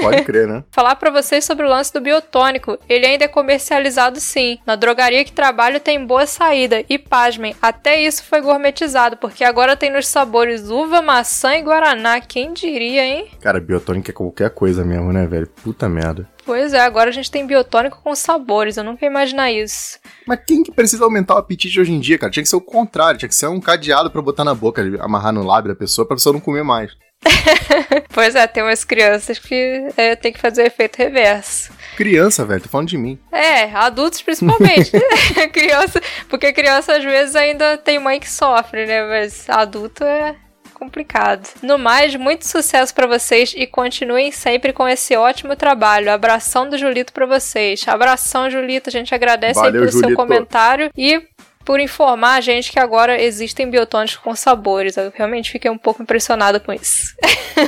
Pode 0.00 0.22
crer, 0.22 0.46
né? 0.46 0.64
Falar 0.70 0.96
para 0.96 1.10
vocês 1.10 1.44
sobre 1.44 1.66
o 1.66 1.68
lance 1.68 1.92
do 1.92 2.00
biotônico. 2.00 2.78
Ele 2.88 3.06
ainda 3.06 3.24
é 3.24 3.28
comercializado 3.28 4.20
sim. 4.20 4.58
Na 4.66 4.76
drogaria 4.76 5.24
que 5.24 5.32
trabalho 5.32 5.80
tem 5.80 6.04
boa 6.04 6.26
saída. 6.26 6.84
E 6.88 6.98
pasmem, 6.98 7.54
até 7.60 8.00
isso 8.00 8.24
foi 8.24 8.40
gourmetizado, 8.40 9.16
porque 9.16 9.44
agora 9.44 9.76
tem 9.76 9.90
nos 9.90 10.06
sabores 10.06 10.68
uva, 10.68 11.02
maçã 11.02 11.54
e 11.54 11.62
guaraná. 11.62 12.20
Quem 12.20 12.52
diria, 12.52 13.04
hein? 13.04 13.28
Cara, 13.40 13.60
biotônico 13.60 14.10
é 14.10 14.14
qualquer 14.14 14.50
coisa 14.50 14.84
mesmo, 14.84 15.12
né, 15.12 15.26
velho? 15.26 15.46
Puta 15.46 15.88
merda. 15.88 16.33
Pois 16.44 16.74
é, 16.74 16.80
agora 16.80 17.10
a 17.10 17.12
gente 17.12 17.30
tem 17.30 17.46
biotônico 17.46 18.00
com 18.02 18.14
sabores, 18.14 18.76
eu 18.76 18.84
nunca 18.84 19.04
ia 19.04 19.10
imaginar 19.10 19.50
isso. 19.50 19.98
Mas 20.26 20.40
quem 20.46 20.62
que 20.62 20.70
precisa 20.70 21.04
aumentar 21.04 21.34
o 21.34 21.38
apetite 21.38 21.80
hoje 21.80 21.92
em 21.92 22.00
dia, 22.00 22.18
cara? 22.18 22.30
Tinha 22.30 22.42
que 22.42 22.48
ser 22.48 22.56
o 22.56 22.60
contrário, 22.60 23.18
tinha 23.18 23.28
que 23.28 23.34
ser 23.34 23.46
um 23.48 23.60
cadeado 23.60 24.10
pra 24.10 24.20
botar 24.20 24.44
na 24.44 24.54
boca, 24.54 24.82
amarrar 25.00 25.32
no 25.32 25.42
lábio 25.42 25.72
da 25.72 25.78
pessoa 25.78 26.06
pra 26.06 26.16
pessoa 26.16 26.32
não 26.32 26.40
comer 26.40 26.62
mais. 26.62 26.92
pois 28.12 28.34
é, 28.34 28.46
tem 28.46 28.62
umas 28.62 28.84
crianças 28.84 29.38
que 29.38 29.88
é, 29.96 30.14
tem 30.14 30.32
que 30.32 30.40
fazer 30.40 30.62
o 30.62 30.66
efeito 30.66 30.96
reverso. 30.96 31.72
Criança, 31.96 32.44
velho, 32.44 32.60
tô 32.60 32.68
falando 32.68 32.88
de 32.88 32.98
mim. 32.98 33.18
É, 33.32 33.70
adultos 33.74 34.20
principalmente. 34.20 34.92
criança, 35.52 36.00
porque 36.28 36.52
criança 36.52 36.96
às 36.96 37.04
vezes 37.04 37.34
ainda 37.34 37.78
tem 37.78 37.98
mãe 37.98 38.20
que 38.20 38.28
sofre, 38.28 38.86
né? 38.86 39.02
Mas 39.06 39.48
adulto 39.48 40.04
é 40.04 40.36
complicado. 40.84 41.48
No 41.62 41.78
mais, 41.78 42.14
muito 42.14 42.46
sucesso 42.46 42.94
para 42.94 43.06
vocês 43.06 43.54
e 43.56 43.66
continuem 43.66 44.30
sempre 44.30 44.72
com 44.72 44.86
esse 44.86 45.16
ótimo 45.16 45.56
trabalho. 45.56 46.12
Abração 46.12 46.68
do 46.68 46.76
Julito 46.76 47.12
para 47.12 47.26
vocês. 47.26 47.82
Abração, 47.88 48.50
Julito. 48.50 48.90
A 48.90 48.92
gente 48.92 49.14
agradece 49.14 49.54
Valeu, 49.54 49.72
aí 49.72 49.78
pelo 49.80 49.90
Julito. 49.90 50.08
seu 50.08 50.16
comentário 50.16 50.90
e 50.96 51.22
por 51.64 51.80
informar 51.80 52.34
a 52.34 52.40
gente 52.42 52.70
que 52.70 52.78
agora 52.78 53.20
existem 53.20 53.70
biotônicos 53.70 54.16
com 54.16 54.34
sabores. 54.34 54.96
Eu 54.96 55.10
realmente 55.14 55.50
fiquei 55.50 55.70
um 55.70 55.78
pouco 55.78 56.02
impressionada 56.02 56.60
com 56.60 56.72
isso. 56.72 57.14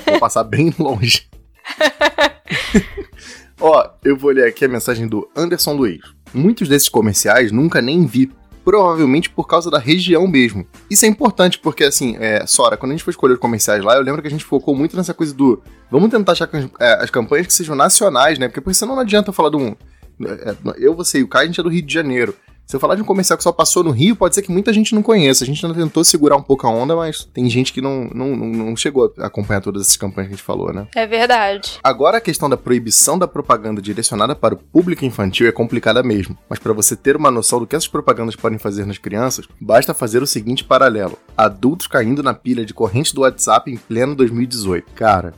Vou 0.05 0.21
passar 0.21 0.45
bem 0.45 0.75
longe. 0.79 1.27
Ó, 3.59 3.89
eu 4.05 4.17
vou 4.17 4.31
ler 4.31 4.47
aqui 4.47 4.67
a 4.67 4.69
mensagem 4.69 5.09
do 5.09 5.29
Anderson 5.35 5.73
Luiz. 5.73 6.01
Muitos 6.35 6.69
desses 6.69 6.91
comerciais 6.91 7.51
nunca 7.51 7.81
nem 7.81 8.05
vi. 8.05 8.31
Provavelmente 8.67 9.31
por 9.31 9.47
causa 9.47 9.71
da 9.71 9.79
região 9.79 10.27
mesmo. 10.27 10.67
Isso 10.91 11.07
é 11.07 11.09
importante 11.09 11.57
porque, 11.61 11.85
assim, 11.85 12.17
é, 12.19 12.45
Sora, 12.49 12.77
quando 12.77 12.91
a 12.91 12.95
gente 12.97 13.05
foi 13.05 13.13
escolher 13.13 13.35
os 13.35 13.39
comerciais 13.39 13.81
lá, 13.85 13.95
eu 13.95 14.03
lembro 14.03 14.21
que 14.21 14.27
a 14.27 14.31
gente 14.31 14.45
focou 14.45 14.75
muito 14.75 14.97
nessa 14.97 15.15
coisa 15.15 15.33
do. 15.33 15.63
Vamos 15.89 16.11
tentar 16.11 16.33
achar 16.33 16.51
é, 16.81 16.95
as 16.95 17.09
campanhas 17.09 17.47
que 17.47 17.53
sejam 17.53 17.77
nacionais, 17.77 18.41
né? 18.41 18.49
Porque, 18.49 18.61
porque 18.61 18.75
senão 18.75 18.97
não 18.97 19.03
adianta 19.03 19.33
falar 19.33 19.51
de 19.51 19.57
um. 19.57 19.77
é, 20.21 20.57
Eu, 20.79 20.97
você 20.97 21.21
e 21.21 21.23
o 21.23 21.29
Kai, 21.29 21.45
a 21.45 21.47
gente 21.47 21.61
é 21.61 21.63
do 21.63 21.69
Rio 21.69 21.83
de 21.83 21.95
Janeiro. 21.95 22.35
Se 22.67 22.75
eu 22.75 22.81
falar 22.81 22.97
de 22.97 23.03
um 23.03 23.05
comercial 23.05 23.37
que 23.37 23.45
só 23.45 23.53
passou 23.53 23.85
no 23.85 23.93
Rio, 23.93 24.17
pode 24.17 24.35
ser 24.35 24.43
que 24.43 24.51
muita 24.51 24.73
gente 24.73 24.93
não 24.93 25.01
conheça. 25.01 25.45
A 25.45 25.47
gente 25.47 25.65
ainda 25.65 25.79
tentou 25.79 26.03
segurar 26.03 26.37
um 26.37 26.43
pouco 26.43 26.67
a 26.67 26.71
onda, 26.71 26.97
mas 26.97 27.25
tem 27.33 27.49
gente 27.49 27.73
que 27.73 27.81
não, 27.81 28.11
não, 28.13 28.35
não, 28.35 28.77
chegou 28.77 29.15
a 29.21 29.27
acompanhar 29.29 29.61
todas 29.61 29.83
essas 29.83 29.97
campanhas 29.97 30.29
que 30.29 30.35
a 30.35 30.37
gente 30.37 30.45
falou, 30.45 30.73
né? 30.73 30.89
É 30.97 31.07
verdade. 31.07 31.79
Agora 31.81 32.19
a 32.19 32.21
questão 32.21 32.51
da 32.51 32.57
proibição 32.57 33.17
da 33.17 33.29
propaganda 33.29 33.81
direcionada 33.81 34.35
para 34.35 34.55
o 34.55 34.57
público 34.57 35.05
infantil 35.05 35.47
é 35.47 35.53
complicada 35.53 36.03
mesmo, 36.03 36.37
mas 36.51 36.59
para 36.59 36.73
você 36.73 36.97
ter 36.97 37.15
uma 37.15 37.31
noção 37.31 37.61
do 37.61 37.69
que 37.69 37.77
essas 37.77 37.87
propagandas 37.87 38.35
podem 38.35 38.59
fazer 38.59 38.85
nas 38.85 38.99
crianças, 38.99 39.47
basta 39.61 39.95
fazer 39.95 40.21
o 40.21 40.27
seguinte 40.27 40.65
paralelo: 40.65 41.17
adultos 41.37 41.87
caindo 41.87 42.21
na 42.21 42.35
pilha 42.35 42.67
de 42.67 42.75
corrente 42.75 43.15
do 43.15 43.21
WhatsApp 43.21 43.71
em 43.71 43.77
pleno 43.77 44.17
2018. 44.17 44.93
Cara, 44.93 45.33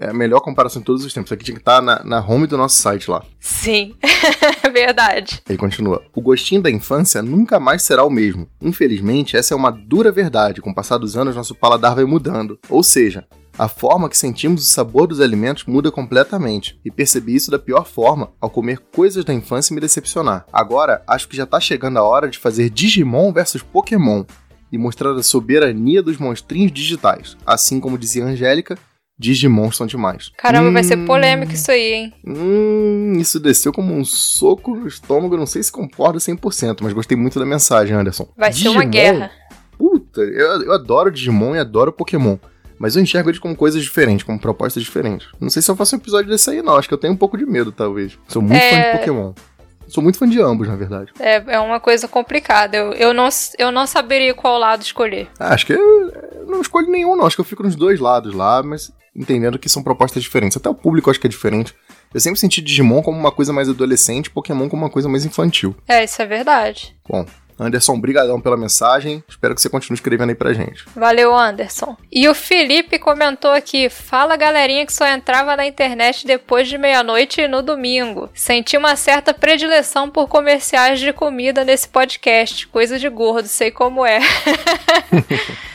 é 0.00 0.10
a 0.10 0.14
melhor 0.14 0.40
comparação 0.40 0.80
de 0.80 0.86
todos 0.86 1.04
os 1.04 1.12
tempos. 1.12 1.28
Isso 1.28 1.34
aqui 1.34 1.44
tinha 1.44 1.54
que 1.54 1.60
estar 1.60 1.80
na, 1.80 2.02
na 2.04 2.20
home 2.20 2.46
do 2.46 2.56
nosso 2.56 2.76
site 2.76 3.10
lá. 3.10 3.22
Sim, 3.40 3.94
verdade. 4.72 5.42
Ele 5.48 5.58
continua: 5.58 6.02
O 6.14 6.20
gostinho 6.20 6.62
da 6.62 6.70
infância 6.70 7.22
nunca 7.22 7.58
mais 7.58 7.82
será 7.82 8.04
o 8.04 8.10
mesmo. 8.10 8.48
Infelizmente, 8.60 9.36
essa 9.36 9.54
é 9.54 9.56
uma 9.56 9.70
dura 9.70 10.12
verdade. 10.12 10.60
Com 10.60 10.70
o 10.70 10.74
passar 10.74 10.98
dos 10.98 11.16
anos, 11.16 11.36
nosso 11.36 11.54
paladar 11.54 11.94
vai 11.94 12.04
mudando. 12.04 12.58
Ou 12.68 12.82
seja, 12.82 13.26
a 13.58 13.68
forma 13.68 14.08
que 14.08 14.16
sentimos 14.16 14.66
o 14.66 14.70
sabor 14.70 15.06
dos 15.06 15.20
alimentos 15.20 15.64
muda 15.64 15.90
completamente. 15.90 16.78
E 16.84 16.90
percebi 16.90 17.34
isso 17.34 17.50
da 17.50 17.58
pior 17.58 17.84
forma 17.84 18.30
ao 18.40 18.48
comer 18.48 18.78
coisas 18.94 19.24
da 19.24 19.34
infância 19.34 19.72
e 19.72 19.74
me 19.74 19.80
decepcionar. 19.80 20.46
Agora, 20.52 21.02
acho 21.06 21.28
que 21.28 21.36
já 21.36 21.44
tá 21.44 21.60
chegando 21.60 21.98
a 21.98 22.02
hora 22.02 22.28
de 22.28 22.38
fazer 22.38 22.70
Digimon 22.70 23.32
versus 23.32 23.62
Pokémon 23.62 24.24
e 24.70 24.78
mostrar 24.78 25.12
a 25.12 25.22
soberania 25.22 26.02
dos 26.02 26.16
monstrinhos 26.16 26.72
digitais. 26.72 27.36
Assim 27.46 27.78
como 27.78 27.98
dizia 27.98 28.24
Angélica, 28.24 28.78
Digimon 29.22 29.70
são 29.70 29.86
demais. 29.86 30.32
Caramba, 30.36 30.70
vai 30.72 30.82
ser 30.82 30.98
Hum. 30.98 31.06
polêmico 31.06 31.52
isso 31.52 31.70
aí, 31.70 31.92
hein? 31.92 32.14
Hum, 32.26 33.14
isso 33.18 33.38
desceu 33.38 33.72
como 33.72 33.94
um 33.94 34.04
soco 34.04 34.74
no 34.74 34.86
estômago, 34.88 35.36
não 35.36 35.46
sei 35.46 35.62
se 35.62 35.70
concordo 35.70 36.18
100%, 36.18 36.78
mas 36.82 36.92
gostei 36.92 37.16
muito 37.16 37.38
da 37.38 37.46
mensagem, 37.46 37.94
Anderson. 37.96 38.28
Vai 38.36 38.52
ser 38.52 38.68
uma 38.68 38.84
Digimon? 38.84 38.90
guerra. 38.90 39.30
Puta, 39.78 40.20
eu, 40.20 40.62
eu 40.62 40.72
adoro 40.72 41.10
Digimon 41.10 41.54
e 41.54 41.58
adoro 41.60 41.92
Pokémon. 41.92 42.36
Mas 42.78 42.96
eu 42.96 43.02
enxergo 43.02 43.30
eles 43.30 43.38
como 43.38 43.54
coisas 43.54 43.80
diferentes, 43.80 44.24
como 44.24 44.40
propostas 44.40 44.82
diferentes. 44.82 45.28
Não 45.40 45.48
sei 45.48 45.62
se 45.62 45.70
eu 45.70 45.76
faço 45.76 45.94
um 45.94 45.98
episódio 45.98 46.28
desse 46.28 46.50
aí, 46.50 46.60
não. 46.62 46.76
Acho 46.76 46.88
que 46.88 46.94
eu 46.94 46.98
tenho 46.98 47.12
um 47.12 47.16
pouco 47.16 47.38
de 47.38 47.46
medo, 47.46 47.70
talvez. 47.70 48.18
Sou 48.26 48.42
muito 48.42 48.58
fã 48.60 48.66
É. 48.76 48.92
de 48.92 48.98
Pokémon. 48.98 49.32
Sou 49.86 50.02
muito 50.02 50.18
fã 50.18 50.28
de 50.28 50.40
ambos, 50.40 50.66
na 50.66 50.74
verdade. 50.74 51.12
É, 51.20 51.42
é 51.54 51.60
uma 51.60 51.78
coisa 51.78 52.08
complicada. 52.08 52.76
Eu, 52.76 52.92
eu, 52.94 53.14
não, 53.14 53.28
eu 53.58 53.70
não 53.70 53.86
saberia 53.86 54.34
qual 54.34 54.58
lado 54.58 54.82
escolher. 54.82 55.28
Ah, 55.38 55.54
acho 55.54 55.66
que 55.66 55.74
eu, 55.74 56.08
eu 56.40 56.46
não 56.46 56.60
escolho 56.60 56.88
nenhum, 56.90 57.14
não. 57.14 57.24
Acho 57.26 57.36
que 57.36 57.40
eu 57.40 57.44
fico 57.44 57.62
nos 57.62 57.76
dois 57.76 58.00
lados 58.00 58.34
lá, 58.34 58.62
mas 58.64 58.90
entendendo 59.14 59.58
que 59.58 59.68
são 59.68 59.82
propostas 59.82 60.22
diferentes. 60.22 60.56
Até 60.56 60.68
o 60.68 60.74
público 60.74 61.10
acho 61.10 61.20
que 61.20 61.26
é 61.26 61.30
diferente. 61.30 61.74
Eu 62.12 62.20
sempre 62.20 62.38
senti 62.38 62.60
Digimon 62.60 63.02
como 63.02 63.18
uma 63.18 63.32
coisa 63.32 63.52
mais 63.52 63.68
adolescente, 63.68 64.30
Pokémon 64.30 64.68
como 64.68 64.82
uma 64.82 64.90
coisa 64.90 65.08
mais 65.08 65.24
infantil. 65.24 65.74
É, 65.88 66.04
isso 66.04 66.20
é 66.20 66.26
verdade. 66.26 66.94
Bom, 67.08 67.24
Anderson, 67.58 67.98
brigadão 67.98 68.40
pela 68.40 68.56
mensagem. 68.56 69.22
Espero 69.28 69.54
que 69.54 69.60
você 69.60 69.68
continue 69.68 69.94
escrevendo 69.94 70.30
aí 70.30 70.34
pra 70.34 70.52
gente. 70.52 70.84
Valeu, 70.94 71.34
Anderson. 71.34 71.96
E 72.10 72.28
o 72.28 72.34
Felipe 72.34 72.98
comentou 72.98 73.50
aqui: 73.50 73.88
Fala 73.88 74.36
galerinha 74.36 74.84
que 74.84 74.92
só 74.92 75.06
entrava 75.06 75.56
na 75.56 75.66
internet 75.66 76.26
depois 76.26 76.68
de 76.68 76.76
meia-noite 76.76 77.46
no 77.48 77.62
domingo. 77.62 78.28
Senti 78.34 78.76
uma 78.76 78.96
certa 78.96 79.32
predileção 79.32 80.10
por 80.10 80.28
comerciais 80.28 81.00
de 81.00 81.12
comida 81.12 81.64
nesse 81.64 81.88
podcast. 81.88 82.66
Coisa 82.68 82.98
de 82.98 83.08
gordo, 83.08 83.48
sei 83.48 83.70
como 83.70 84.04
é. 84.04 84.20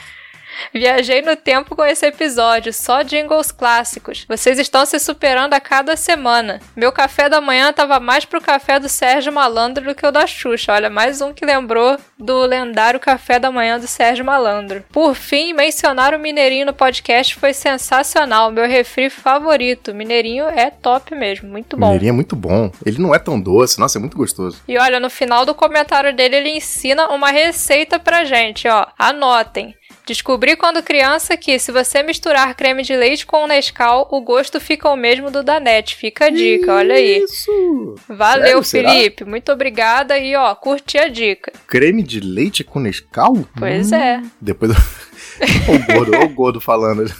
Viajei 0.73 1.21
no 1.21 1.35
tempo 1.35 1.75
com 1.75 1.83
esse 1.83 2.05
episódio, 2.05 2.73
só 2.73 3.01
jingles 3.01 3.51
clássicos. 3.51 4.25
Vocês 4.27 4.59
estão 4.59 4.85
se 4.85 4.99
superando 4.99 5.53
a 5.53 5.59
cada 5.59 5.95
semana. 5.95 6.59
Meu 6.75 6.91
café 6.91 7.29
da 7.29 7.41
manhã 7.41 7.71
tava 7.73 7.99
mais 7.99 8.25
pro 8.25 8.41
café 8.41 8.79
do 8.79 8.89
Sérgio 8.89 9.31
Malandro 9.31 9.85
do 9.85 9.95
que 9.95 10.05
o 10.05 10.11
da 10.11 10.25
Xuxa. 10.25 10.73
Olha, 10.73 10.89
mais 10.89 11.21
um 11.21 11.33
que 11.33 11.45
lembrou 11.45 11.97
do 12.17 12.41
lendário 12.45 12.99
café 12.99 13.39
da 13.39 13.51
manhã 13.51 13.79
do 13.79 13.87
Sérgio 13.87 14.25
Malandro. 14.25 14.83
Por 14.91 15.15
fim, 15.15 15.53
mencionar 15.53 16.13
o 16.13 16.19
Mineirinho 16.19 16.65
no 16.65 16.73
podcast 16.73 17.35
foi 17.35 17.53
sensacional. 17.53 18.51
Meu 18.51 18.67
refri 18.67 19.09
favorito. 19.09 19.93
Mineirinho 19.93 20.45
é 20.45 20.69
top 20.69 21.15
mesmo, 21.15 21.49
muito 21.49 21.77
bom. 21.77 21.87
Mineirinho 21.87 22.09
é 22.09 22.13
muito 22.13 22.35
bom. 22.35 22.71
Ele 22.85 22.99
não 22.99 23.13
é 23.13 23.19
tão 23.19 23.39
doce, 23.39 23.79
nossa, 23.79 23.97
é 23.97 24.01
muito 24.01 24.17
gostoso. 24.17 24.61
E 24.67 24.77
olha, 24.77 24.99
no 24.99 25.09
final 25.09 25.45
do 25.45 25.55
comentário 25.55 26.15
dele, 26.15 26.37
ele 26.37 26.49
ensina 26.49 27.07
uma 27.09 27.29
receita 27.31 27.99
pra 27.99 28.25
gente, 28.25 28.67
ó. 28.67 28.85
Anotem. 28.97 29.75
Descobri 30.07 30.55
quando 30.55 30.81
criança 30.81 31.35
que 31.35 31.59
se 31.59 31.69
você 31.69 32.01
misturar 32.01 32.55
creme 32.55 32.81
de 32.81 32.95
leite 32.95 33.25
com 33.25 33.43
o 33.43 33.47
Nescau, 33.47 34.07
o 34.09 34.21
gosto 34.21 34.57
fica 34.57 34.89
o 34.89 34.95
mesmo 34.95 35.29
do 35.29 35.43
Danete. 35.43 35.97
Fica 35.97 36.27
a 36.27 36.29
dica, 36.29 36.75
olha 36.75 36.95
aí. 36.95 37.17
Isso! 37.17 37.95
Valeu, 38.07 38.63
Sério, 38.63 38.63
será? 38.63 38.91
Felipe. 38.91 39.25
Muito 39.25 39.51
obrigada 39.51 40.17
e 40.17 40.33
ó, 40.33 40.55
curti 40.55 40.97
a 40.97 41.09
dica. 41.09 41.51
Creme 41.67 42.01
de 42.01 42.21
leite 42.21 42.63
com 42.63 42.79
Nescau? 42.79 43.45
Pois 43.59 43.91
Hum, 43.91 43.95
é. 43.95 44.21
Depois 44.39 44.71
eu... 44.71 44.77
o 45.75 45.93
gordo, 45.93 46.17
o 46.23 46.29
gordo 46.29 46.61
falando. 46.61 47.13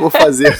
Vou 0.00 0.08
fazer. 0.10 0.58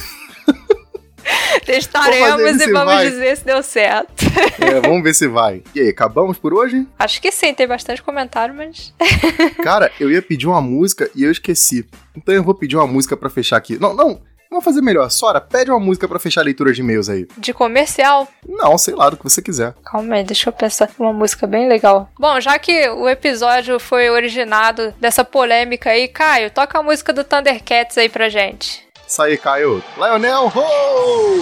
Testaremos 1.64 2.60
e 2.60 2.72
vamos 2.72 2.94
vai. 2.94 3.10
dizer 3.10 3.36
se 3.36 3.44
deu 3.44 3.62
certo. 3.62 4.24
É, 4.60 4.80
vamos 4.80 5.02
ver 5.02 5.14
se 5.14 5.26
vai. 5.26 5.62
E 5.74 5.80
aí, 5.80 5.88
acabamos 5.88 6.38
por 6.38 6.54
hoje? 6.54 6.86
Acho 6.98 7.20
que 7.20 7.30
sim, 7.32 7.54
tem 7.54 7.66
bastante 7.66 8.02
comentário, 8.02 8.54
mas. 8.54 8.92
Cara, 9.62 9.90
eu 9.98 10.10
ia 10.10 10.22
pedir 10.22 10.46
uma 10.46 10.60
música 10.60 11.10
e 11.14 11.22
eu 11.24 11.30
esqueci. 11.30 11.86
Então 12.16 12.34
eu 12.34 12.42
vou 12.42 12.54
pedir 12.54 12.76
uma 12.76 12.86
música 12.86 13.16
pra 13.16 13.30
fechar 13.30 13.56
aqui. 13.56 13.78
Não, 13.78 13.94
não. 13.94 14.20
Vamos 14.50 14.64
fazer 14.64 14.82
melhor. 14.82 15.10
Sora, 15.10 15.40
pede 15.40 15.68
uma 15.68 15.80
música 15.80 16.06
pra 16.06 16.20
fechar 16.20 16.42
a 16.42 16.44
leitura 16.44 16.72
de 16.72 16.80
e-mails 16.80 17.08
aí. 17.08 17.26
De 17.38 17.52
comercial. 17.52 18.28
Não, 18.48 18.78
sei 18.78 18.94
lá, 18.94 19.10
do 19.10 19.16
que 19.16 19.24
você 19.24 19.42
quiser. 19.42 19.74
Calma 19.84 20.14
aí, 20.14 20.22
deixa 20.22 20.48
eu 20.48 20.52
pensar 20.52 20.88
uma 20.96 21.12
música 21.12 21.44
bem 21.44 21.68
legal. 21.68 22.08
Bom, 22.16 22.40
já 22.40 22.56
que 22.56 22.88
o 22.90 23.08
episódio 23.08 23.80
foi 23.80 24.08
originado 24.10 24.94
dessa 25.00 25.24
polêmica 25.24 25.90
aí, 25.90 26.06
Caio, 26.06 26.52
toca 26.52 26.78
a 26.78 26.82
música 26.84 27.12
do 27.12 27.24
Thundercats 27.24 27.98
aí 27.98 28.08
pra 28.08 28.28
gente. 28.28 28.86
Aí, 29.22 29.36
Caio. 29.36 29.82
Lionel, 29.96 30.52
ho! 30.54 31.38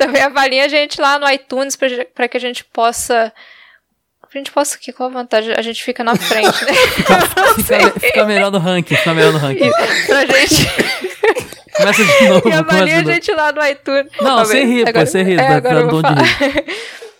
também 0.00 0.22
avalie 0.22 0.60
a 0.60 0.68
gente 0.68 0.98
lá 1.00 1.18
no 1.18 1.28
iTunes 1.30 1.76
pra, 1.76 1.88
pra 2.14 2.28
que 2.28 2.36
a 2.36 2.40
gente 2.40 2.64
possa. 2.64 3.32
A 4.22 4.38
gente 4.38 4.50
possa 4.50 4.76
o 4.76 4.78
quê? 4.80 4.92
Qual 4.92 5.08
a 5.10 5.12
vantagem? 5.12 5.52
A 5.56 5.60
gente 5.62 5.82
fica 5.82 6.02
na 6.04 6.14
frente, 6.16 6.64
né? 6.64 6.72
Fica, 7.66 8.00
fica 8.00 8.24
melhor 8.24 8.50
no 8.50 8.58
ranking, 8.58 8.94
fica 8.94 9.12
melhor 9.12 9.32
no 9.32 9.38
ranking. 9.38 9.70
pra 10.06 10.24
gente. 10.24 10.66
Começa 11.76 12.04
de 12.04 12.28
novo, 12.28 12.48
E 12.48 12.84
de 13.02 13.10
a 13.10 13.14
gente 13.14 13.32
lá 13.32 13.52
no 13.52 13.64
iTunes. 13.66 14.10
Não, 14.20 14.44
sem 14.44 14.66
bem? 14.66 14.76
rir, 14.76 14.84
pô, 14.84 14.88
Agora- 14.90 15.06
sem 15.06 15.24
rir, 15.24 15.40
é, 15.40 15.46
agora 15.48 15.80
eu 15.80 15.88
vou 15.90 16.02
de 16.02 16.08
falar. 16.08 16.64